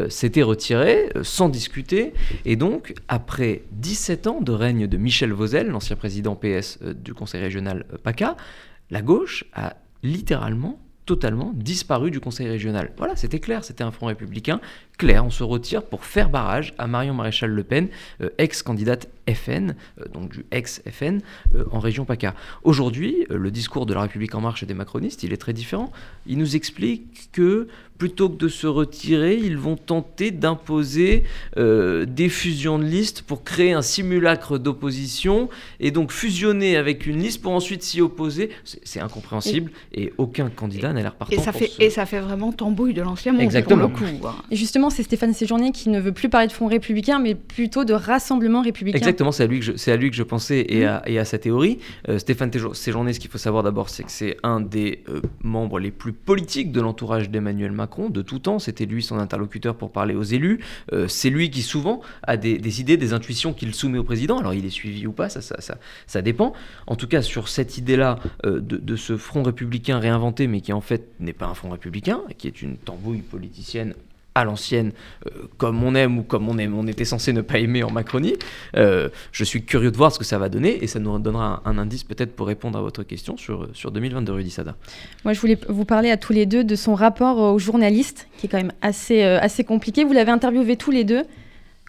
s'était 0.08 0.42
retiré 0.42 1.10
sans 1.22 1.48
discuter. 1.48 2.14
Et 2.44 2.56
donc, 2.56 2.94
après 3.08 3.62
17 3.72 4.26
ans 4.26 4.40
de 4.40 4.52
règne 4.52 4.86
de 4.86 4.96
Michel 4.96 5.32
Vauzel, 5.32 5.68
l'ancien 5.68 5.96
président 5.96 6.34
PS 6.34 6.78
du 6.82 7.14
Conseil 7.14 7.40
régional 7.40 7.84
PACA, 8.02 8.36
la 8.90 9.02
gauche 9.02 9.44
a 9.54 9.76
littéralement 10.02 10.78
totalement 11.06 11.52
disparu 11.54 12.10
du 12.10 12.18
Conseil 12.18 12.48
régional. 12.48 12.92
Voilà, 12.96 13.14
c'était 13.14 13.40
clair, 13.40 13.62
c'était 13.62 13.84
un 13.84 13.90
front 13.90 14.06
républicain 14.06 14.60
clair, 14.98 15.24
on 15.24 15.30
se 15.30 15.42
retire 15.42 15.82
pour 15.82 16.04
faire 16.04 16.28
barrage 16.28 16.74
à 16.78 16.86
Marion 16.86 17.14
Maréchal 17.14 17.50
Le 17.50 17.64
Pen, 17.64 17.88
euh, 18.20 18.30
ex-candidate 18.38 19.08
FN, 19.28 19.74
euh, 20.00 20.04
donc 20.12 20.30
du 20.30 20.44
ex-FN, 20.50 21.20
euh, 21.54 21.64
en 21.72 21.78
région 21.78 22.04
PACA. 22.04 22.34
Aujourd'hui, 22.62 23.26
le 23.30 23.50
discours 23.50 23.86
de 23.86 23.94
la 23.94 24.02
République 24.02 24.34
en 24.34 24.40
marche 24.40 24.62
et 24.62 24.66
des 24.66 24.74
macronistes, 24.74 25.22
il 25.22 25.32
est 25.32 25.38
très 25.38 25.52
différent. 25.52 25.90
Il 26.26 26.38
nous 26.38 26.56
explique 26.56 27.30
que 27.32 27.68
plutôt 27.98 28.28
que 28.28 28.36
de 28.36 28.48
se 28.48 28.66
retirer, 28.66 29.36
ils 29.36 29.56
vont 29.56 29.76
tenter 29.76 30.30
d'imposer 30.32 31.22
des 31.56 32.28
fusions 32.28 32.78
de 32.78 32.84
listes 32.84 33.22
pour 33.22 33.44
créer 33.44 33.72
un 33.72 33.82
simulacre 33.82 34.58
d'opposition 34.58 35.48
et 35.78 35.92
donc 35.92 36.10
fusionner 36.10 36.76
avec 36.76 37.06
une 37.06 37.20
liste 37.20 37.40
pour 37.40 37.52
ensuite 37.52 37.84
s'y 37.84 38.00
opposer. 38.00 38.50
C'est 38.64 38.98
incompréhensible 38.98 39.70
et, 39.92 40.12
aucun 40.18 40.50
candidat 40.50 40.92
n'a 40.92 41.02
l'air 41.02 41.14
partant. 41.14 41.36
Et 41.36 41.38
ça, 41.38 41.52
fait, 41.52 41.70
et 41.78 41.88
ça 41.88 42.04
fait 42.04 42.20
vraiment 42.20 42.52
tambouille 42.52 42.94
de 42.94 43.02
l'ancien 43.02 43.32
monde. 43.32 43.42
Exactement. 43.42 43.88
Pour 43.88 44.06
le 44.06 44.12
coup, 44.12 44.26
hein. 44.26 44.34
Et 44.50 44.56
justement, 44.56 44.83
c'est 44.90 45.02
Stéphane 45.02 45.32
Séjourné 45.32 45.72
qui 45.72 45.88
ne 45.88 46.00
veut 46.00 46.12
plus 46.12 46.28
parler 46.28 46.46
de 46.46 46.52
Front 46.52 46.66
républicain, 46.66 47.18
mais 47.18 47.34
plutôt 47.34 47.84
de 47.84 47.92
rassemblement 47.92 48.62
républicain. 48.62 48.98
Exactement, 48.98 49.32
c'est 49.32 49.44
à 49.44 49.46
lui 49.46 49.60
que 49.60 49.64
je, 49.64 49.90
à 49.90 49.96
lui 49.96 50.10
que 50.10 50.16
je 50.16 50.22
pensais 50.22 50.64
et, 50.68 50.84
à, 50.84 51.02
et 51.06 51.18
à, 51.18 51.24
sa 51.24 51.38
théorie. 51.38 51.78
Euh, 52.08 52.18
Stéphane 52.18 52.50
Séjourné, 52.72 53.12
ce 53.12 53.20
qu'il 53.20 53.30
faut 53.30 53.38
savoir 53.38 53.62
d'abord, 53.62 53.88
c'est 53.88 54.04
que 54.04 54.10
c'est 54.10 54.36
un 54.42 54.60
des 54.60 55.02
euh, 55.08 55.20
membres 55.42 55.78
les 55.78 55.90
plus 55.90 56.12
politiques 56.12 56.72
de 56.72 56.80
l'entourage 56.80 57.30
d'Emmanuel 57.30 57.72
Macron 57.72 58.10
de 58.10 58.22
tout 58.22 58.38
temps. 58.38 58.58
C'était 58.58 58.86
lui 58.86 59.02
son 59.02 59.18
interlocuteur 59.18 59.76
pour 59.76 59.90
parler 59.90 60.14
aux 60.14 60.22
élus. 60.22 60.60
Euh, 60.92 61.08
c'est 61.08 61.30
lui 61.30 61.50
qui 61.50 61.62
souvent 61.62 62.00
a 62.22 62.36
des, 62.36 62.80
idées, 62.80 62.96
des 62.96 63.12
intuitions 63.12 63.52
qu'il 63.52 63.74
soumet 63.74 63.98
au 63.98 64.04
président. 64.04 64.38
Alors 64.38 64.54
il 64.54 64.64
est 64.64 64.70
suivi 64.70 65.06
ou 65.06 65.12
pas, 65.12 65.28
ça, 65.28 65.40
ça, 65.40 65.60
ça, 65.60 65.78
ça 66.06 66.22
dépend. 66.22 66.52
En 66.86 66.96
tout 66.96 67.08
cas, 67.08 67.22
sur 67.22 67.48
cette 67.48 67.78
idée-là 67.78 68.18
de, 68.44 68.58
de 68.58 68.96
ce 68.96 69.16
front 69.16 69.42
républicain 69.42 69.98
réinventé, 69.98 70.46
mais 70.46 70.60
qui 70.60 70.72
en 70.72 70.80
fait 70.80 71.08
n'est 71.20 71.32
pas 71.32 71.46
un 71.46 71.54
front 71.54 71.70
républicain, 71.70 72.20
qui 72.38 72.46
est 72.46 72.62
une 72.62 72.76
tambouille 72.76 73.22
politicienne 73.22 73.94
à 74.34 74.44
l'ancienne, 74.44 74.92
euh, 75.26 75.30
comme 75.58 75.82
on 75.84 75.94
aime 75.94 76.18
ou 76.18 76.22
comme 76.22 76.48
on, 76.48 76.58
aime, 76.58 76.76
on 76.76 76.86
était 76.86 77.04
censé 77.04 77.32
ne 77.32 77.40
pas 77.40 77.58
aimer 77.58 77.84
en 77.84 77.90
Macronie. 77.90 78.34
Euh, 78.76 79.08
je 79.30 79.44
suis 79.44 79.64
curieux 79.64 79.92
de 79.92 79.96
voir 79.96 80.12
ce 80.12 80.18
que 80.18 80.24
ça 80.24 80.38
va 80.38 80.48
donner 80.48 80.82
et 80.82 80.88
ça 80.88 80.98
nous 80.98 81.18
donnera 81.18 81.62
un, 81.64 81.78
indice 81.78 82.02
peut-être 82.02 82.34
pour 82.34 82.48
répondre 82.48 82.76
à 82.78 82.82
votre 82.82 83.04
question 83.04 83.36
sur, 83.36 83.68
sur 83.74 83.92
2022, 83.92 84.32
Rudy 84.32 84.50
Sada. 84.50 84.74
Moi, 85.24 85.34
je 85.34 85.40
voulais 85.40 85.58
vous 85.68 85.84
parler 85.84 86.10
à 86.10 86.16
tous 86.16 86.32
les 86.32 86.46
deux 86.46 86.64
de 86.64 86.74
son 86.74 86.94
rapport 86.94 87.38
aux 87.38 87.58
journalistes, 87.58 88.26
qui 88.38 88.46
est 88.46 88.48
quand 88.48 88.58
même 88.58 88.72
assez, 88.82 89.22
euh, 89.22 89.38
assez 89.40 89.62
compliqué. 89.62 90.02
Vous 90.04 90.12
l'avez 90.12 90.32
interviewé 90.32 90.76
tous 90.76 90.90
les 90.90 91.04
deux. 91.04 91.22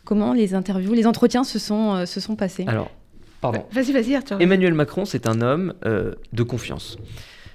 Comment 0.03 0.33
les 0.33 0.53
interviews, 0.53 0.93
les 0.93 1.07
entretiens 1.07 1.43
se 1.43 1.57
sont, 1.57 2.05
se 2.05 2.19
sont 2.19 2.35
passés? 2.35 2.65
Alors, 2.67 2.91
pardon. 3.41 3.65
Vas-y, 3.71 3.91
vas-y, 3.91 4.15
Arthur. 4.15 4.39
Emmanuel 4.39 4.75
Macron, 4.75 5.05
c'est 5.05 5.27
un 5.27 5.41
homme 5.41 5.73
de 5.83 6.43
confiance. 6.43 6.99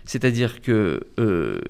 C'est-à-dire 0.04 0.60
que, 0.60 1.00
euh, 1.18 1.60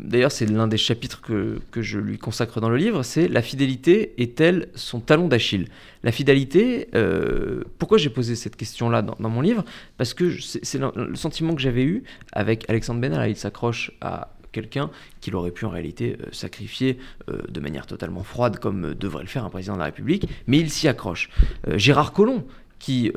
d'ailleurs, 0.00 0.32
c'est 0.32 0.46
l'un 0.46 0.68
des 0.68 0.76
chapitres 0.76 1.20
que, 1.20 1.60
je 1.76 1.98
lui 1.98 2.18
consacre 2.18 2.60
dans 2.60 2.68
le 2.68 2.76
livre, 2.76 3.02
c'est 3.02 3.28
la 3.28 3.42
fidélité 3.42 4.14
est-elle 4.18 4.68
son 4.74 5.00
talon 5.00 5.28
d'Achille? 5.28 5.66
La 6.02 6.12
fidélité, 6.12 6.88
euh, 6.94 7.64
pourquoi 7.78 7.98
j'ai 7.98 8.10
posé 8.10 8.36
cette 8.36 8.56
question-là 8.56 9.02
dans, 9.02 9.28
mon 9.28 9.40
livre? 9.40 9.64
Parce 9.96 10.14
que 10.14 10.30
c'est 10.40 10.78
le, 10.78 11.14
sentiment 11.14 11.54
que 11.54 11.60
j'avais 11.60 11.84
eu 11.84 12.04
avec 12.32 12.68
Alexandre 12.68 13.00
Benalla. 13.00 13.28
Il 13.28 13.36
s'accroche 13.36 13.92
à 14.00 14.34
quelqu'un 14.52 14.90
qu'il 15.20 15.34
aurait 15.34 15.50
pu 15.50 15.64
en 15.64 15.70
réalité 15.70 16.16
euh, 16.20 16.26
sacrifier 16.30 16.98
de 17.48 17.60
manière 17.60 17.86
totalement 17.86 18.22
froide 18.22 18.58
comme 18.58 18.94
devrait 18.94 19.22
le 19.22 19.28
faire 19.28 19.44
un 19.44 19.50
président 19.50 19.74
de 19.74 19.78
la 19.78 19.86
République, 19.86 20.28
mais 20.46 20.58
il 20.58 20.70
s'y 20.70 20.88
accroche. 20.88 21.30
Gérard 21.76 22.12
Collomb, 22.12 22.44
qui 22.78 23.12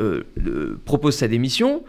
propose 0.85 1.15
sa 1.15 1.27
démission, 1.27 1.83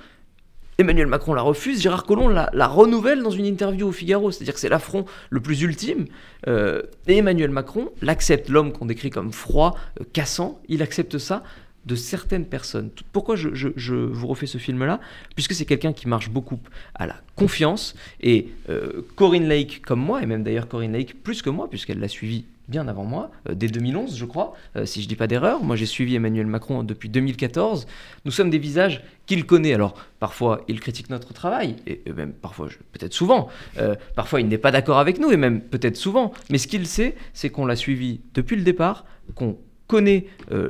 Emmanuel 0.78 1.06
Macron 1.06 1.32
la 1.34 1.42
refuse, 1.42 1.80
Gérard 1.80 2.04
Collomb 2.04 2.28
la, 2.28 2.66
renouvelle 2.66 3.22
dans 3.22 3.30
une 3.30 3.46
interview 3.46 3.88
au 3.88 3.92
Figaro, 3.92 4.30
c'est-à-dire 4.30 4.54
que 4.54 4.60
c'est 4.60 4.68
l'affront 4.68 5.06
le 5.30 5.40
plus 5.40 5.62
ultime. 5.62 6.06
Euh, 6.48 6.82
Emmanuel 7.06 7.50
Macron 7.50 7.90
l'accepte, 8.02 8.48
l'homme 8.48 8.72
qu'on 8.72 8.86
décrit 8.86 9.10
comme 9.10 9.32
froid, 9.32 9.76
euh, 10.00 10.04
cassant, 10.12 10.60
il 10.68 10.82
accepte 10.82 11.18
ça 11.18 11.42
de 11.86 11.94
certaines 11.94 12.44
personnes. 12.44 12.90
Pourquoi 13.12 13.36
je, 13.36 13.94
vous 13.94 14.26
refais 14.26 14.46
ce 14.46 14.58
film-là? 14.58 15.00
Puisque 15.34 15.54
c'est 15.54 15.64
quelqu'un 15.64 15.92
qui 15.92 16.08
marche 16.08 16.30
beaucoup 16.30 16.58
à 16.96 17.06
la 17.06 17.14
confiance. 17.36 17.94
Et 18.20 18.48
euh, 18.68 19.02
Corinne 19.14 19.48
Lake, 19.48 19.82
comme 19.86 20.00
moi, 20.00 20.20
et 20.20 20.26
même 20.26 20.42
d'ailleurs 20.42 20.66
Corinne 20.66 20.92
Lake 20.92 21.22
plus 21.22 21.42
que 21.42 21.50
moi, 21.50 21.70
puisqu'elle 21.70 22.00
l'a 22.00 22.08
suivi 22.08 22.44
bien 22.68 22.88
avant 22.88 23.04
moi, 23.04 23.30
euh, 23.48 23.54
dès 23.54 23.68
2011 23.68 24.16
je 24.16 24.24
crois, 24.24 24.54
euh, 24.76 24.86
si 24.86 25.00
je 25.00 25.06
ne 25.06 25.08
dis 25.08 25.16
pas 25.16 25.26
d'erreur. 25.26 25.62
Moi 25.62 25.76
j'ai 25.76 25.86
suivi 25.86 26.14
Emmanuel 26.14 26.46
Macron 26.46 26.82
depuis 26.82 27.08
2014. 27.08 27.86
Nous 28.24 28.30
sommes 28.30 28.50
des 28.50 28.58
visages 28.58 29.02
qu'il 29.26 29.46
connaît. 29.46 29.74
Alors 29.74 29.94
parfois 30.20 30.62
il 30.68 30.80
critique 30.80 31.10
notre 31.10 31.32
travail, 31.32 31.76
et, 31.86 32.02
même 32.12 32.32
parfois, 32.32 32.68
peut-être 32.92 33.12
souvent, 33.12 33.48
euh, 33.78 33.94
parfois 34.14 34.40
il 34.40 34.48
n'est 34.48 34.58
pas 34.58 34.70
d'accord 34.70 34.98
avec 34.98 35.18
nous, 35.18 35.30
et 35.30 35.36
même 35.36 35.60
peut-être 35.60 35.96
souvent. 35.96 36.32
Mais 36.50 36.58
ce 36.58 36.66
qu'il 36.66 36.86
sait, 36.86 37.14
c'est 37.32 37.50
qu'on 37.50 37.66
l'a 37.66 37.76
suivi 37.76 38.20
depuis 38.34 38.56
le 38.56 38.62
départ, 38.62 39.04
qu'on 39.34 39.58
connaît 39.86 40.26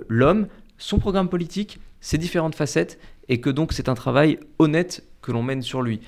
l'homme, 0.09 0.47
son 0.79 0.99
programme 0.99 1.29
politique, 1.29 1.79
ses 2.01 2.19
différentes 2.19 2.55
facettes, 2.55 2.99
et 3.29 3.41
que 3.41 3.51
donc 3.51 3.73
c'est 3.73 3.89
un 3.89 3.95
travail 3.95 4.39
honnête 4.59 5.05
que 5.23 5.33
l'on 5.33 5.43
mène 5.43 5.63
sur 5.63 5.83
lui 5.83 6.01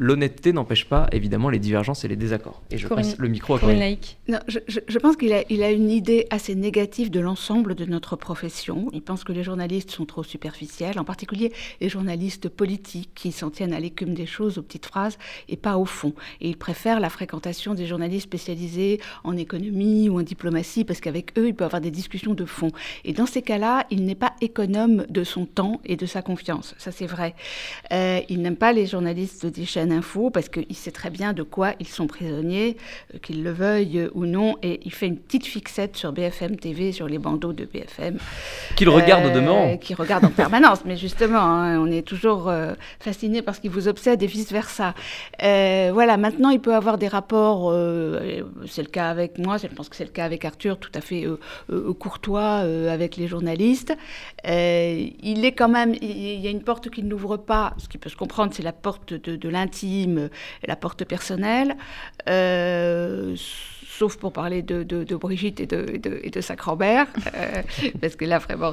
l'honnêteté 0.00 0.54
n'empêche 0.54 0.86
pas 0.86 1.08
évidemment 1.12 1.50
les 1.50 1.58
divergences 1.58 2.04
et 2.04 2.08
les 2.08 2.16
désaccords. 2.16 2.62
Et 2.70 2.78
je 2.78 2.88
passe 2.88 3.18
le 3.18 3.28
micro 3.28 3.54
à 3.54 3.58
Corinne. 3.60 3.96
Non, 4.28 4.38
je, 4.48 4.58
je, 4.66 4.98
pense 4.98 5.16
qu'il 5.16 5.32
a, 5.34 5.44
il 5.50 5.62
a 5.62 5.70
une 5.70 5.90
idée 5.90 6.26
assez 6.30 6.54
négative 6.54 7.10
de 7.10 7.20
l'ensemble 7.20 7.74
de 7.74 7.84
notre 7.84 8.16
profession. 8.16 8.88
Il 8.94 9.02
pense 9.02 9.24
que 9.24 9.32
les 9.32 9.42
journalistes 9.42 9.90
sont 9.90 10.06
trop 10.06 10.22
superficiels, 10.22 10.98
en 10.98 11.04
particulier 11.04 11.52
les 11.82 11.90
journalistes 11.90 12.48
politiques 12.48 13.10
qui 13.14 13.30
s'en 13.30 13.50
tiennent 13.50 13.74
à 13.74 13.78
l'écume 13.78 14.14
des 14.14 14.24
choses, 14.24 14.56
aux 14.56 14.62
petites 14.62 14.86
phrases 14.86 15.18
et 15.50 15.58
pas 15.58 15.76
au 15.76 15.84
fond. 15.84 16.14
Et 16.40 16.48
il 16.48 16.56
préfère 16.56 16.98
la 16.98 17.10
fréquentation 17.10 17.74
des 17.74 17.86
journalistes 17.86 18.24
spécialisés 18.24 19.00
en 19.22 19.36
économie 19.36 20.08
ou 20.08 20.18
en 20.18 20.22
diplomatie 20.22 20.84
parce 20.84 21.00
qu'avec 21.00 21.38
eux, 21.38 21.48
il 21.48 21.54
peut 21.54 21.64
avoir 21.64 21.82
des 21.82 21.90
discussions 21.90 22.32
de 22.32 22.46
fond. 22.46 22.70
Et 23.04 23.12
dans 23.12 23.26
ces 23.26 23.42
cas-là, 23.42 23.86
il 23.90 24.06
n'est 24.06 24.14
pas 24.14 24.32
économe 24.40 25.04
de 25.10 25.24
son 25.24 25.44
temps 25.44 25.82
et 25.84 25.96
de 25.96 26.06
sa 26.06 26.22
confiance. 26.22 26.74
Ça, 26.78 26.90
c'est 26.90 27.06
vrai. 27.06 27.34
Euh, 27.92 28.20
il 28.30 28.40
n'aime 28.40 28.56
pas 28.56 28.72
les 28.72 28.86
journalistes 28.86 29.44
des 29.44 29.66
chaînes 29.66 29.89
info 29.90 30.30
parce 30.30 30.48
qu'il 30.48 30.76
sait 30.76 30.90
très 30.90 31.10
bien 31.10 31.32
de 31.32 31.42
quoi 31.42 31.72
ils 31.80 31.88
sont 31.88 32.06
prisonniers, 32.06 32.76
euh, 33.14 33.18
qu'ils 33.18 33.42
le 33.42 33.50
veuillent 33.50 34.08
ou 34.14 34.26
non, 34.26 34.56
et 34.62 34.80
il 34.84 34.92
fait 34.92 35.06
une 35.06 35.18
petite 35.18 35.46
fixette 35.46 35.96
sur 35.96 36.12
BFM 36.12 36.56
TV, 36.56 36.92
sur 36.92 37.08
les 37.08 37.18
bandeaux 37.18 37.52
de 37.52 37.64
BFM. 37.64 38.18
Qu'il 38.76 38.88
regarde 38.88 39.26
au 39.26 39.30
demeurant. 39.30 39.76
Qu'il 39.78 39.96
regarde 39.96 40.24
en 40.24 40.30
permanence, 40.30 40.80
mais 40.84 40.96
justement, 40.96 41.38
hein, 41.38 41.78
on 41.78 41.90
est 41.90 42.06
toujours 42.06 42.48
euh, 42.48 42.74
fasciné 42.98 43.42
par 43.42 43.54
ce 43.54 43.60
qui 43.60 43.68
vous 43.68 43.88
obsède 43.88 44.22
et 44.22 44.26
vice-versa. 44.26 44.94
Euh, 45.42 45.90
voilà, 45.92 46.16
maintenant, 46.16 46.50
il 46.50 46.60
peut 46.60 46.74
avoir 46.74 46.98
des 46.98 47.08
rapports, 47.08 47.72
c'est 48.66 48.82
le 48.82 48.88
cas 48.88 49.10
avec 49.10 49.38
moi, 49.38 49.56
je 49.56 49.66
pense 49.66 49.88
que 49.88 49.96
c'est 49.96 50.04
le 50.04 50.10
cas 50.10 50.24
avec 50.24 50.44
Arthur, 50.44 50.78
tout 50.78 50.92
à 50.94 51.00
fait 51.00 51.26
courtois 51.98 52.64
avec 52.90 53.16
les 53.16 53.26
journalistes. 53.26 53.94
il 54.44 55.44
est 55.44 55.52
quand 55.52 55.68
même, 55.68 55.94
il 56.00 56.40
y 56.40 56.46
a 56.46 56.50
une 56.50 56.62
porte 56.62 56.90
qu'il 56.90 57.06
n'ouvre 57.06 57.36
pas, 57.36 57.74
ce 57.78 57.88
qui 57.88 57.98
peut 57.98 58.10
se 58.10 58.16
comprendre, 58.16 58.52
c'est 58.54 58.62
la 58.62 58.72
porte 58.72 59.14
de, 59.14 59.36
de 59.36 59.48
l'intime 59.48 59.79
la 60.66 60.76
porte 60.76 61.04
personnelle. 61.04 61.76
Euh, 62.28 63.36
sauf 64.00 64.16
pour 64.16 64.32
parler 64.32 64.62
de, 64.62 64.82
de, 64.82 65.16
Brigitte 65.16 65.60
et 65.60 65.66
de, 65.66 65.84
et 66.22 66.40
Sacrambert, 66.40 67.06
euh, 67.34 67.62
parce 68.00 68.16
que 68.16 68.24
là, 68.24 68.38
vraiment, 68.38 68.72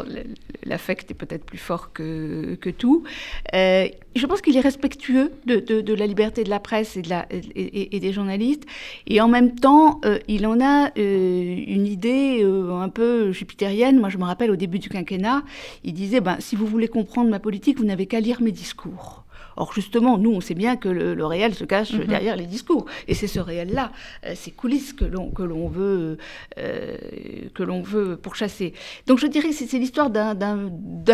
l'affect 0.63 1.11
est 1.11 1.15
peut-être 1.15 1.43
plus 1.43 1.57
fort 1.57 1.91
que, 1.91 2.55
que 2.55 2.69
tout. 2.69 3.03
Euh, 3.53 3.89
je 4.15 4.25
pense 4.25 4.41
qu'il 4.41 4.55
est 4.55 4.61
respectueux 4.61 5.33
de, 5.45 5.93
la 5.93 6.07
liberté 6.07 6.45
de 6.45 6.49
la 6.49 6.61
presse 6.61 6.95
et, 6.95 7.01
de 7.01 7.09
la, 7.09 7.25
et, 7.29 7.99
des 7.99 8.13
journalistes, 8.13 8.63
et 9.05 9.19
en 9.19 9.27
même 9.27 9.55
temps, 9.55 9.99
il 10.29 10.47
en 10.47 10.61
a 10.61 10.91
une 10.95 11.87
idée 11.87 12.41
un 12.43 12.89
peu 12.89 13.33
jupitérienne. 13.33 13.99
Moi, 13.99 14.07
je 14.07 14.17
me 14.17 14.23
rappelle 14.23 14.49
au 14.49 14.55
début 14.55 14.79
du 14.79 14.87
quinquennat, 14.87 15.43
il 15.83 15.93
disait, 15.93 16.21
ben, 16.21 16.37
si 16.39 16.55
vous 16.55 16.67
voulez 16.67 16.87
comprendre 16.87 17.29
ma 17.29 17.39
politique, 17.39 17.77
vous 17.79 17.85
n'avez 17.85 18.05
qu'à 18.05 18.21
lire 18.21 18.41
mes 18.41 18.53
discours. 18.53 19.26
Or, 19.57 19.73
justement, 19.73 20.17
nous, 20.17 20.31
on 20.31 20.41
sait 20.41 20.53
bien 20.53 20.77
que 20.77 20.87
le, 20.87 21.25
réel 21.25 21.53
se 21.53 21.65
cache 21.65 21.91
mhm. 21.91 22.05
derrière 22.05 22.35
les 22.35 22.45
discours. 22.45 22.85
Et 23.07 23.13
c'est 23.13 23.27
ce 23.27 23.39
réel-là, 23.39 23.91
euh, 24.25 24.33
ces 24.35 24.51
coulisses 24.51 24.93
que 24.93 25.03
l'on, 25.03 25.29
que 25.31 25.43
l'on 25.43 25.67
veut, 25.67 26.17
euh, 26.57 26.97
que 27.53 27.63
l'on 27.63 27.81
veut 27.81 28.15
pourchasser. 28.15 28.73
Donc, 29.07 29.19
je 29.19 29.27
dirais 29.27 29.49
que 29.49 29.55
c'est, 29.55 29.77
l'histoire 29.77 30.09
d'un, 30.09 30.69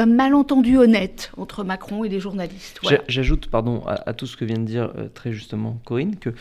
malentendu 0.05 0.77
honnête 0.77 1.31
entre 1.37 1.63
Macron 1.63 2.03
et 2.03 2.09
les 2.09 2.19
journalistes. 2.19 2.79
J'ajoute, 3.07 3.47
pardon, 3.47 3.83
à, 3.87 4.13
tout 4.13 4.27
ce 4.27 4.37
que 4.37 4.45
vient 4.45 4.59
de 4.59 4.65
dire 4.65 4.91
euh, 4.97 5.07
très 5.13 5.31
justement 5.31 5.79
Corinne, 5.85 6.17
que 6.17 6.31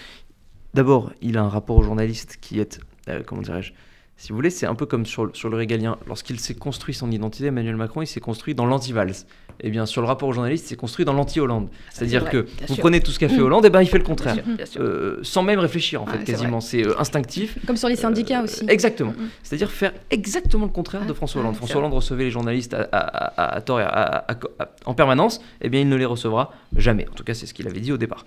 d'abord, 0.75 1.13
il 1.23 1.39
a 1.39 1.43
un 1.43 1.49
rapport 1.49 1.77
aux 1.77 1.83
journalistes 1.83 2.39
qui 2.41 2.59
est, 2.59 2.81
comment 3.27 3.43
dirais-je, 3.43 3.73
si 4.23 4.29
vous 4.29 4.37
voulez, 4.37 4.51
c'est 4.51 4.67
un 4.67 4.77
peu 4.77 4.87
comme 4.87 5.05
sur, 5.05 5.35
sur 5.35 5.49
le 5.49 5.57
régalien. 5.57 5.99
Lorsqu'il 6.07 6.39
s'est 6.39 6.55
construit 6.55 6.95
son 6.95 7.11
identité, 7.11 7.47
Emmanuel 7.47 7.75
Macron, 7.75 8.03
il 8.03 8.07
s'est 8.07 8.21
construit 8.21 8.55
dans 8.55 8.67
l'anti-Valls 8.67 9.17
eh 9.61 9.71
bien, 9.71 9.87
sur 9.87 10.01
le 10.01 10.07
rapport 10.07 10.29
aux 10.29 10.33
journalistes, 10.33 10.67
c'est 10.69 10.77
construit 10.77 11.05
dans 11.05 11.13
l'anti-Hollande. 11.13 11.69
C'est-à-dire 11.91 12.29
que 12.29 12.47
vous 12.69 12.77
prenez 12.77 13.01
tout 13.01 13.11
ce 13.11 13.19
qu'a 13.19 13.29
fait. 13.29 13.41
Hollande, 13.41 13.65
et 13.65 13.69
eh 13.69 13.71
ben 13.71 13.83
il 13.83 13.89
fait 13.89 13.99
le 13.99 14.05
contraire, 14.05 14.37
euh, 14.77 15.19
sans 15.23 15.43
même 15.43 15.59
réfléchir 15.59 16.03
en 16.03 16.07
fait, 16.07 16.23
quasiment. 16.25 16.61
C'est 16.61 16.87
euh, 16.87 16.99
instinctif. 17.01 17.59
Comme 17.67 17.77
sur 17.77 17.89
les 17.89 17.97
syndicats 17.97 18.41
euh, 18.41 18.45
aussi. 18.45 18.65
Exactement. 18.69 19.13
Mmh. 19.13 19.29
C'est-à-dire 19.43 19.71
faire 19.71 19.93
exactement 20.11 20.67
le 20.67 20.71
contraire 20.71 21.07
de 21.07 21.13
François 21.13 21.41
Hollande. 21.41 21.57
François 21.57 21.79
Hollande 21.79 21.95
recevait 21.95 22.25
les 22.25 22.31
journalistes 22.31 22.77
à, 22.93 23.61
tort 23.65 23.81
et 23.81 23.87
en 24.85 24.95
permanence, 24.95 25.39
et 25.61 25.67
eh 25.67 25.69
bien 25.69 25.81
il 25.81 25.89
ne 25.89 25.97
les 25.97 26.05
recevra 26.05 26.53
jamais. 26.77 27.09
En 27.11 27.15
tout 27.15 27.25
cas, 27.25 27.35
c'est 27.35 27.47
ce 27.47 27.55
qu'il 27.55 27.67
avait 27.67 27.81
dit 27.81 27.93
au 27.93 27.99
départ. 27.99 28.25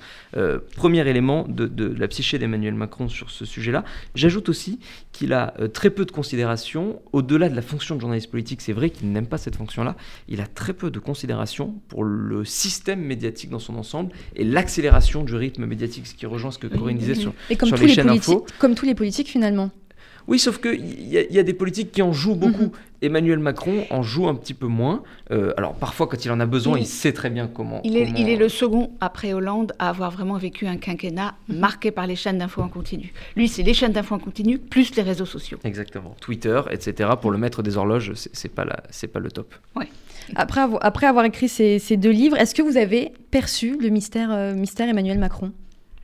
premier 0.76 1.08
élément 1.08 1.46
de, 1.48 1.68
de 1.68 1.94
la 1.98 2.08
psyché 2.08 2.40
d'Emmanuel 2.40 2.74
Macron 2.74 3.08
sur 3.08 3.30
ce 3.30 3.46
sujet-là. 3.46 3.84
J'ajoute 4.16 4.50
aussi 4.50 4.80
qu'il 5.12 5.34
a 5.34 5.54
très 5.74 5.85
peu 5.90 6.06
de 6.06 6.12
considération 6.12 7.02
au-delà 7.14 7.50
de 7.50 7.56
la 7.56 7.62
fonction 7.62 7.96
de 7.96 8.02
journaliste 8.02 8.30
politique. 8.30 8.62
C'est 8.62 8.74
vrai 8.74 8.90
qu'il 8.90 9.12
n'aime 9.12 9.28
pas 9.28 9.38
cette 9.38 9.56
fonction-là. 9.56 9.96
Il 10.28 10.42
a 10.42 10.48
très 10.48 10.74
peu 10.74 10.92
de 10.92 11.00
considération 11.00 11.76
pour 11.88 12.04
le 12.04 12.46
système 12.46 13.02
médiatique 13.02 13.50
dans 13.50 13.60
son 13.60 13.76
ensemble 13.76 14.12
et 14.36 14.44
l'accélération 14.44 15.24
du 15.24 15.36
rythme 15.36 15.66
médiatique, 15.66 16.08
ce 16.08 16.16
qui 16.16 16.26
rejoint 16.26 16.52
ce 16.52 16.60
que 16.60 16.68
Corinne 16.68 16.98
disait 16.98 17.16
sur, 17.16 17.34
et 17.50 17.56
comme 17.56 17.70
sur 17.70 17.78
les, 17.78 17.88
chaînes 17.88 18.10
info. 18.10 18.46
Comme 18.60 18.76
tous 18.76 18.86
les 18.86 18.96
politiques 18.96 19.30
finalement. 19.30 19.72
Oui, 20.28 20.40
sauf 20.40 20.60
qu'il 20.60 20.86
y, 20.86 21.16
y, 21.16 21.40
a 21.40 21.44
des 21.44 21.54
politiques 21.54 21.92
qui 21.92 22.02
en 22.02 22.12
jouent 22.12 22.36
beaucoup. 22.36 22.64
Mhm. 22.64 22.72
Emmanuel 23.02 23.40
Macron 23.40 23.86
en 23.90 24.02
joue 24.02 24.28
un 24.28 24.36
petit 24.36 24.54
peu 24.54 24.68
moins. 24.68 25.04
Euh, 25.32 25.54
alors 25.58 25.76
parfois, 25.76 26.08
quand 26.08 26.24
il 26.26 26.32
en 26.32 26.40
a 26.40 26.46
besoin, 26.46 26.78
il, 26.78 26.86
sait 26.86 27.14
très 27.14 27.30
bien 27.30 27.48
comment 27.48 27.82
il, 27.84 27.98
est, 27.98 28.10
il 28.18 28.30
est, 28.30 28.36
le 28.36 28.50
second 28.50 28.92
après 29.02 29.34
Hollande 29.34 29.74
à 29.80 29.90
avoir 29.90 30.12
vraiment 30.12 30.38
vécu 30.38 30.66
un 30.68 30.78
quinquennat 30.78 31.36
mhm. 31.48 31.60
marqué 31.60 31.92
par 31.92 32.08
les 32.08 32.16
chaînes 32.16 32.40
d'infos 32.40 32.62
en 32.62 32.70
continu. 32.70 33.14
Lui, 33.36 33.48
c'est 33.48 33.64
les 33.64 33.74
chaînes 33.74 33.92
d'infos 33.92 34.16
en 34.16 34.20
continu 34.20 34.58
plus 34.58 34.96
les 34.96 35.04
réseaux 35.04 35.26
sociaux. 35.26 35.60
Exactement. 35.64 36.16
Twitter, 36.20 36.62
etc. 36.72 37.10
Pour 37.22 37.32
le 37.32 37.38
mettre 37.38 37.62
des 37.62 37.78
horloges, 37.78 38.14
c'est 38.16 38.54
pas, 38.54 38.66
pas 38.66 39.20
le 39.20 39.32
top. 39.32 39.54
Ouais. 39.76 39.88
Après, 40.36 40.62
après 40.82 41.06
avoir 41.06 41.26
écrit 41.26 41.48
ces, 41.48 41.78
ces 41.78 41.98
deux 41.98 42.10
livres, 42.10 42.38
est-ce 42.38 42.56
que 42.56 42.64
vous 42.64 42.78
avez 42.78 43.12
perçu 43.30 43.78
le 43.80 43.90
mystère, 43.90 44.32
euh, 44.32 44.56
mystère 44.56 44.90
Emmanuel 44.90 45.20
Macron? 45.20 45.52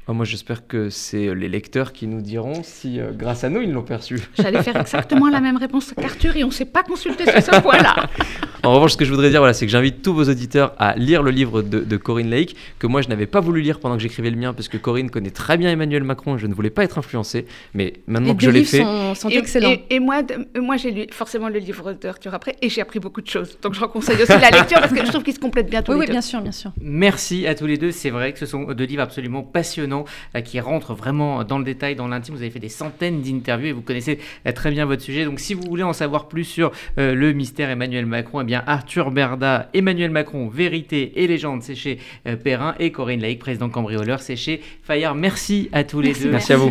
Ah, 0.07 0.13
moi, 0.13 0.25
j'espère 0.25 0.67
que 0.67 0.89
c'est 0.89 1.33
les 1.35 1.47
lecteurs 1.47 1.93
qui 1.93 2.07
nous 2.07 2.21
diront 2.21 2.63
si, 2.63 2.99
euh, 2.99 3.11
grâce 3.13 3.43
à 3.43 3.49
nous, 3.49 3.61
ils 3.61 3.71
l'ont 3.71 3.83
perçu. 3.83 4.19
J'allais 4.37 4.63
faire 4.63 4.75
exactement 4.75 5.29
la 5.29 5.39
même 5.39 5.57
réponse 5.57 5.93
qu'Arthur 5.95 6.35
et 6.35 6.43
on 6.43 6.47
ne 6.47 6.51
s'est 6.53 6.65
pas 6.65 6.83
consulté 6.83 7.29
sur 7.29 7.41
ce 7.41 7.61
point-là. 7.61 8.09
En 8.63 8.73
revanche, 8.75 8.91
ce 8.91 8.97
que 8.97 9.05
je 9.05 9.09
voudrais 9.11 9.31
dire, 9.31 9.39
voilà, 9.39 9.53
c'est 9.53 9.65
que 9.65 9.71
j'invite 9.71 10.03
tous 10.03 10.13
vos 10.13 10.25
auditeurs 10.25 10.73
à 10.77 10.95
lire 10.95 11.23
le 11.23 11.31
livre 11.31 11.63
de, 11.63 11.97
Corinne 11.97 12.29
Lake, 12.29 12.55
que 12.77 12.87
moi, 12.87 13.01
je 13.01 13.09
n'avais 13.09 13.25
pas 13.25 13.39
voulu 13.39 13.61
lire 13.61 13.79
pendant 13.79 13.95
que 13.95 14.01
j'écrivais 14.01 14.29
le 14.29 14.37
mien, 14.37 14.53
parce 14.53 14.67
que 14.67 14.77
Corinne 14.77 15.09
connaît 15.09 15.31
très 15.31 15.57
bien 15.57 15.71
Emmanuel 15.71 16.03
Macron 16.03 16.35
et 16.35 16.39
je 16.39 16.45
ne 16.45 16.53
voulais 16.53 16.69
pas 16.69 16.83
être 16.83 16.97
influencé. 16.97 17.45
Mais 17.73 17.93
maintenant 18.07 18.35
que 18.35 18.43
je 18.43 18.49
l'ai 18.49 18.63
fait. 18.63 18.83
Sont, 18.83 19.15
sont 19.15 19.29
et, 19.29 19.37
excellents. 19.37 19.75
Et, 19.89 19.99
moi, 19.99 20.21
moi 20.55 20.77
j'ai 20.77 20.91
lu 20.91 21.07
forcément 21.11 21.49
le 21.49 21.59
livre 21.59 21.93
d'Arthur 21.93 22.33
après 22.33 22.55
et 22.61 22.69
j'ai 22.69 22.81
appris 22.81 22.99
beaucoup 22.99 23.21
de 23.21 23.27
choses. 23.27 23.57
Donc, 23.61 23.73
je 23.73 23.83
conseille 23.85 24.21
aussi 24.21 24.31
la 24.31 24.49
lecture 24.51 24.79
parce 24.79 24.93
que 24.93 25.05
je 25.05 25.09
trouve 25.11 25.23
qu'ils 25.23 25.33
se 25.33 25.39
complètent 25.39 25.69
bien 25.69 25.81
tous 25.81 25.93
oui, 25.93 26.01
les 26.01 26.05
oui, 26.05 26.11
bien 26.11 26.21
sûr, 26.21 26.41
bien 26.41 26.51
sûr. 26.51 26.71
Merci 26.81 27.47
à 27.47 27.55
tous 27.55 27.65
les 27.65 27.77
deux. 27.77 27.91
C'est 27.91 28.11
vrai 28.11 28.31
que 28.31 28.39
ce 28.39 28.45
sont 28.45 28.65
deux 28.73 28.85
livres 28.85 29.01
absolument 29.01 29.41
passionnants 29.41 30.05
euh, 30.35 30.41
qui 30.41 30.59
rentrent 30.59 30.93
vraiment 30.93 31.43
dans 31.43 31.57
le 31.57 31.63
détail, 31.63 31.95
dans 31.95 32.07
l'intime. 32.07 32.35
Vous 32.35 32.41
avez 32.41 32.51
fait 32.51 32.59
des 32.59 32.69
centaines 32.69 33.21
d'interviews 33.21 33.67
et 33.67 33.71
vous 33.71 33.81
connaissez 33.81 34.19
euh, 34.45 34.51
très 34.51 34.69
bien 34.69 34.85
votre 34.85 35.01
sujet. 35.01 35.25
Donc, 35.25 35.39
si 35.39 35.55
vous 35.55 35.63
voulez 35.63 35.83
en 35.83 35.93
savoir 35.93 36.27
plus 36.27 36.43
sur 36.43 36.71
euh, 36.99 37.15
le 37.15 37.33
mystère 37.33 37.69
Emmanuel 37.69 38.05
Macron, 38.05 38.41
eh 38.41 38.43
bien, 38.43 38.50
Arthur 38.59 39.11
Bernard 39.11 39.65
Emmanuel 39.73 40.11
Macron, 40.11 40.47
Vérité 40.47 41.13
et 41.15 41.27
Légende, 41.27 41.63
c'est 41.63 41.75
chez 41.75 41.99
euh, 42.27 42.35
Perrin, 42.35 42.75
et 42.79 42.91
Corinne 42.91 43.21
Laïc, 43.21 43.39
président 43.39 43.69
cambrioleur, 43.69 44.19
c'est 44.21 44.35
chez 44.35 44.61
Fayard. 44.83 45.15
Merci 45.15 45.69
à 45.71 45.83
tous 45.83 46.01
les 46.01 46.13
deux. 46.13 46.29
Merci 46.29 46.53
à 46.53 46.57
vous. 46.57 46.69